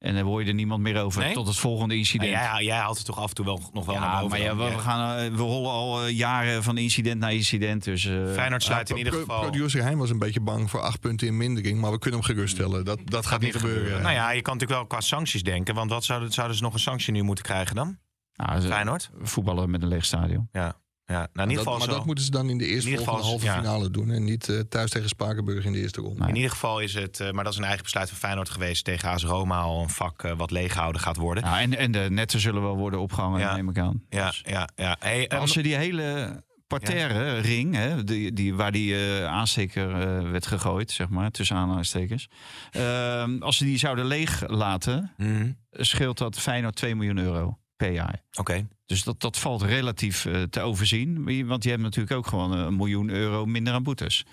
En 0.00 0.14
dan 0.14 0.24
hoor 0.24 0.42
je 0.42 0.48
er 0.48 0.54
niemand 0.54 0.82
meer 0.82 1.02
over 1.02 1.22
Nee? 1.22 1.32
tot 1.32 1.46
het 1.46 1.56
volgende 1.56 1.96
incident. 1.96 2.32
Nou, 2.32 2.54
jij, 2.54 2.64
jij 2.64 2.76
haalt 2.76 2.96
het 2.96 3.06
toch 3.06 3.18
af 3.18 3.28
en 3.28 3.34
toe 3.34 3.44
wel, 3.44 3.70
nog 3.72 3.86
wel 3.86 3.94
naar 3.94 4.04
ja, 4.04 4.20
boven. 4.20 4.30
maar 4.30 4.40
ja, 4.40 4.56
we, 4.56 4.64
we 4.64 4.78
gaan, 4.78 5.18
eh, 5.18 5.30
we 5.30 5.42
rollen 5.42 5.70
al 5.70 6.04
eh, 6.04 6.16
jaren 6.16 6.62
van 6.62 6.78
incident 6.78 7.20
naar 7.20 7.32
incident. 7.32 7.84
Dus, 7.84 8.04
eh, 8.04 8.32
Feyenoord 8.32 8.62
sluit 8.62 8.90
in 8.90 8.96
ieder 8.96 9.12
geval... 9.12 9.40
Producer 9.40 9.82
Heijn 9.82 9.98
was 9.98 10.10
een 10.10 10.18
beetje 10.18 10.40
bang 10.40 10.70
voor 10.70 10.80
acht 10.80 11.00
punten 11.00 11.26
in 11.26 11.36
mindering. 11.36 11.80
Maar 11.80 11.90
we 11.90 11.98
kunnen 11.98 12.20
hem 12.20 12.28
geruststellen. 12.28 12.84
Dat, 12.84 13.00
dat 13.04 13.26
gaat 13.26 13.40
niet 13.40 13.56
gebeuren. 13.56 14.02
Nou 14.02 14.14
ja, 14.14 14.30
je 14.30 14.42
kan 14.42 14.52
natuurlijk 14.52 14.80
wel 14.80 14.88
qua 14.88 15.00
sancties 15.00 15.42
denken. 15.42 15.74
Want 15.74 15.90
wat 15.90 16.04
zouden, 16.04 16.32
zouden 16.32 16.56
ze 16.56 16.62
nog 16.62 16.72
een 16.72 16.80
sanctie 16.80 17.12
nu 17.12 17.22
moeten 17.22 17.44
krijgen 17.44 17.74
dan? 17.74 17.98
nou, 18.32 18.60
Feyenoord? 18.60 19.10
voetballen 19.22 19.70
met 19.70 19.82
een 19.82 19.88
leeg 19.88 20.04
stadion. 20.04 20.48
Ja. 20.52 20.76
Ja. 21.10 21.16
Nou, 21.16 21.28
in 21.34 21.40
ieder 21.40 21.54
dat, 21.54 21.58
geval 21.58 21.78
maar 21.78 21.88
zo. 21.88 21.94
dat 21.94 22.04
moeten 22.06 22.24
ze 22.24 22.30
dan 22.30 22.50
in 22.50 22.58
de 22.58 22.66
eerste 22.66 22.84
In 22.88 22.90
ieder 22.90 23.04
volgende 23.04 23.28
geval 23.30 23.48
halve 23.50 23.58
ja. 23.60 23.62
finale 23.70 23.90
doen. 23.90 24.10
En 24.10 24.24
niet 24.24 24.48
eh, 24.48 24.58
thuis 24.60 24.90
tegen 24.90 25.08
Spakenburg 25.08 25.64
in 25.64 25.72
de 25.72 25.78
eerste 25.80 26.00
ronde. 26.00 26.28
In 26.28 26.34
ieder 26.36 26.50
geval 26.50 26.80
is 26.80 26.94
het, 26.94 27.20
eh, 27.20 27.30
maar 27.30 27.44
dat 27.44 27.52
is 27.52 27.58
een 27.58 27.64
eigen 27.64 27.82
besluit 27.82 28.08
van 28.08 28.18
Feyenoord 28.18 28.50
geweest... 28.50 28.84
tegen 28.84 29.08
AS 29.08 29.24
Roma 29.24 29.60
al 29.60 29.82
een 29.82 29.88
vak 29.88 30.22
eh, 30.22 30.32
wat 30.36 30.50
leeggehouden 30.50 31.00
gaat 31.00 31.16
worden. 31.16 31.44
Ja, 31.44 31.60
en, 31.60 31.76
en 31.78 31.92
de 31.92 32.06
netten 32.10 32.40
zullen 32.40 32.62
wel 32.62 32.76
worden 32.76 33.00
opgehangen, 33.00 33.40
Ja. 33.40 33.54
neem 33.54 33.68
ik 33.68 33.78
aan. 33.78 34.02
Ja, 34.08 34.26
Dus- 34.26 34.42
ja, 34.46 34.68
ja. 34.76 34.96
Hey, 34.98 35.26
Maar 35.28 35.38
als 35.38 35.52
ze 35.52 35.62
die 35.62 35.74
hele 35.76 36.42
parterre 36.66 37.38
ring, 37.38 37.74
hè, 37.74 38.04
die, 38.04 38.32
die, 38.32 38.54
waar 38.54 38.72
die 38.72 38.94
eh, 38.96 39.24
aansteker 39.26 39.88
werd 40.30 40.46
gegooid, 40.46 40.90
zeg 40.90 41.08
maar, 41.08 41.30
tussen 41.30 41.56
aanhalingstekens. 41.56 42.28
ehm, 42.70 43.38
als 43.42 43.56
ze 43.56 43.64
die 43.64 43.78
zouden 43.78 44.04
leeg 44.06 44.42
laten, 44.48 45.12
mhm, 45.16 45.52
scheelt 45.72 46.18
dat 46.18 46.38
Feyenoord 46.38 46.74
2 46.76 46.94
miljoen 46.96 47.18
euro 47.18 47.58
per 47.80 47.92
jaar. 47.92 48.22
Oké. 48.38 48.66
Dus 48.86 49.02
dat, 49.04 49.20
dat 49.20 49.38
valt 49.38 49.62
relatief 49.62 50.24
eh, 50.24 50.42
te 50.42 50.60
overzien. 50.60 51.46
Want 51.46 51.62
je 51.64 51.70
hebt 51.70 51.82
natuurlijk 51.82 52.14
ook 52.16 52.26
gewoon 52.26 52.52
een 52.52 52.76
miljoen 52.76 53.08
euro 53.10 53.46
minder 53.46 53.72
aan 53.72 53.82
boetes. 53.82 54.24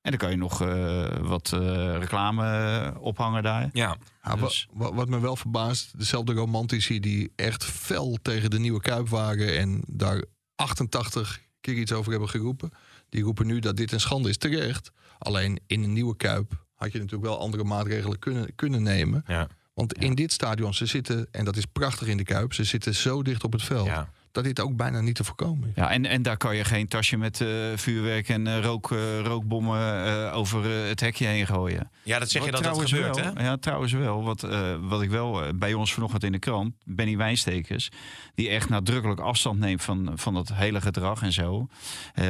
En 0.00 0.10
dan 0.10 0.18
kan 0.18 0.30
je 0.30 0.36
nog 0.36 0.60
eh, 0.62 1.16
wat 1.20 1.52
eh, 1.52 1.96
reclame 1.98 2.44
eh, 2.46 3.02
ophangen 3.02 3.42
daar. 3.42 3.68
Ja. 3.72 3.96
Ja, 4.22 4.36
wa- 4.36 4.46
Dus- 4.46 4.68
wa- 4.72 4.92
wat 4.94 5.08
me 5.08 5.20
wel 5.20 5.36
verbaast, 5.36 5.98
dezelfde 5.98 6.32
romantici 6.32 7.00
die 7.00 7.32
echt 7.36 7.64
fel 7.64 8.18
tegen 8.22 8.50
de 8.50 8.58
nieuwe 8.58 8.80
Kuip 8.80 9.08
waren 9.08 9.58
en 9.58 9.82
daar 9.86 10.24
88 10.54 11.40
keer 11.60 11.74
iets 11.74 11.92
over 11.92 12.10
hebben 12.10 12.28
geroepen, 12.28 12.70
die 13.08 13.22
roepen 13.22 13.46
nu 13.46 13.58
dat 13.58 13.76
dit 13.76 13.92
een 13.92 14.00
schande 14.00 14.28
is. 14.28 14.36
Terecht. 14.38 14.92
Alleen 15.18 15.60
in 15.66 15.82
een 15.82 15.92
nieuwe 15.92 16.16
Kuip 16.16 16.64
had 16.74 16.92
je 16.92 16.98
natuurlijk 16.98 17.28
wel 17.28 17.38
andere 17.38 17.64
maatregelen 17.64 18.18
kunnen, 18.18 18.54
kunnen 18.54 18.82
nemen. 18.82 19.24
Ja. 19.26 19.48
Want 19.78 19.92
in 19.92 20.14
dit 20.14 20.32
stadion, 20.32 20.74
ze 20.74 20.86
zitten, 20.86 21.28
en 21.30 21.44
dat 21.44 21.56
is 21.56 21.64
prachtig 21.64 22.08
in 22.08 22.16
de 22.16 22.24
Kuip, 22.24 22.52
ze 22.52 22.64
zitten 22.64 22.94
zo 22.94 23.22
dicht 23.22 23.44
op 23.44 23.52
het 23.52 23.62
veld, 23.62 23.86
Ja. 23.86 24.10
Dat 24.44 24.56
dit 24.56 24.60
ook 24.60 24.76
bijna 24.76 25.00
niet 25.00 25.14
te 25.14 25.24
voorkomen 25.24 25.68
is. 25.68 25.74
Ja, 25.74 25.90
en, 25.90 26.06
en 26.06 26.22
daar 26.22 26.36
kan 26.36 26.56
je 26.56 26.64
geen 26.64 26.88
tasje 26.88 27.16
met 27.16 27.40
eh, 27.40 27.48
vuurwerk 27.74 28.28
en 28.28 28.46
eh, 28.46 28.60
rook, 28.62 28.92
eh, 28.92 29.20
rookbommen 29.20 30.04
eh, 30.06 30.36
over 30.36 30.64
eh, 30.82 30.88
het 30.88 31.00
hekje 31.00 31.26
heen 31.26 31.46
gooien. 31.46 31.90
ja, 32.02 32.18
dat 32.18 32.30
zeg 32.30 32.44
je 32.44 32.50
Wat 32.50 32.62
dat 32.62 32.74
dat 32.74 32.88
gebeurt, 32.88 33.16
wel, 33.16 33.34
hè? 33.34 33.44
Ja, 33.44 33.56
trouwens 33.56 33.92
wel. 33.92 34.22
Wat, 34.22 34.42
eh, 34.42 34.74
wat 34.80 35.02
ik 35.02 35.10
wel 35.10 35.42
bij 35.54 35.74
ons 35.74 35.94
vanochtend 35.94 36.24
in 36.24 36.32
de 36.32 36.38
krant, 36.38 36.74
Benny 36.84 37.16
Wijnstekers, 37.16 37.88
die 38.34 38.48
echt 38.48 38.68
nadrukkelijk 38.68 39.20
afstand 39.20 39.58
neemt 39.58 39.82
van, 39.82 40.12
van 40.14 40.34
dat 40.34 40.52
hele 40.54 40.80
gedrag 40.80 41.22
en 41.22 41.32
zo. 41.32 41.66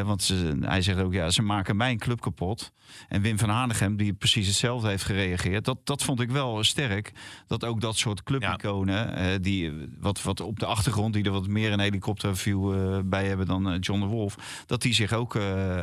Want 0.04 0.22
ze, 0.22 0.56
hij 0.61 0.82
zegt 0.82 1.00
ook, 1.00 1.12
ja, 1.12 1.30
ze 1.30 1.42
maken 1.42 1.76
mijn 1.76 1.98
club 1.98 2.20
kapot. 2.20 2.72
En 3.09 3.22
Wim 3.22 3.38
van 3.38 3.48
Hanegem, 3.48 3.96
die 3.96 4.12
precies 4.12 4.46
hetzelfde 4.46 4.88
heeft 4.88 5.04
gereageerd. 5.04 5.64
Dat, 5.64 5.78
dat 5.84 6.02
vond 6.02 6.20
ik 6.20 6.30
wel 6.30 6.64
sterk. 6.64 7.12
Dat 7.46 7.64
ook 7.64 7.80
dat 7.80 7.96
soort 7.96 8.22
clubiconen, 8.22 9.14
eh, 9.14 9.26
die, 9.40 9.72
wat, 10.00 10.22
wat 10.22 10.40
op 10.40 10.59
de 10.59 10.66
achtergrond, 10.66 11.12
die 11.14 11.24
er 11.24 11.30
wat 11.30 11.46
meer 11.46 11.72
een 11.72 11.80
helikopterview 12.03 12.72
eh, 12.94 12.99
bij 13.05 13.26
hebben 13.26 13.46
dan 13.46 13.68
eh, 13.70 13.76
John 13.80 14.01
de 14.01 14.07
Wolf, 14.07 14.34
dat 14.66 14.82
die 14.82 14.94
zich 14.94 15.12
ook 15.12 15.34
eh, 15.36 15.80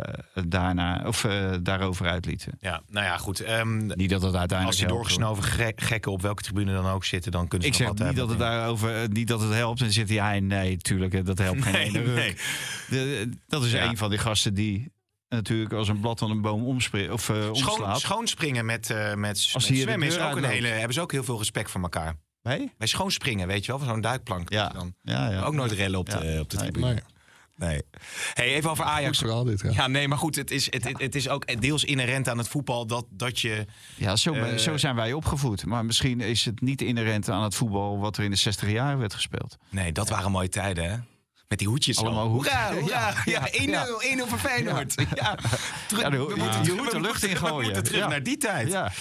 daarna, 0.48 1.04
of, 1.08 1.22
daarover 1.62 2.08
uitlieten. 2.08 2.58
Ja, 2.60 2.82
nou 2.90 3.06
ja, 3.06 3.18
goed. 3.18 3.40
ehm, 3.40 3.86
Niet 3.86 4.10
dat 4.10 4.22
het 4.22 4.36
uiteindelijk 4.36 4.68
als 4.68 4.80
hoor. 4.80 4.88
doorgesnoven 4.88 5.44
ge- 5.44 5.74
gekken 5.76 6.12
op 6.12 6.22
welke 6.22 6.42
tribune 6.44 6.74
dan 6.74 6.86
ook 6.86 7.06
zitten, 7.06 7.32
dan 7.32 7.48
kunnen 7.48 7.68
ze 7.68 7.74
Ik 7.74 7.80
zeg 7.80 8.08
niet 8.08 8.16
dat, 8.18 8.30
het 8.30 8.38
daarover, 8.40 9.10
niet 9.10 9.28
dat 9.28 9.42
het 9.42 9.54
helpt. 9.54 9.82
En 9.82 9.92
zit 9.92 10.10
hij, 10.10 10.40
nee, 10.40 10.78
tuurlijk, 10.78 11.26
dat 11.26 11.38
helpt 11.38 11.62
geen 11.64 11.74
Nee, 11.74 11.86
ene 11.86 12.02
ruk. 12.04 12.16
nee. 12.16 12.36
De- 12.90 13.30
dat 13.48 13.64
is 13.64 13.72
Ja. 13.72 13.84
een 13.90 13.98
van 13.98 14.10
die 14.10 14.20
gasten 14.20 14.54
die 14.54 14.94
natuurlijk 15.30 15.74
als 15.74 15.88
een 15.88 16.00
blad 16.00 16.20
van 16.20 16.32
een 16.32 16.42
boom 16.42 16.64
omspringt 16.66 17.12
of 17.12 17.30
eh, 17.30 17.36
Schoon, 17.52 17.72
omslaat. 17.74 18.00
schoonspringen 18.00 18.66
met, 18.66 18.88
met, 18.90 19.16
met 19.18 19.38
zwemmen 19.40 20.08
is 20.08 20.20
ook 20.20 20.36
een 20.36 20.44
hele, 20.44 20.68
hebben 20.68 20.94
ze 20.94 21.02
ook 21.02 21.12
heel 21.12 21.24
veel 21.24 21.38
respect 21.38 21.72
voor 21.72 21.82
elkaar. 21.82 22.16
Nee? 22.46 22.72
Bij 22.78 22.88
schoonspringen, 22.88 23.48
weet 23.48 23.66
je 23.66 23.72
wel, 23.72 23.80
van 23.80 23.88
zo'n 23.90 24.02
duikplank. 24.02 24.50
Ja. 24.52 24.70
Dan 24.70 24.94
Ja, 25.04 25.30
ja. 25.32 25.42
ook 25.44 25.54
nooit 25.54 25.72
rellen 25.72 26.00
op 26.00 26.10
de, 26.10 26.38
op 26.42 26.50
de 26.50 26.58
Nee. 26.58 26.72
tribune. 26.72 26.94
Nee, 26.94 27.02
Nee. 27.58 27.82
Hey, 28.34 28.54
even 28.54 28.70
over 28.70 28.86
Ajax. 28.86 29.20
dit. 29.20 29.62
Ja. 29.62 29.70
Ja, 29.72 29.88
nee, 29.88 30.08
maar 30.08 30.18
goed, 30.18 30.36
het 30.36 30.52
is, 30.52 30.66
het, 30.72 30.84
het, 30.84 31.00
het 31.02 31.16
is 31.16 31.30
ook 31.30 31.62
deels 31.62 31.84
inherent 31.84 32.30
aan 32.30 32.38
het 32.38 32.48
voetbal 32.48 32.86
dat, 32.88 33.06
dat 33.10 33.40
je... 33.40 33.66
Ja, 33.96 34.16
zo, 34.16 34.34
Eh, 34.34 34.58
zo 34.58 34.78
zijn 34.78 34.96
wij 34.96 35.14
opgevoed. 35.14 35.66
Maar 35.66 35.86
misschien 35.86 36.22
is 36.22 36.46
het 36.46 36.62
niet 36.62 36.82
inherent 36.82 37.30
aan 37.30 37.44
het 37.44 37.56
voetbal 37.56 38.00
wat 38.00 38.18
er 38.18 38.24
in 38.24 38.32
de 38.32 38.36
60 38.38 38.70
jaar 38.70 38.98
werd 38.98 39.14
gespeeld. 39.14 39.58
Nee, 39.70 39.92
dat 39.92 40.10
waren 40.10 40.32
mooie 40.32 40.50
tijden, 40.50 40.90
hè? 40.92 40.98
Met 41.48 41.60
die 41.60 41.68
hoedjes 41.68 41.98
Allemaal 41.98 42.20
al. 42.22 42.28
hoed. 42.30 42.48
Hoera, 42.48 42.74
hoera. 42.74 43.14
Ja, 43.26 43.48
Ja, 43.54 43.86
1-0, 43.86 44.02
1-0 44.02 44.28
voor 44.28 44.40
Feyenoord. 44.40 44.94
Ja, 45.16 45.36
terug- 45.88 46.04
Ja, 46.04 46.10
de- 46.10 46.18
we 46.26 46.34
ja, 46.36 46.44
moeten- 46.44 46.64
je 46.64 46.74
moet 46.74 46.92
de 46.92 47.00
lucht. 47.02 47.22
We 47.42 47.50
moeten 47.62 47.84
terug 47.84 48.00
Ja. 48.02 48.08
naar 48.08 48.24
die 48.24 48.38
tijd. 48.38 48.68
Ja. 48.72 48.92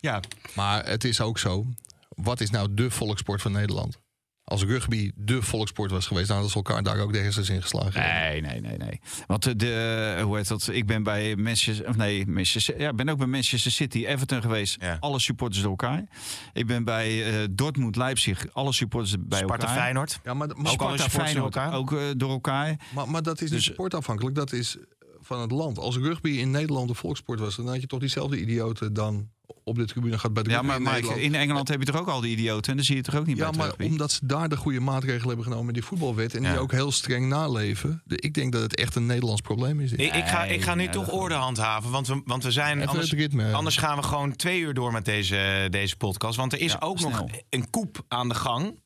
Ja. 0.00 0.20
Maar 0.54 0.84
het 0.86 1.04
is 1.04 1.20
ook 1.20 1.38
zo. 1.38 1.66
Wat 2.14 2.40
is 2.40 2.50
nou 2.50 2.68
de 2.74 2.90
volkssport 2.90 3.42
van 3.42 3.52
Nederland? 3.52 4.02
Als 4.44 4.62
rugby 4.64 5.10
de 5.14 5.42
volkssport 5.42 5.90
was 5.90 6.06
geweest, 6.06 6.26
dan 6.26 6.36
hadden 6.36 6.52
ze 6.52 6.58
elkaar 6.64 6.82
daar 6.82 6.98
ook 7.00 7.12
de 7.12 7.18
hersens 7.18 7.48
in 7.48 7.62
geslagen. 7.62 8.00
Nee, 8.00 8.40
nee, 8.40 8.60
nee, 8.60 8.76
nee. 8.76 9.00
Want 9.26 9.58
de, 9.60 10.20
hoe 10.24 10.36
heet 10.36 10.48
dat? 10.48 10.68
Ik 10.72 10.86
ben 10.86 11.02
bij 11.02 11.36
Manchester, 11.36 11.88
of 11.88 11.96
nee, 11.96 12.26
Manchester, 12.26 12.80
ja, 12.80 12.90
ik 12.90 12.96
ben 12.96 13.08
ook 13.08 13.18
bij 13.18 13.26
Manchester 13.26 13.70
City, 13.72 14.06
Everton 14.06 14.40
geweest. 14.42 14.76
Ja. 14.80 14.96
Alle 15.00 15.18
supporters 15.20 15.60
door 15.62 15.70
elkaar. 15.70 16.04
Ik 16.52 16.66
ben 16.66 16.84
bij 16.84 17.26
eh, 17.42 17.48
Dortmund, 17.50 17.96
Leipzig, 17.96 18.46
alle 18.52 18.72
supporters 18.72 19.16
bij 19.20 19.38
Sparta 19.38 19.66
elkaar. 19.66 19.80
Feyenoord. 19.82 20.20
Ja, 20.24 20.34
maar, 20.34 20.48
maar, 20.48 20.72
Ook 20.72 20.80
alle 20.82 20.98
Sparta 20.98 21.02
supporters 21.02 21.34
door 21.34 21.44
elkaar? 21.44 21.74
ook 21.74 21.92
eh, 21.92 21.98
door 22.16 22.30
elkaar. 22.30 22.76
maar, 22.94 23.08
maar 23.10 23.22
dat 23.22 23.40
is 23.40 23.50
Dus- 23.50 23.66
niet 23.66 23.74
sportafhankelijk. 23.74 24.34
Dat 24.36 24.52
is 24.52 24.76
van 25.20 25.40
het 25.40 25.50
land. 25.50 25.78
Als 25.78 25.96
rugby 25.96 26.30
in 26.30 26.50
Nederland 26.50 26.88
de 26.88 26.94
volkssport 26.94 27.38
was, 27.40 27.56
dan 27.56 27.66
had 27.68 27.80
je 27.80 27.86
toch 27.86 28.00
diezelfde 28.00 28.40
idioten 28.40 28.92
dan 28.92 29.30
op 29.64 29.76
de 29.76 29.84
tribune 29.84 30.18
gaat 30.18 30.32
bij 30.32 30.42
de 30.42 30.50
Ja, 30.50 30.62
maar 30.62 30.76
in 30.76 30.82
Mike, 30.82 31.22
in 31.22 31.34
Engeland 31.34 31.68
heb 31.68 31.78
je 31.78 31.84
toch 31.84 32.00
ook 32.00 32.08
al 32.08 32.20
die 32.20 32.30
idioten 32.32 32.70
en 32.70 32.76
dan 32.76 32.84
zie 32.84 32.94
je 32.96 33.00
het 33.00 33.10
toch 33.10 33.20
ook 33.20 33.26
niet 33.26 33.36
Ja, 33.36 33.42
bij 33.42 33.48
het 33.50 33.58
maar 33.58 33.66
rugby? 33.68 33.84
omdat 33.86 34.12
ze 34.12 34.26
daar 34.26 34.48
de 34.48 34.56
goede 34.56 34.80
maatregelen 34.80 35.26
hebben 35.26 35.44
genomen 35.44 35.66
in 35.66 35.72
die 35.74 35.84
voetbalwet 35.84 36.34
en 36.34 36.42
Ja. 36.42 36.50
die 36.50 36.58
ook 36.60 36.72
heel 36.72 36.92
streng 36.92 37.28
naleven. 37.28 38.02
De- 38.04 38.16
ik 38.20 38.34
denk 38.34 38.52
dat 38.52 38.62
het 38.62 38.76
echt 38.76 38.94
een 38.94 39.06
Nederlands 39.06 39.40
probleem 39.40 39.80
is. 39.80 39.90
dit. 39.90 40.00
Ik, 40.00 40.14
ik, 40.14 40.26
ga, 40.26 40.44
ik 40.44 40.62
ga 40.62 40.74
nu 40.74 40.82
Nee, 40.84 40.92
toch 40.92 41.10
orde 41.10 41.34
handhaven, 41.34 41.90
want 41.90 42.06
we, 42.06 42.22
want 42.24 42.42
we 42.44 42.50
zijn... 42.50 42.76
Even 42.76 42.88
Anders, 42.88 43.10
het 43.10 43.18
ritme. 43.20 43.52
anders 43.52 43.76
gaan 43.76 43.96
we 43.96 44.02
gewoon 44.02 44.36
twee 44.36 44.60
uur 44.60 44.74
door 44.74 44.92
met 44.92 45.04
deze, 45.04 45.66
deze 45.70 45.96
podcast. 45.96 46.36
Want 46.36 46.52
er 46.52 46.60
is 46.60 46.72
Ja, 46.72 46.78
ook 46.80 47.00
nog 47.00 47.24
een 47.50 47.70
koep 47.70 48.04
aan 48.08 48.28
de 48.28 48.34
gang 48.34 48.80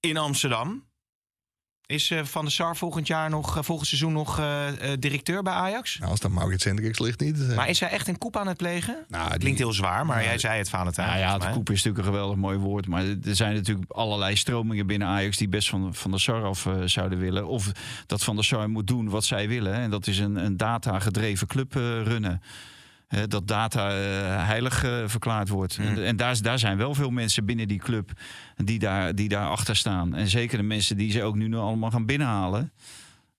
in 0.00 0.16
Amsterdam. 0.16 0.86
Is 1.88 2.10
eh, 2.10 2.24
Van 2.24 2.42
der 2.42 2.52
Sar 2.52 2.76
volgend 2.76 3.06
jaar 3.06 3.30
nog, 3.30 3.56
eh, 3.56 3.62
volgend 3.62 3.88
seizoen 3.88 4.12
nog 4.12 4.38
eh, 4.38 4.66
directeur 4.98 5.42
bij 5.42 5.52
Ajax? 5.52 5.98
Nou, 5.98 6.10
als 6.10 6.20
dat 6.20 6.30
Maurits 6.30 6.64
Hendricks 6.64 6.98
ligt 6.98 7.20
niet. 7.20 7.54
Maar 7.54 7.68
is 7.68 7.80
hij 7.80 7.88
echt 7.88 8.08
een 8.08 8.18
koep 8.18 8.36
aan 8.36 8.46
het 8.46 8.56
plegen? 8.56 9.04
Nou, 9.08 9.28
die- 9.30 9.38
Klinkt 9.38 9.58
heel 9.58 9.72
zwaar, 9.72 10.06
maar 10.06 10.24
jij 10.24 10.38
zei 10.38 10.58
het, 10.58 10.68
Valentijn. 10.68 11.08
Nou 11.08 11.18
ja, 11.20 11.32
het 11.32 11.42
mij. 11.42 11.52
koep 11.52 11.70
is 11.70 11.74
natuurlijk 11.82 11.98
een 12.06 12.12
geweldig 12.12 12.36
mooi 12.36 12.58
woord. 12.58 12.86
Maar 12.86 13.02
er 13.04 13.36
zijn 13.36 13.54
natuurlijk 13.54 13.92
allerlei 13.92 14.36
stromingen 14.36 14.86
binnen 14.86 15.08
Ajax 15.08 15.36
die 15.36 15.48
best 15.48 15.68
van, 15.68 15.94
van 15.94 16.10
de 16.10 16.18
SAR 16.18 16.42
af 16.44 16.68
zouden 16.84 17.18
willen. 17.18 17.46
Of 17.46 17.72
dat 18.06 18.24
Van 18.24 18.34
der 18.34 18.44
Sar 18.44 18.70
moet 18.70 18.86
doen 18.86 19.08
wat 19.08 19.24
zij 19.24 19.48
willen. 19.48 19.74
En 19.74 19.90
dat 19.90 20.06
is 20.06 20.18
een, 20.18 20.36
een 20.44 20.56
data-gedreven 20.56 21.46
club 21.46 21.74
runnen. 22.04 22.42
Dat 23.28 23.48
data 23.48 23.90
eh, 23.90 24.46
heilig 24.46 24.84
eh, 24.84 25.02
verklaard 25.06 25.48
wordt. 25.48 25.76
Hmm. 25.76 25.86
En, 25.86 26.04
en 26.04 26.16
daar, 26.16 26.42
daar 26.42 26.58
zijn 26.58 26.76
wel 26.76 26.94
veel 26.94 27.10
mensen 27.10 27.44
binnen 27.44 27.68
die 27.68 27.78
club 27.78 28.10
die 28.56 28.78
daar, 28.78 29.14
die 29.14 29.28
daar 29.28 29.48
achter 29.48 29.76
staan. 29.76 30.14
En 30.14 30.28
zeker 30.28 30.58
de 30.58 30.64
mensen 30.64 30.96
die 30.96 31.10
ze 31.10 31.22
ook 31.22 31.34
nu 31.34 31.48
nog 31.48 31.62
allemaal 31.62 31.90
gaan 31.90 32.06
binnenhalen. 32.06 32.72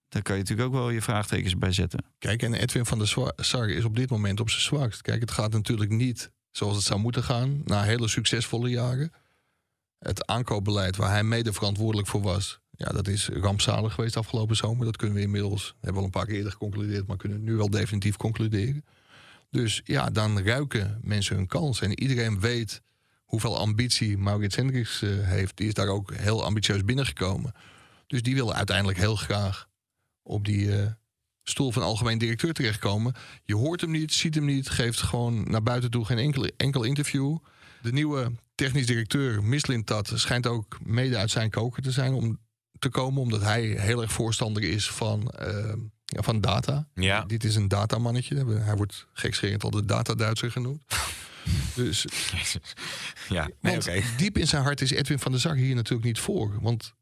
Daar 0.07 0.21
kan 0.21 0.35
je 0.35 0.41
natuurlijk 0.41 0.67
ook 0.67 0.75
wel 0.75 0.89
je 0.89 1.01
vraagtekens 1.01 1.57
bij 1.57 1.71
zetten. 1.71 2.05
Kijk, 2.17 2.43
en 2.43 2.53
Edwin 2.53 2.85
van 2.85 2.97
der 2.97 3.33
Sar 3.35 3.69
is 3.69 3.83
op 3.83 3.95
dit 3.95 4.09
moment 4.09 4.39
op 4.39 4.49
zijn 4.49 4.61
zwakst. 4.61 5.01
Kijk, 5.01 5.21
het 5.21 5.31
gaat 5.31 5.51
natuurlijk 5.51 5.91
niet 5.91 6.31
zoals 6.51 6.75
het 6.75 6.85
zou 6.85 6.99
moeten 6.99 7.23
gaan. 7.23 7.61
Na 7.65 7.83
hele 7.83 8.07
succesvolle 8.07 8.69
jaren. 8.69 9.11
Het 9.99 10.27
aankoopbeleid 10.27 10.95
waar 10.95 11.09
hij 11.09 11.23
mede 11.23 11.53
verantwoordelijk 11.53 12.07
voor 12.07 12.21
was. 12.21 12.59
Ja, 12.71 12.91
dat 12.91 13.07
is 13.07 13.29
rampzalig 13.29 13.93
geweest 13.93 14.17
afgelopen 14.17 14.55
zomer. 14.55 14.85
Dat 14.85 14.97
kunnen 14.97 15.15
we 15.17 15.21
inmiddels, 15.21 15.67
hebben 15.73 15.93
we 15.93 15.97
al 15.99 16.05
een 16.05 16.09
paar 16.09 16.25
keer 16.25 16.35
eerder 16.35 16.51
geconcludeerd, 16.51 17.07
maar 17.07 17.17
kunnen 17.17 17.43
nu 17.43 17.55
wel 17.55 17.69
definitief 17.69 18.15
concluderen. 18.15 18.85
Dus 19.49 19.81
ja, 19.83 20.09
dan 20.09 20.39
ruiken 20.39 20.99
mensen 21.01 21.35
hun 21.35 21.47
kans. 21.47 21.81
En 21.81 21.99
iedereen 21.99 22.39
weet 22.39 22.81
hoeveel 23.23 23.57
ambitie 23.57 24.17
Maurits 24.17 24.55
Hendricks 24.55 25.01
eh, 25.01 25.09
heeft. 25.09 25.57
Die 25.57 25.67
is 25.67 25.73
daar 25.73 25.87
ook 25.87 26.13
heel 26.13 26.43
ambitieus 26.43 26.85
binnengekomen. 26.85 27.53
Dus 28.07 28.21
die 28.21 28.35
wil 28.35 28.53
uiteindelijk 28.53 28.97
heel 28.97 29.15
graag 29.15 29.67
op 30.21 30.45
die 30.45 30.77
eh, 30.77 30.91
stoel 31.43 31.71
van 31.71 31.83
algemeen 31.83 32.17
directeur 32.17 32.53
terechtkomen. 32.53 33.13
Je 33.43 33.55
hoort 33.55 33.81
hem 33.81 33.91
niet, 33.91 34.13
ziet 34.13 34.35
hem 34.35 34.45
niet, 34.45 34.69
geeft 34.69 35.01
gewoon 35.01 35.49
naar 35.49 35.63
buiten 35.63 35.91
toe 35.91 36.05
geen 36.05 36.51
enkel, 36.57 36.83
interview. 36.83 37.37
De 37.81 37.91
nieuwe 37.91 38.31
technisch 38.55 38.85
directeur, 38.85 39.43
Mislintat, 39.43 40.11
schijnt 40.15 40.47
ook 40.47 40.77
mede 40.83 41.17
uit 41.17 41.31
zijn 41.31 41.49
koker 41.49 41.83
te 41.83 41.91
zijn 41.91 42.13
om 42.13 42.39
te 42.79 42.89
komen, 42.89 43.21
omdat 43.21 43.41
hij 43.41 43.63
heel 43.63 44.01
erg 44.01 44.11
voorstander 44.11 44.63
is 44.63 44.89
van, 44.89 45.29
eh, 45.29 45.73
ja, 46.15 46.21
van 46.21 46.41
data. 46.41 46.87
Ja. 46.93 47.21
Dit 47.23 47.43
is 47.43 47.55
een 47.55 47.67
datamannetje. 47.67 48.45
Hij 48.59 48.75
wordt 48.75 49.07
gekscherend 49.13 49.63
al 49.63 49.69
de 49.71 49.85
data-Duitser 49.85 50.51
genoemd. 50.51 50.83
dus 51.75 52.05
Ja, 53.29 53.49
nee, 53.61 53.75
oké. 53.75 54.01
diep 54.17 54.37
in 54.37 54.47
zijn 54.47 54.63
hart 54.63 54.81
is 54.81 54.91
Edwin 54.91 55.19
van 55.19 55.31
der 55.31 55.41
Sar 55.41 55.55
hier 55.55 55.75
natuurlijk 55.75 56.07
niet 56.07 56.19
voor. 56.19 56.57
Want 56.61 56.93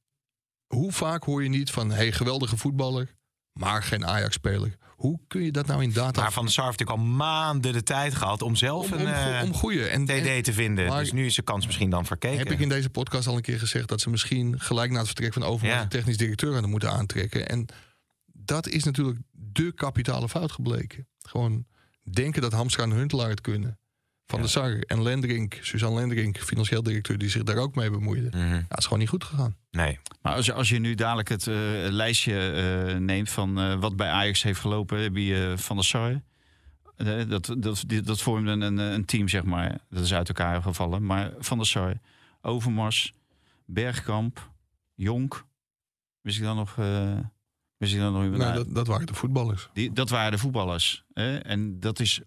hoe 0.67 0.91
vaak 0.91 1.23
hoor 1.23 1.43
je 1.43 1.49
niet 1.49 1.71
van... 1.71 1.91
hey, 1.91 2.11
geweldige 2.11 2.57
voetballer, 2.57 3.15
maar 3.53 3.83
geen 3.83 4.05
Ajax-speler. 4.05 4.77
Hoe 4.95 5.19
kun 5.27 5.43
je 5.43 5.51
dat 5.51 5.67
nou 5.67 5.83
in 5.83 5.91
data... 5.91 6.21
Maar 6.21 6.31
Van 6.31 6.43
der 6.43 6.53
Sar 6.53 6.65
heeft 6.65 6.79
natuurlijk 6.79 7.07
al 7.07 7.15
maanden 7.15 7.73
de 7.73 7.83
tijd 7.83 8.15
gehad 8.15 8.41
om 8.41 8.55
zelf 8.55 8.91
om, 8.91 8.99
een 8.99 9.05
om, 9.07 9.13
eh, 9.13 9.41
om 9.43 9.53
goeie. 9.53 9.87
En, 9.87 10.05
TD 10.05 10.43
te 10.43 10.53
vinden. 10.53 10.87
maar- 10.87 10.99
dus 10.99 11.11
nu 11.11 11.25
is 11.25 11.35
de 11.35 11.41
kans 11.41 11.65
misschien 11.65 11.89
dan 11.89 12.05
verkeken. 12.05 12.37
heb 12.37 12.51
ik 12.51 12.59
in 12.59 12.69
deze 12.69 12.89
podcast 12.89 13.27
al 13.27 13.35
een 13.35 13.41
keer 13.41 13.59
gezegd... 13.59 13.87
dat 13.87 14.01
ze 14.01 14.09
misschien 14.09 14.59
gelijk 14.59 14.91
na 14.91 14.97
het 14.97 15.05
vertrek 15.05 15.33
van 15.33 15.43
Overmars... 15.43 15.77
Ja. 15.77 15.83
een 15.83 15.89
technisch 15.89 16.17
directeur 16.17 16.51
hadden 16.51 16.69
moeten 16.69 16.91
aantrekken. 16.91 17.47
En 17.49 17.65
dat 18.47 18.67
is 18.67 18.83
natuurlijk 18.83 19.19
de 19.31 19.71
kapitale 19.71 20.29
fout 20.29 20.51
gebleken. 20.51 21.07
Gewoon 21.19 21.65
denken 22.11 22.41
dat 22.41 22.51
Hamstra 22.51 22.83
en 22.83 22.91
Huntelaar 22.91 23.29
het 23.29 23.41
kunnen. 23.41 23.79
Van 24.25 24.39
der 24.39 24.49
Sar 24.49 24.71
en 24.79 25.01
Lendrink, 25.03 25.57
Suzanne 25.61 25.99
Lendrink... 25.99 26.37
financieel 26.37 26.83
directeur, 26.83 27.17
die 27.17 27.29
zich 27.29 27.43
daar 27.43 27.57
ook 27.57 27.75
mee 27.75 27.89
bemoeide. 27.89 28.27
Mhm. 28.37 28.47
Ja, 28.53 28.65
het 28.67 28.77
is 28.77 28.83
gewoon 28.83 28.99
niet 28.99 29.09
goed 29.09 29.23
gegaan. 29.23 29.55
Nee. 29.71 29.99
Maar 30.21 30.33
als 30.33 30.45
je, 30.45 30.53
als 30.53 30.69
je 30.69 30.79
nu 30.79 30.95
dadelijk 30.95 31.29
het 31.29 31.47
eh, 31.47 31.55
lijstje 31.89 32.51
eh, 32.51 32.95
neemt 32.97 33.29
van 33.29 33.59
eh, 33.59 33.79
wat 33.79 33.95
bij 33.95 34.09
Ajax 34.09 34.43
heeft 34.43 34.59
gelopen, 34.59 34.99
heb 34.99 35.15
je 35.15 35.53
Van 35.57 35.75
der 35.75 35.85
Sar. 35.85 36.21
Dat, 37.27 37.55
dat, 37.57 37.83
die- 37.87 38.01
dat 38.01 38.21
vormde 38.21 38.51
een, 38.51 38.77
een 38.77 39.05
team, 39.05 39.27
zeg 39.27 39.43
maar. 39.43 39.77
Dat 39.89 40.03
is 40.03 40.13
uit 40.13 40.27
elkaar 40.27 40.61
gevallen. 40.61 41.05
Maar 41.05 41.31
Van 41.39 41.57
der 41.57 41.67
Sar, 41.67 41.99
Overmars, 42.41 43.13
Bergkamp, 43.65 44.51
Jonk. 44.95 45.45
Wist 46.21 46.37
ik 46.37 46.43
dan 46.43 46.55
nog... 46.55 46.75
nog 47.79 48.23
iemand 48.23 48.55
dat, 48.55 48.75
dat 48.75 48.87
waren 48.87 49.07
de 49.07 49.13
voetballers. 49.13 49.69
Die, 49.73 49.91
dat 49.93 50.09
waren 50.09 50.31
de 50.31 50.37
voetballers. 50.37 51.03
Hè? 51.13 51.37
En 51.37 51.79
dat 51.79 51.99
is 51.99 52.21
100% 52.21 52.25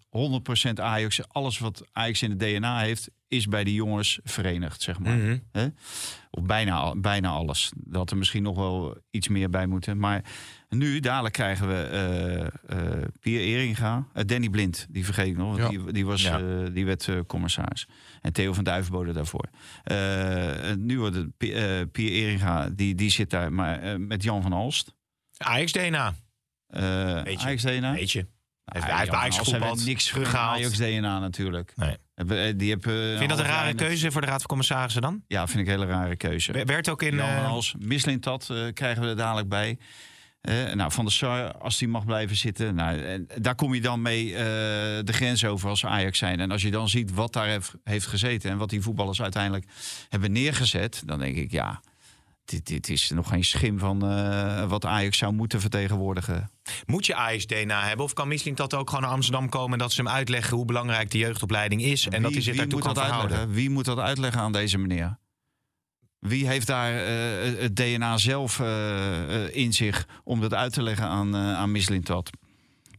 Ajax. 0.75 1.27
Alles 1.27 1.59
wat 1.59 1.83
Ajax 1.91 2.21
in 2.21 2.29
het 2.29 2.39
DNA 2.39 2.79
heeft, 2.79 3.09
is 3.27 3.47
bij 3.47 3.63
die 3.63 3.73
jongens 3.73 4.19
verenigd, 4.23 4.81
zeg 4.81 4.99
maar. 4.99 5.17
Mhm. 5.17 5.37
Hè? 5.51 5.67
Of 6.31 6.43
bijna, 6.43 6.95
bijna 6.95 7.29
alles. 7.29 7.71
Dat 7.75 7.95
had 7.95 8.11
er 8.11 8.17
misschien 8.17 8.43
nog 8.43 8.55
wel 8.55 8.97
iets 9.09 9.27
meer 9.27 9.49
bij 9.49 9.65
moeten. 9.67 9.97
Maar 9.97 10.23
nu, 10.69 10.99
dadelijk 10.99 11.33
krijgen 11.33 11.67
we 11.67 11.73
eh 11.73 12.41
eh 13.01 13.07
Pierre 13.19 13.45
Eringa. 13.45 14.07
eh, 14.13 14.25
Danny 14.25 14.49
Blind, 14.49 14.87
die 14.89 15.05
vergeet 15.05 15.27
ik 15.27 15.37
nog. 15.37 15.57
Ja. 15.57 15.69
Die, 15.69 15.91
die, 15.91 16.05
was, 16.05 16.21
Ja. 16.21 16.39
eh, 16.39 16.73
die 16.73 16.85
werd 16.85 17.09
commissaris. 17.27 17.87
En 18.21 18.33
Theo 18.33 18.53
van 18.53 18.63
Duivenbode 18.63 19.11
daarvoor. 19.13 19.49
Eh, 19.83 20.73
nu 20.77 20.99
wordt 20.99 21.15
het 21.15 21.37
Pi- 21.37 21.53
eh, 21.53 21.81
Pierre 21.91 22.15
Eringa, 22.15 22.69
die, 22.69 22.95
die 22.95 23.09
zit 23.09 23.29
daar 23.29 23.53
maar, 23.53 24.01
met 24.01 24.23
Jan 24.23 24.41
van 24.41 24.53
Alst. 24.53 24.93
Ajax 25.43 25.71
DNA. 25.71 26.13
Uh, 26.69 27.23
Weet 27.23 27.41
je. 27.41 28.19
Je. 28.19 28.27
Hij 28.65 28.81
heeft- 28.81 29.09
bij 29.09 29.19
Ajax 29.19 29.85
niks 29.85 30.11
gehaald. 30.11 30.59
Ajax 30.59 30.77
DNA 30.77 31.19
natuurlijk. 31.19 31.73
Nee. 31.75 31.97
Eh, 32.13 32.53
Die 32.55 32.69
heb, 32.69 32.87
eh, 32.87 32.93
Vind 32.93 33.19
je 33.21 33.27
dat 33.27 33.39
een 33.39 33.45
rare 33.45 33.73
keuze 33.73 34.11
voor 34.11 34.21
de 34.21 34.27
Raad 34.27 34.39
van 34.39 34.47
Commissarissen 34.47 35.01
dan? 35.01 35.23
Ja, 35.27 35.47
vind 35.47 35.59
ik 35.59 35.65
een 35.65 35.79
hele 35.79 35.91
rare 35.91 36.15
keuze. 36.15 36.65
Werd 36.65 36.89
ook 36.89 37.01
in... 37.01 37.19
Eh, 37.19 37.45
Hals, 37.45 37.75
Mislintat 37.79 38.49
eh 38.49 38.57
krijgen 38.73 39.01
we 39.03 39.09
er 39.09 39.15
dadelijk 39.15 39.49
bij. 39.49 39.77
Eh, 40.41 40.73
nou, 40.73 40.91
Van 40.91 41.05
der 41.05 41.13
Sar, 41.13 41.57
als 41.57 41.77
die 41.77 41.87
mag 41.87 42.05
blijven 42.05 42.35
zitten. 42.35 42.75
Nou, 42.75 42.99
en 43.01 43.27
daar 43.41 43.55
kom 43.55 43.73
je 43.73 43.81
dan 43.81 44.01
mee 44.01 44.35
eh, 44.35 44.43
de 45.03 45.13
grens 45.13 45.45
over 45.45 45.69
als 45.69 45.85
Ajax 45.85 46.17
zijn. 46.17 46.39
En 46.39 46.51
als 46.51 46.61
je 46.61 46.71
dan 46.71 46.89
ziet 46.89 47.13
wat 47.13 47.33
daar 47.33 47.47
heeft, 47.47 47.73
heeft 47.83 48.07
gezeten... 48.07 48.51
en 48.51 48.57
wat 48.57 48.69
die 48.69 48.81
voetballers 48.81 49.21
uiteindelijk 49.21 49.65
hebben 50.09 50.31
neergezet... 50.31 51.03
dan 51.05 51.19
denk 51.19 51.35
ik, 51.35 51.51
ja, 51.51 51.81
dit, 52.45 52.65
dit 52.65 52.89
is 52.89 53.09
nog 53.09 53.27
geen 53.27 53.43
schim 53.43 53.79
van 53.79 54.05
eh, 54.07 54.69
wat 54.69 54.85
Ajax 54.85 55.17
zou 55.17 55.33
moeten 55.33 55.61
vertegenwoordigen. 55.61 56.51
Moet 56.85 57.05
je 57.05 57.15
Ajax 57.15 57.45
DNA 57.45 57.87
hebben? 57.87 58.05
Of 58.05 58.13
kan 58.13 58.27
Misling 58.27 58.57
dat 58.57 58.73
ook 58.73 58.89
gewoon 58.89 59.03
naar 59.03 59.11
Amsterdam 59.11 59.49
komen... 59.49 59.71
en 59.71 59.79
dat 59.79 59.91
ze 59.91 60.01
hem 60.01 60.11
uitleggen 60.11 60.57
hoe 60.57 60.65
belangrijk 60.65 61.11
de 61.11 61.17
jeugdopleiding 61.17 61.81
is... 61.81 62.07
en 62.07 62.21
dat 62.21 62.33
hij 62.33 62.41
zich 62.41 62.55
daartoe 62.55 62.79
kan 62.79 62.93
verhouden? 62.93 63.21
uitleggen? 63.21 63.51
Wie 63.53 63.69
moet 63.69 63.85
dat 63.85 63.99
uitleggen 63.99 64.41
aan 64.41 64.51
deze 64.51 64.77
meneer? 64.77 65.19
Wie 66.19 66.47
heeft 66.47 66.67
daar 66.67 66.93
eh, 66.93 67.61
het 67.61 67.75
DNA 67.75 68.17
zelf 68.17 68.59
eh, 68.59 69.55
in 69.55 69.73
zich 69.73 70.07
om 70.23 70.41
dat 70.41 70.53
uit 70.53 70.73
te 70.73 70.81
leggen 70.81 71.07
aan, 71.07 71.35
aan 71.35 71.71
Mislintat? 71.71 72.29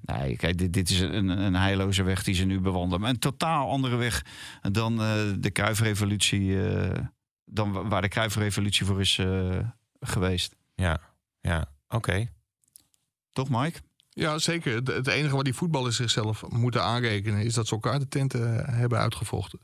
Nee, 0.01 0.37
kijk, 0.37 0.59
dit, 0.59 0.73
dit 0.73 0.91
is 0.91 1.01
een, 1.01 1.29
een 1.29 1.55
heilloze 1.55 2.03
weg 2.03 2.23
die 2.23 2.35
ze 2.35 2.45
nu 2.45 2.61
bewandelen. 2.61 3.01
Maar 3.01 3.11
een 3.11 3.19
totaal 3.19 3.71
andere 3.71 3.97
weg 3.97 4.25
dan 4.61 4.97
de 5.41 5.51
Kruifrevolutie, 5.53 6.69
eh, 6.69 6.99
dan 7.53 7.73
wa- 7.73 7.89
waar 7.89 8.03
de 8.03 8.09
Kruifrevolutie 8.09 8.87
voor 8.87 9.01
is 9.01 9.19
eh, 9.19 9.59
geweest. 10.01 10.57
Ja, 10.75 11.01
ja. 11.41 11.73
oké. 11.89 12.29
Toch, 13.33 13.49
Mike? 13.49 13.81
Ja, 14.11 14.39
zeker. 14.39 14.75
Het, 14.75 14.87
het 14.89 15.07
enige 15.07 15.35
wat 15.35 15.45
die 15.45 15.55
voetballers 15.55 15.97
zichzelf 15.97 16.49
moeten 16.49 16.83
aanrekenen... 16.83 17.45
is 17.45 17.55
dat 17.55 17.67
ze 17.67 17.75
elkaar 17.75 17.99
de 17.99 18.09
tenten 18.09 18.67
eh, 18.67 18.75
hebben 18.75 18.99
uitgevochten. 18.99 19.61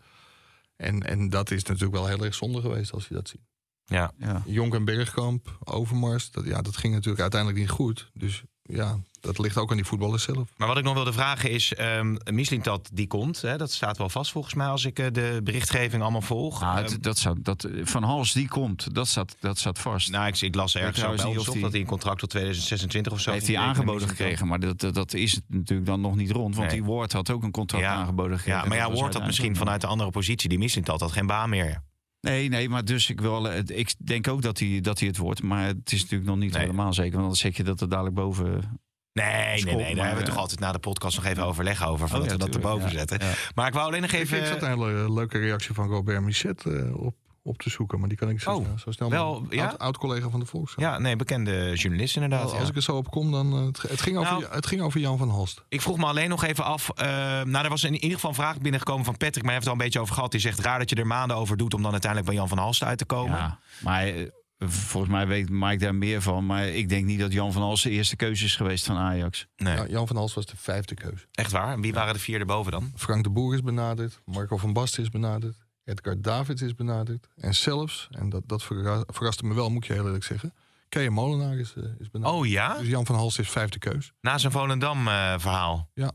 En, 0.76 1.02
en 1.02 1.28
dat 1.28 1.50
is 1.50 1.62
natuurlijk 1.64 1.92
wel 1.92 2.06
heel 2.06 2.24
erg 2.24 2.34
zonde 2.34 2.60
geweest 2.60 2.92
als 2.92 3.08
je 3.08 3.14
dat 3.14 3.28
ziet. 3.28 3.40
Ja. 3.84 4.12
Ja. 4.18 4.42
Jonk 4.46 4.74
en 4.74 4.84
Bergkamp, 4.84 5.58
Overmars, 5.64 6.30
dat, 6.30 6.44
ja, 6.44 6.62
dat 6.62 6.76
ging 6.76 6.94
natuurlijk 6.94 7.22
uiteindelijk 7.22 7.60
niet 7.60 7.70
goed. 7.70 8.10
Dus 8.14 8.42
ja, 8.68 8.96
dat 9.20 9.38
ligt 9.38 9.56
ook 9.56 9.70
aan 9.70 9.76
die 9.76 9.84
voetballers 9.86 10.22
zelf. 10.22 10.48
Maar 10.56 10.68
wat 10.68 10.78
ik 10.78 10.84
nog 10.84 10.94
wilde 10.94 11.12
vragen 11.12 11.50
is... 11.50 11.72
um, 11.80 12.16
Mislintat 12.32 12.88
die 12.92 13.06
komt, 13.06 13.40
hè, 13.42 13.56
dat 13.56 13.72
staat 13.72 13.98
wel 13.98 14.08
vast 14.08 14.30
volgens 14.32 14.54
mij... 14.54 14.66
als 14.66 14.84
ik 14.84 14.98
eh, 14.98 15.06
de 15.12 15.40
berichtgeving 15.44 16.02
allemaal 16.02 16.20
volg. 16.20 16.60
Nou, 16.60 16.78
Ehm, 16.84 16.96
dat 17.00 17.18
zou, 17.18 17.36
dat, 17.42 17.68
van 17.82 18.02
Hals 18.02 18.32
die 18.32 18.48
komt, 18.48 18.94
dat 18.94 19.08
staat, 19.08 19.36
dat 19.40 19.58
staat 19.58 19.78
vast. 19.78 20.10
nou, 20.10 20.26
ik, 20.26 20.40
ik 20.40 20.54
las 20.54 20.74
ergens 20.76 21.24
ons 21.24 21.48
of 21.48 21.54
op 21.54 21.60
dat 21.60 21.72
hij 21.72 21.80
een 21.80 21.86
contract 21.86 22.18
tot 22.18 22.30
2026 22.30 23.12
of 23.12 23.20
zo... 23.20 23.30
heeft 23.30 23.46
hij 23.46 23.58
aangeboden 23.58 24.08
gekregen. 24.08 24.46
Maar 24.46 24.60
dat, 24.60 24.94
dat, 24.94 25.14
is 25.14 25.32
het 25.34 25.44
natuurlijk 25.48 25.86
dan 25.88 26.00
nog 26.00 26.16
niet 26.16 26.30
rond. 26.30 26.56
Want 26.56 26.70
Nee. 26.70 26.80
die 26.80 26.88
Ward 26.90 27.12
had 27.12 27.30
ook 27.30 27.42
een 27.42 27.50
contract 27.50 27.84
Ja. 27.84 27.94
aangeboden 27.94 28.36
gekregen. 28.38 28.62
Ja, 28.62 28.68
maar 28.68 28.76
ja, 28.76 28.90
wordt 28.90 29.12
dat 29.12 29.26
misschien 29.26 29.56
vanuit 29.56 29.80
de 29.80 29.86
andere 29.86 30.10
positie. 30.10 30.48
Die 30.48 30.58
Mislintat 30.58 31.00
had 31.00 31.12
geen 31.12 31.26
baan 31.26 31.48
meer. 31.48 31.82
Nee, 32.20 32.48
nee, 32.48 32.68
maar 32.68 32.84
dus 32.84 33.10
ik 33.10 33.20
wil. 33.20 33.50
eh, 33.50 33.78
Ik 33.78 33.94
denk 33.98 34.28
ook 34.28 34.42
dat 34.42 34.58
hij, 34.58 34.80
dat 34.80 34.98
hij 34.98 35.08
het 35.08 35.16
wordt. 35.16 35.42
Maar 35.42 35.66
het 35.66 35.92
is 35.92 36.00
natuurlijk 36.02 36.30
nog 36.30 36.38
niet 36.38 36.52
Nee. 36.52 36.60
helemaal 36.60 36.92
zeker. 36.92 37.12
Want 37.12 37.26
dan 37.26 37.36
zeg 37.36 37.56
je 37.56 37.64
dat 37.64 37.80
er 37.80 37.88
dadelijk 37.88 38.14
boven. 38.14 38.80
Nee, 39.12 39.64
nee, 39.64 39.74
nee. 39.74 39.84
Daar 39.86 39.94
maar, 39.96 40.04
hebben 40.06 40.14
we 40.14 40.20
eh, 40.20 40.26
toch 40.28 40.36
altijd 40.38 40.60
na 40.60 40.72
de 40.72 40.78
podcast 40.78 41.16
nog 41.16 41.24
even 41.24 41.44
overleg 41.44 41.86
over. 41.86 42.08
Van 42.08 42.16
Oh, 42.20 42.22
dat 42.22 42.32
ja, 42.32 42.38
we 42.38 42.38
dat 42.44 42.52
tuurlijk, 42.52 42.64
erboven 42.72 42.92
ja. 42.92 42.98
zetten. 42.98 43.26
Ja. 43.28 43.32
Maar 43.54 43.66
ik 43.66 43.72
wou 43.74 43.86
alleen 43.86 44.00
nog 44.00 44.12
Ik, 44.12 44.20
even... 44.20 44.38
ik 44.38 44.46
zat 44.46 44.62
een 44.62 44.68
hele 44.68 45.12
leuke 45.12 45.38
reactie 45.38 45.74
van 45.74 45.88
Robert 45.88 46.22
Michet 46.22 46.64
eh, 46.66 46.96
op, 47.00 47.14
op 47.48 47.58
te 47.58 47.70
zoeken. 47.70 47.98
Maar 47.98 48.08
die 48.08 48.18
kan 48.18 48.28
ik 48.28 48.40
zo, 48.40 48.50
Oh, 48.54 48.64
snel, 48.64 48.78
zo 48.78 48.90
snel 48.90 49.10
wel, 49.10 49.26
mogelijk. 49.32 49.54
ja? 49.54 49.66
Oud, 49.66 49.78
oud-collega 49.78 50.28
van 50.28 50.40
de 50.40 50.46
Volkskrant. 50.46 50.88
Ja, 50.88 50.98
nee, 50.98 51.16
bekende 51.16 51.72
journalist 51.74 52.14
inderdaad. 52.14 52.42
Als, 52.42 52.52
ja. 52.52 52.68
ik 52.68 52.76
er 52.76 52.82
zo 52.82 52.96
op 52.96 53.10
kom, 53.10 53.30
dan... 53.30 53.52
eh, 53.58 53.64
het, 53.66 53.82
het, 53.82 54.00
ging 54.00 54.16
over, 54.18 54.32
Nou- 54.40 54.54
het 54.54 54.66
ging 54.66 54.80
over 54.80 55.00
Jan 55.00 55.18
van 55.18 55.28
Halst. 55.30 55.62
Ik 55.68 55.80
vroeg 55.80 55.96
me 55.98 56.06
alleen 56.06 56.28
nog 56.28 56.44
even 56.44 56.64
af. 56.64 56.90
eh, 56.94 57.06
nou, 57.42 57.64
er 57.64 57.68
was 57.70 57.84
in 57.84 57.94
ieder 57.94 58.10
geval 58.12 58.30
een 58.30 58.36
vraag 58.36 58.58
binnengekomen 58.60 59.04
van 59.04 59.16
Patrick. 59.16 59.42
Maar 59.44 59.44
hij 59.44 59.52
heeft 59.54 59.64
het 59.64 59.74
al 59.74 59.78
een 59.80 59.84
beetje 59.84 60.00
over 60.00 60.14
gehad. 60.14 60.30
Die 60.30 60.40
zegt 60.40 60.58
raar 60.60 60.78
dat 60.78 60.90
je 60.90 60.96
er 60.96 61.06
maanden 61.06 61.36
over 61.36 61.56
doet 61.56 61.74
om 61.74 61.82
dan 61.82 61.92
uiteindelijk 61.92 62.30
bij 62.30 62.40
Jan 62.40 62.48
van 62.48 62.58
Halst 62.58 62.82
uit 62.82 62.98
te 62.98 63.04
komen. 63.04 63.36
Ja, 63.38 63.58
maar 63.82 64.06
eh, 64.06 64.28
volgens 64.58 65.12
mij 65.12 65.26
weet 65.26 65.50
Mike 65.50 65.76
daar 65.76 65.94
meer 65.94 66.22
van. 66.22 66.46
Maar 66.46 66.66
ik 66.68 66.88
denk 66.88 67.04
niet 67.06 67.20
dat 67.20 67.32
Jan 67.32 67.52
van 67.52 67.62
Hals 67.62 67.82
de 67.82 67.90
eerste 67.90 68.16
keuze 68.16 68.44
is 68.44 68.56
geweest 68.56 68.86
van 68.86 68.96
Ajax. 68.96 69.46
Nee, 69.56 69.76
Ja, 69.76 69.86
Jan 69.86 70.06
van 70.06 70.16
Halst 70.16 70.34
was 70.34 70.46
de 70.46 70.56
vijfde 70.56 70.94
keus. 70.94 71.26
echt 71.32 71.52
waar. 71.52 71.72
En 71.72 71.80
wie 71.80 71.92
waren 71.92 72.14
de 72.14 72.20
vier 72.20 72.40
erboven 72.40 72.72
dan? 72.72 72.92
Frank 72.96 73.24
de 73.24 73.30
Boer 73.30 73.54
is 73.54 73.62
benaderd. 73.62 74.20
Marco 74.24 74.56
van 74.56 74.72
Basten 74.72 75.02
is 75.02 75.08
benaderd. 75.10 75.56
Edgar 75.88 76.20
Davids 76.20 76.62
is 76.62 76.74
benaderd. 76.74 77.28
En 77.36 77.54
zelfs, 77.54 78.08
en 78.10 78.28
dat, 78.28 78.42
dat 78.46 78.62
verra- 78.62 79.04
verraste 79.06 79.44
me 79.44 79.54
wel, 79.54 79.70
moet 79.70 79.86
je 79.86 79.92
heel 79.92 80.04
eerlijk 80.06 80.24
zeggen... 80.24 80.54
Kea 80.88 81.10
Molenaar 81.10 81.56
is, 81.58 81.74
eh, 81.76 81.82
is 81.98 82.10
benaderd. 82.10 82.38
Oh 82.40 82.46
ja? 82.46 82.78
Dus 82.78 82.86
Jan 82.88 83.06
van 83.06 83.14
Halst 83.16 83.38
is 83.38 83.50
vijfde 83.50 83.78
keus. 83.78 84.12
Na 84.20 84.38
zijn 84.38 84.52
Volendam-verhaal. 84.52 85.90
Ja. 85.94 86.12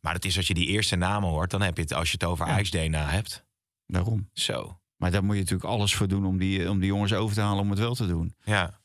maar 0.00 0.12
dat 0.12 0.24
is 0.24 0.36
als 0.36 0.46
je 0.46 0.54
die 0.54 0.66
eerste 0.66 0.96
namen 0.96 1.28
hoort. 1.28 1.50
Dan 1.50 1.62
heb 1.62 1.76
je 1.76 1.82
het 1.82 1.92
als 1.92 2.10
je 2.10 2.16
het 2.20 2.24
over 2.28 2.46
Ja. 2.46 3.06
Hebt. 3.06 3.44
Daarom. 3.86 4.28
Zo. 4.32 4.80
Maar 4.96 5.10
daar 5.10 5.24
moet 5.24 5.34
je 5.34 5.40
natuurlijk 5.40 5.68
alles 5.70 5.94
voor 5.94 6.08
doen 6.08 6.26
om 6.26 6.38
die, 6.38 6.70
om 6.70 6.78
die 6.78 6.88
jongens 6.88 7.12
over 7.12 7.34
te 7.34 7.40
halen 7.40 7.60
om 7.60 7.70
het 7.70 7.78
wel 7.78 7.94
te 7.94 8.06
doen. 8.06 8.34
Ja. 8.44 8.80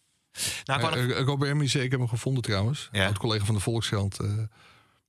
Nou, 0.63 0.81
ik 0.87 0.93
Eh, 0.95 1.17
eh, 1.19 1.25
Robert 1.25 1.55
Mize, 1.55 1.83
ik 1.83 1.91
heb 1.91 1.99
hem 1.99 2.09
gevonden 2.09 2.43
trouwens. 2.43 2.89
Ja. 2.91 3.07
Een 3.07 3.17
collega 3.17 3.45
van 3.45 3.55
de 3.55 3.61
Volkskrant. 3.61 4.19
eh, 4.19 4.37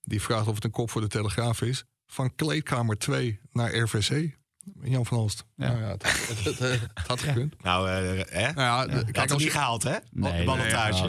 die 0.02 0.22
vraagt 0.22 0.46
of 0.46 0.54
het 0.54 0.64
een 0.64 0.70
kop 0.70 0.90
voor 0.90 1.00
de 1.00 1.06
Telegraaf 1.06 1.62
is. 1.62 1.84
Van 2.06 2.34
kleedkamer 2.34 2.98
2 2.98 3.40
naar 3.52 3.74
RVC. 3.76 4.36
Jan 4.82 5.06
van 5.06 5.18
Halst. 5.18 5.44
Ja. 5.56 5.66
Nou 5.68 5.80
ja, 5.80 5.88
het, 5.88 6.02
het, 6.02 6.44
het, 6.44 6.58
het- 6.58 6.80
het 6.94 7.06
had 7.06 7.20
gekund. 7.20 7.62
nou, 7.62 7.88
eh, 7.90 8.24
hè? 8.28 8.52
Nou 8.52 8.90
ja, 8.90 9.02
Kijk, 9.02 9.16
als 9.18 9.30
als 9.30 9.42
niet 9.42 9.52
gehaald, 9.52 9.82
hè? 9.82 9.96
Nee, 10.10 10.44
ballentage. 10.44 11.02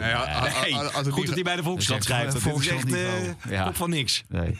goed 1.12 1.26
dat 1.26 1.34
hij 1.36 1.44
bij 1.44 1.56
de 1.56 1.64
Volkskrant 1.64 2.04
schrijft. 2.04 2.44
Dat 2.44 2.56
is 2.62 2.68
echt 2.68 3.64
kop 3.64 3.76
van 3.76 3.90
niks. 3.90 4.24
Nee. 4.28 4.58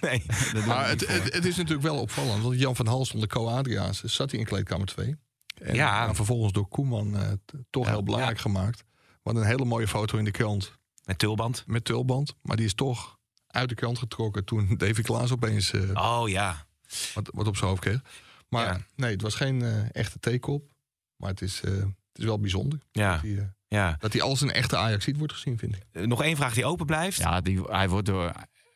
Maar 0.66 0.90
het, 0.90 1.46
is 1.46 1.56
natuurlijk 1.56 1.82
wel 1.82 2.00
opvallend. 2.00 2.44
Want 2.44 2.60
Jan 2.60 2.76
van 2.76 2.88
Halst 2.88 3.14
onder 3.14 3.30
Co 3.30 3.48
Adriaanse 3.48 4.08
zat 4.08 4.32
hij 4.32 4.40
in 4.40 4.46
kleedkamer 4.46 4.88
2. 4.88 5.16
En 5.62 5.76
Ja. 5.76 6.04
nou, 6.04 6.16
vervolgens 6.16 6.52
door 6.54 6.68
Koeman 6.68 7.18
eh, 7.18 7.28
toch 7.70 7.86
Ja. 7.86 7.92
heel 7.92 8.04
belangrijk 8.04 8.40
gemaakt. 8.40 8.84
Want 9.24 9.38
een 9.38 9.44
hele 9.44 9.66
mooie 9.66 9.88
foto 9.88 10.18
in 10.18 10.24
de 10.24 10.32
krant. 10.32 10.72
Met 11.06 11.20
tulband. 11.20 11.64
met 11.68 11.86
tulband. 11.86 12.34
Maar 12.42 12.56
die 12.58 12.66
is 12.66 12.74
toch 12.74 13.18
uit 13.48 13.70
de 13.70 13.76
krant 13.76 13.98
getrokken 14.00 14.46
toen 14.46 14.76
Davy 14.78 15.02
Klaas 15.02 15.32
opeens 15.32 15.72
eh, 15.72 15.82
Oh 15.94 16.30
ja. 16.30 16.66
wat, 17.14 17.30
wat 17.34 17.48
op 17.48 17.56
zijn 17.58 17.70
hoofd 17.70 17.82
kreeg. 17.82 18.02
Maar 18.50 18.66
Ja. 18.66 18.80
nee, 18.96 19.12
het 19.12 19.22
was 19.22 19.36
geen 19.36 19.62
eh, 19.62 19.96
echte 19.96 20.20
theekop. 20.20 20.72
Maar 21.16 21.30
het 21.30 21.42
is, 21.42 21.62
eh, 21.62 21.72
het 21.72 21.88
is 22.18 22.26
wel 22.26 22.40
bijzonder 22.40 22.80
Ja. 22.92 23.12
dat 23.14 23.22
hij, 23.22 23.38
eh, 23.38 23.44
ja. 23.68 23.96
dat 24.00 24.14
hij 24.14 24.22
als 24.22 24.42
een 24.42 24.52
echte 24.52 24.78
Ajax 24.78 25.06
wordt 25.16 25.34
gezien, 25.34 25.58
vind 25.58 25.76
ik. 25.76 26.08
Nog 26.08 26.24
één 26.24 26.36
vraag 26.36 26.54
die 26.54 26.66
open 26.66 26.86
blijft. 26.86 27.18
Ja, 27.18 27.42
die, 27.42 27.62
hij 27.64 27.90
wordt 27.90 28.06
door. 28.06 28.32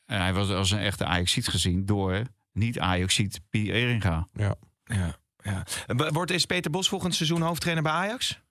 Hij 0.06 0.34
was 0.34 0.50
als 0.50 0.72
een 0.72 0.80
echte 0.80 1.06
Ajaxiet 1.06 1.48
gezien 1.48 1.86
door 1.86 2.22
niet 2.52 2.80
Ajaxiet 2.80 3.40
Pier 3.50 3.74
Eringa. 3.74 4.28
Ja, 4.34 4.56
ja. 4.84 5.66
Eh, 5.88 6.10
Wordt 6.10 6.32
is 6.32 6.46
Peter 6.46 6.72
Bos 6.72 6.88
volgend 6.90 7.16
seizoen 7.16 7.42
hoofdtrainer 7.42 7.84
bij 7.84 7.92
Ajax? 7.92 8.42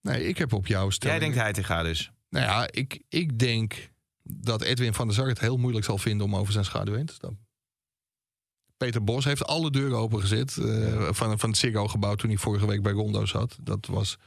Nee, 0.00 0.28
ik 0.28 0.38
heb 0.38 0.52
op 0.52 0.66
jou 0.66 0.82
Jij 0.82 0.92
stelling. 0.92 1.20
denkt 1.20 1.36
hij 1.36 1.52
te 1.52 1.64
gaan 1.64 1.84
dus. 1.84 2.12
Nou 2.30 2.44
ja, 2.44 2.68
ik, 2.70 3.02
ik 3.08 3.38
denk 3.38 3.90
dat 4.22 4.62
Edwin 4.62 4.94
van 4.94 5.06
der 5.06 5.16
Sar 5.16 5.28
het 5.28 5.40
heel 5.40 5.56
moeilijk 5.56 5.84
zal 5.84 5.98
vinden 5.98 6.26
om 6.26 6.36
over 6.36 6.52
zijn 6.52 6.64
schaduw 6.64 6.94
heen 6.94 7.06
te 7.06 7.12
stappen. 7.14 7.46
Peter 8.82 9.04
Bos 9.04 9.24
heeft 9.24 9.46
alle 9.46 9.70
deuren 9.70 9.98
opengezet 9.98 10.56
eh, 10.56 11.08
van, 11.10 11.38
van 11.38 11.48
het 11.48 11.58
Ziggo-gebouw 11.58 12.14
toen 12.14 12.30
hij 12.30 12.38
vorige 12.38 12.66
week 12.66 12.82
bij 12.82 12.92
Rondo 12.92 13.26
zat. 13.26 13.56
Dat 13.60 13.86
was 13.86 14.18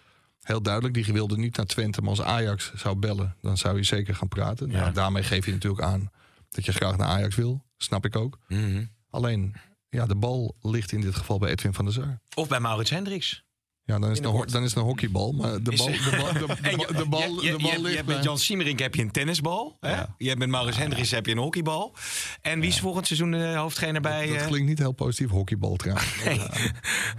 heel 0.42 0.62
duidelijk. 0.62 0.94
Die 0.94 1.14
wilde 1.14 1.38
niet 1.38 1.58
naar 1.58 1.66
Twente, 1.66 2.02
maar 2.02 2.10
als 2.10 2.22
Ajax 2.22 2.72
zou 2.76 2.96
bellen, 2.96 3.36
dan 3.42 3.58
zou 3.58 3.78
je 3.78 3.84
zeker 3.84 4.16
gaan 4.16 4.28
praten. 4.28 4.70
Nou, 4.70 4.94
daarmee 4.94 5.24
geef 5.24 5.46
je 5.46 5.52
natuurlijk 5.52 5.84
aan 5.84 6.12
dat 6.50 6.66
je 6.66 6.72
graag 6.72 6.98
naar 6.98 7.08
Ajax 7.08 7.36
wil. 7.36 7.66
Snap 7.78 8.06
ik 8.06 8.16
ook. 8.16 8.38
Mhm. 8.48 8.86
Alleen, 9.10 9.56
ja, 9.90 10.06
de 10.06 10.16
bal 10.16 10.56
ligt 10.62 10.92
in 10.92 11.02
dit 11.02 11.16
geval 11.16 11.40
bij 11.40 11.50
Edwin 11.50 11.74
van 11.74 11.86
der 11.86 11.94
Sar. 11.94 12.20
Of 12.36 12.48
bij 12.48 12.60
Maurits 12.60 12.90
Hendricks. 12.90 13.44
Ja, 13.88 14.00
dan 14.00 14.12
is, 14.12 14.18
het 14.18 14.26
een, 14.28 14.32
ho- 14.34 14.46
dan 14.46 14.64
is 14.64 14.70
het 14.70 14.80
een 14.80 14.84
hockeybal, 14.86 15.32
maar 15.32 15.64
de 15.64 15.72
bal, 15.76 15.86
de 15.86 16.16
bal, 16.18 16.34
de, 16.34 16.46
bal- 16.78 16.88
de 16.98 17.06
bal, 17.10 17.22
je, 17.22 17.42
je, 17.46 17.52
de 17.52 17.58
bal 17.64 17.72
je, 17.72 17.76
je 17.76 17.82
ligt 17.82 17.96
hebt 17.96 18.06
bij- 18.06 18.16
met 18.16 18.24
Jan 18.24 18.38
Siemerink 18.38 18.80
heb 18.80 18.96
je 18.96 19.02
een 19.02 19.12
tennisbal. 19.12 19.78
Hè? 19.80 20.04
Je 20.18 20.28
hebt 20.28 20.40
met 20.40 20.50
Maurits 20.50 20.78
Hendricks 20.78 21.12
heb 21.12 21.26
je 21.26 21.32
een 21.32 21.38
hockeybal. 21.38 21.96
En 22.42 22.60
wie 22.60 22.70
is 22.70 22.80
volgend 22.80 23.08
seizoen 23.08 23.32
de 23.32 23.54
hoofdtrainer 23.56 24.02
bij... 24.02 24.28
Dat 24.28 24.38
eh, 24.38 24.48
klinkt 24.48 24.68
niet 24.68 24.78
heel 24.80 24.92
positief, 24.92 25.30
hockeybal 25.30 25.76
trouwens. 25.76 26.24
nee. 26.26 26.40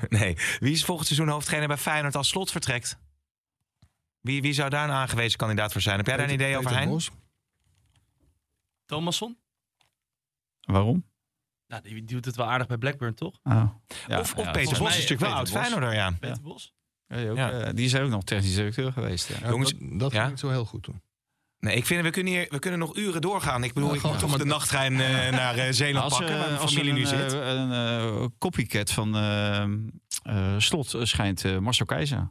nee. 0.09 0.37
Wie 0.59 0.73
is 0.73 0.85
volgend 0.85 1.07
seizoen 1.07 1.29
hoofdtrainer 1.29 1.69
bij 1.69 1.77
Feyenoord 1.79 2.17
als 2.17 2.29
slot 2.29 2.51
vertrekt? 2.51 2.99
Wie, 4.21 4.43
wie 4.43 4.53
zou 4.53 4.71
daar 4.71 4.85
een 4.89 4.95
aangewezen 4.95 5.39
kandidaat 5.39 5.73
voor 5.73 5.81
zijn? 5.81 5.97
Heb 5.97 6.07
jij 6.07 6.17
daar 6.17 6.29
een 6.29 6.35
idee 6.35 6.57
over, 6.57 6.71
Hein? 6.77 7.01
Thomasson? 8.87 9.39
Waarom? 10.61 11.05
Nou, 11.69 11.83
die, 11.83 11.93
die 11.95 12.05
doet 12.05 12.25
het 12.25 12.37
wel 12.37 12.47
aardig 12.51 12.67
bij 12.67 12.77
Blackburn, 12.77 13.14
toch? 13.14 13.39
Ah. 13.43 13.69
Ja, 14.07 14.19
of 14.21 14.35
of 14.35 14.45
ja, 14.45 14.51
Peter 14.51 14.79
Bos 14.79 14.89
is 14.89 14.95
natuurlijk 14.95 15.21
wel 15.21 15.33
oud. 15.33 15.51
Feyenoorder, 15.51 15.95
ja. 15.95 16.11
Peter 16.21 16.43
Bos? 16.43 16.75
ja, 17.09 17.29
ook, 17.29 17.37
Ja. 17.37 17.51
eh, 17.51 17.75
die 17.75 17.85
is 17.85 17.97
ook 17.97 18.09
nog 18.11 18.25
technisch 18.25 18.55
directeur 18.55 18.93
geweest. 18.93 19.29
Ja. 19.29 19.35
Ja, 19.43 19.49
Jongens, 19.49 19.73
dat, 19.79 20.12
ging 20.12 20.39
zo 20.39 20.49
heel 20.49 20.64
goed 20.64 20.83
toen. 20.83 21.03
Nee, 21.59 21.77
ik 21.77 21.87
vind, 21.87 22.03
we 22.03 22.11
kunnen, 22.11 22.33
hier, 22.33 22.47
we 22.51 22.59
kunnen 22.59 22.79
nog 22.81 22.97
uren 22.97 23.21
doorgaan. 23.21 23.64
Ik 23.64 23.73
bedoel, 23.73 23.89
Ja, 23.91 23.97
ik 23.97 24.03
moet 24.03 24.19
toch 24.19 24.37
de 24.37 24.45
nachttrein 24.45 24.93
eh, 25.01 25.31
naar 25.33 25.57
eh, 25.57 25.73
Zeeland 25.73 26.05
Als, 26.05 26.19
pakken, 26.19 26.39
waar 26.39 26.59
als 26.59 26.73
familie 26.73 26.93
nu 26.93 27.01
een, 27.01 27.07
zit. 27.07 27.33
een 27.33 27.73
eh, 27.73 28.27
copycat 28.39 28.91
van 28.91 29.14
Slot 30.59 30.95
schijnt 31.03 31.45
eh, 31.45 31.59
Marcel 31.59 31.87
Keizer. 31.87 32.31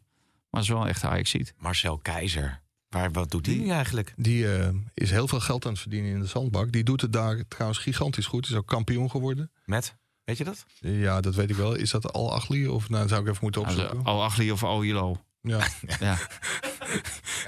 Maar 0.50 0.62
is 0.62 0.68
wel 0.70 0.82
een 0.82 0.88
echte 0.88 1.08
Ajaxiet. 1.08 1.54
Marcel 1.58 1.98
Keizer. 1.98 2.62
Waar, 2.96 3.12
wat 3.12 3.32
doet 3.32 3.46
die 3.46 3.60
nu 3.62 3.70
eigenlijk? 3.70 4.14
Die 4.18 4.54
eh, 4.54 4.70
is 4.94 5.12
heel 5.12 5.28
veel 5.28 5.40
geld 5.40 5.66
aan 5.66 5.72
het 5.72 5.82
verdienen 5.82 6.12
in 6.12 6.20
de 6.20 6.26
zandbak. 6.26 6.72
Die 6.72 6.84
doet 6.84 7.02
het 7.02 7.14
daar 7.14 7.44
trouwens 7.48 7.80
gigantisch 7.80 8.26
goed. 8.26 8.46
Is 8.48 8.54
ook 8.54 8.68
kampioen 8.68 9.10
geworden. 9.12 9.52
Met? 9.66 9.96
Weet 10.24 10.38
je 10.38 10.44
dat? 10.44 10.66
Ja, 10.80 11.22
dat 11.22 11.36
weet 11.36 11.50
ik 11.50 11.56
wel. 11.56 11.76
Is 11.76 11.92
dat 11.92 12.14
Al 12.14 12.34
Achli? 12.34 12.68
Of 12.68 12.90
nou, 12.90 13.02
dat 13.02 13.10
zou 13.10 13.22
ik 13.22 13.28
even 13.28 13.40
moeten 13.42 13.62
opzoeken. 13.62 14.04
Al 14.04 14.24
Achli 14.24 14.52
of 14.52 14.64
Al 14.64 14.82
Hilal. 14.82 15.26
Ja. 15.42 15.60
Ja. 16.00 16.18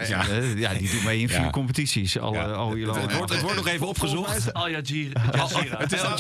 Ja. 0.08 0.26
ja, 0.56 0.74
die 0.74 0.92
doet 0.92 1.04
mee 1.04 1.20
in 1.20 1.30
vier 1.30 1.40
Ja. 1.40 1.50
competities. 1.50 2.20
Al, 2.20 2.34
Ja. 2.34 2.52
Al 2.52 2.74
Hilal. 2.74 2.94
Het, 2.94 3.04
het 3.04 3.14
wordt, 3.14 3.32
het 3.32 3.42
wordt 3.42 3.56
nog 3.56 3.68
even 3.68 3.88
opgezocht. 3.88 4.54
Al. 4.54 4.70
Jazira. 4.70 5.22
Het 5.78 5.94
is 5.94 6.02
Al 6.02 6.18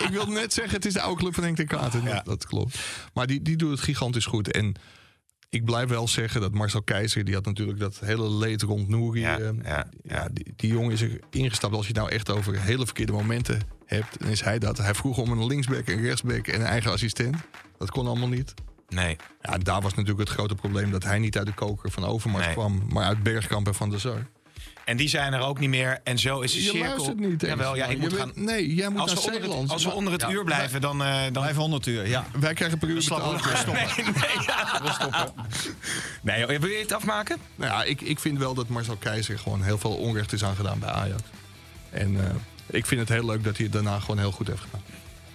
ik, 0.00 0.08
wil 0.10 0.26
net 0.26 0.52
zeggen, 0.52 0.74
het 0.74 0.84
is 0.84 0.92
de 0.92 1.00
oude 1.00 1.20
club 1.20 1.34
van 1.34 1.44
Henk 1.44 1.66
Katen. 1.66 2.04
Dat, 2.04 2.24
dat 2.24 2.46
klopt. 2.46 2.78
Maar 3.14 3.26
die, 3.26 3.42
die 3.42 3.56
doet 3.56 3.70
het 3.70 3.80
gigantisch 3.80 4.26
goed. 4.26 4.50
En 4.50 4.74
ik 5.54 5.64
blijf 5.64 5.88
wel 5.88 6.08
zeggen 6.08 6.40
dat 6.40 6.52
Marcel 6.54 6.82
Keizer... 6.82 7.24
die 7.24 7.34
had 7.34 7.44
natuurlijk 7.44 7.78
dat 7.78 7.98
hele 8.00 8.30
leed 8.30 8.62
rond 8.62 8.88
Nouri. 8.88 9.20
Ja, 9.20 9.38
eh, 9.38 9.48
ja, 9.64 9.86
ja, 10.02 10.28
die, 10.32 10.52
die 10.56 10.72
jongen 10.72 10.90
is 10.92 11.00
er 11.00 11.20
ingestapt. 11.30 11.74
Als 11.74 11.86
je 11.86 11.92
het 11.92 12.00
nou 12.00 12.10
echt 12.10 12.30
over 12.30 12.60
hele 12.60 12.84
verkeerde 12.84 13.12
momenten 13.12 13.60
hebt... 13.86 14.18
dan 14.18 14.28
is 14.28 14.40
hij 14.40 14.58
dat. 14.58 14.78
Hij 14.78 14.94
vroeg 14.94 15.18
om 15.18 15.30
een 15.30 15.46
linksback, 15.46 15.88
een 15.88 16.02
rechtsback 16.02 16.46
en 16.46 16.60
een 16.60 16.66
eigen 16.66 16.90
assistent. 16.92 17.36
Dat 17.78 17.90
kon 17.90 18.06
allemaal 18.06 18.28
niet. 18.28 18.54
Nee. 18.88 19.16
Ja, 19.40 19.58
daar 19.58 19.80
was 19.80 19.94
natuurlijk 19.94 20.28
het 20.28 20.38
grote 20.38 20.54
probleem... 20.54 20.90
dat 20.90 21.04
hij 21.04 21.18
niet 21.18 21.38
uit 21.38 21.46
de 21.46 21.52
koker 21.54 21.90
van 21.90 22.04
Overmars 22.04 22.44
Nee. 22.44 22.54
kwam... 22.54 22.82
maar 22.92 23.04
uit 23.04 23.22
Bergkamp 23.22 23.66
en 23.66 23.74
Van 23.74 23.90
der 23.90 24.00
Sar. 24.00 24.26
En 24.84 24.96
die 24.96 25.08
zijn 25.08 25.32
er 25.32 25.40
ook 25.40 25.58
niet 25.58 25.68
meer. 25.68 26.00
En 26.04 26.18
zo 26.18 26.40
is 26.40 26.52
de 26.52 26.62
Je 26.62 26.68
cirkel. 26.68 26.88
luistert 26.88 27.18
niet 27.18 27.42
eens. 27.42 27.52
Jawel, 27.52 27.76
ja, 27.76 27.86
ik 27.86 27.98
moet 27.98 28.08
bent- 28.16 28.20
gaan. 28.34 28.44
Nee, 28.44 28.74
jij 28.74 28.88
moet 28.88 29.00
Als 29.00 29.14
naar 29.14 29.22
we 29.22 29.26
onder 29.26 29.34
het, 29.40 29.50
Zeeland. 29.50 29.70
als 29.70 29.84
we 29.84 29.90
onder 29.92 30.12
het 30.12 30.22
Ja, 30.22 30.30
uur 30.30 30.44
blijven, 30.44 30.80
dan. 30.80 31.02
eh, 31.02 31.22
dan 31.32 31.42
500 31.42 31.86
uur, 31.86 32.08
ja. 32.08 32.24
Wij 32.40 32.54
krijgen 32.54 32.78
per 32.78 32.88
uur 32.88 32.94
betaald. 33.08 33.42
nee, 36.22 36.38
joh, 36.40 36.48
wil 36.48 36.70
je 36.70 36.78
het 36.78 36.92
afmaken? 36.92 37.36
Nou 37.56 37.70
ja, 37.72 37.82
ik, 37.84 38.00
ik 38.00 38.18
vind 38.18 38.38
wel 38.38 38.54
dat 38.54 38.68
Marcel 38.68 38.96
Keizer 38.96 39.38
gewoon 39.38 39.62
heel 39.62 39.78
veel 39.78 39.94
onrecht 39.96 40.32
is 40.32 40.44
aangedaan 40.44 40.78
bij 40.78 40.88
Ajax. 40.90 41.22
En 41.90 42.16
eh, 42.24 42.30
ik 42.66 42.86
vind 42.86 43.00
het 43.00 43.08
heel 43.08 43.24
leuk 43.24 43.44
dat 43.44 43.54
hij 43.56 43.64
het 43.64 43.74
daarna 43.74 43.98
gewoon 44.00 44.18
heel 44.18 44.32
goed 44.32 44.46
heeft 44.46 44.60
gedaan. 44.60 44.82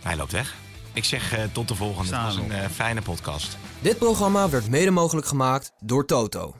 Hij 0.01 0.15
loopt 0.15 0.31
weg. 0.31 0.55
Ik 0.93 1.03
zeg 1.05 1.33
eh, 1.33 1.43
tot 1.51 1.67
de 1.67 1.75
volgende. 1.75 2.15
Het 2.15 2.23
was 2.25 2.35
een 2.35 2.51
eh, 2.51 2.65
fijne 2.73 3.01
podcast. 3.01 3.57
Dit 3.81 3.97
programma 3.97 4.49
werd 4.49 4.69
mede 4.69 4.91
mogelijk 4.91 5.27
gemaakt 5.27 5.71
door 5.79 6.05
Toto. 6.05 6.55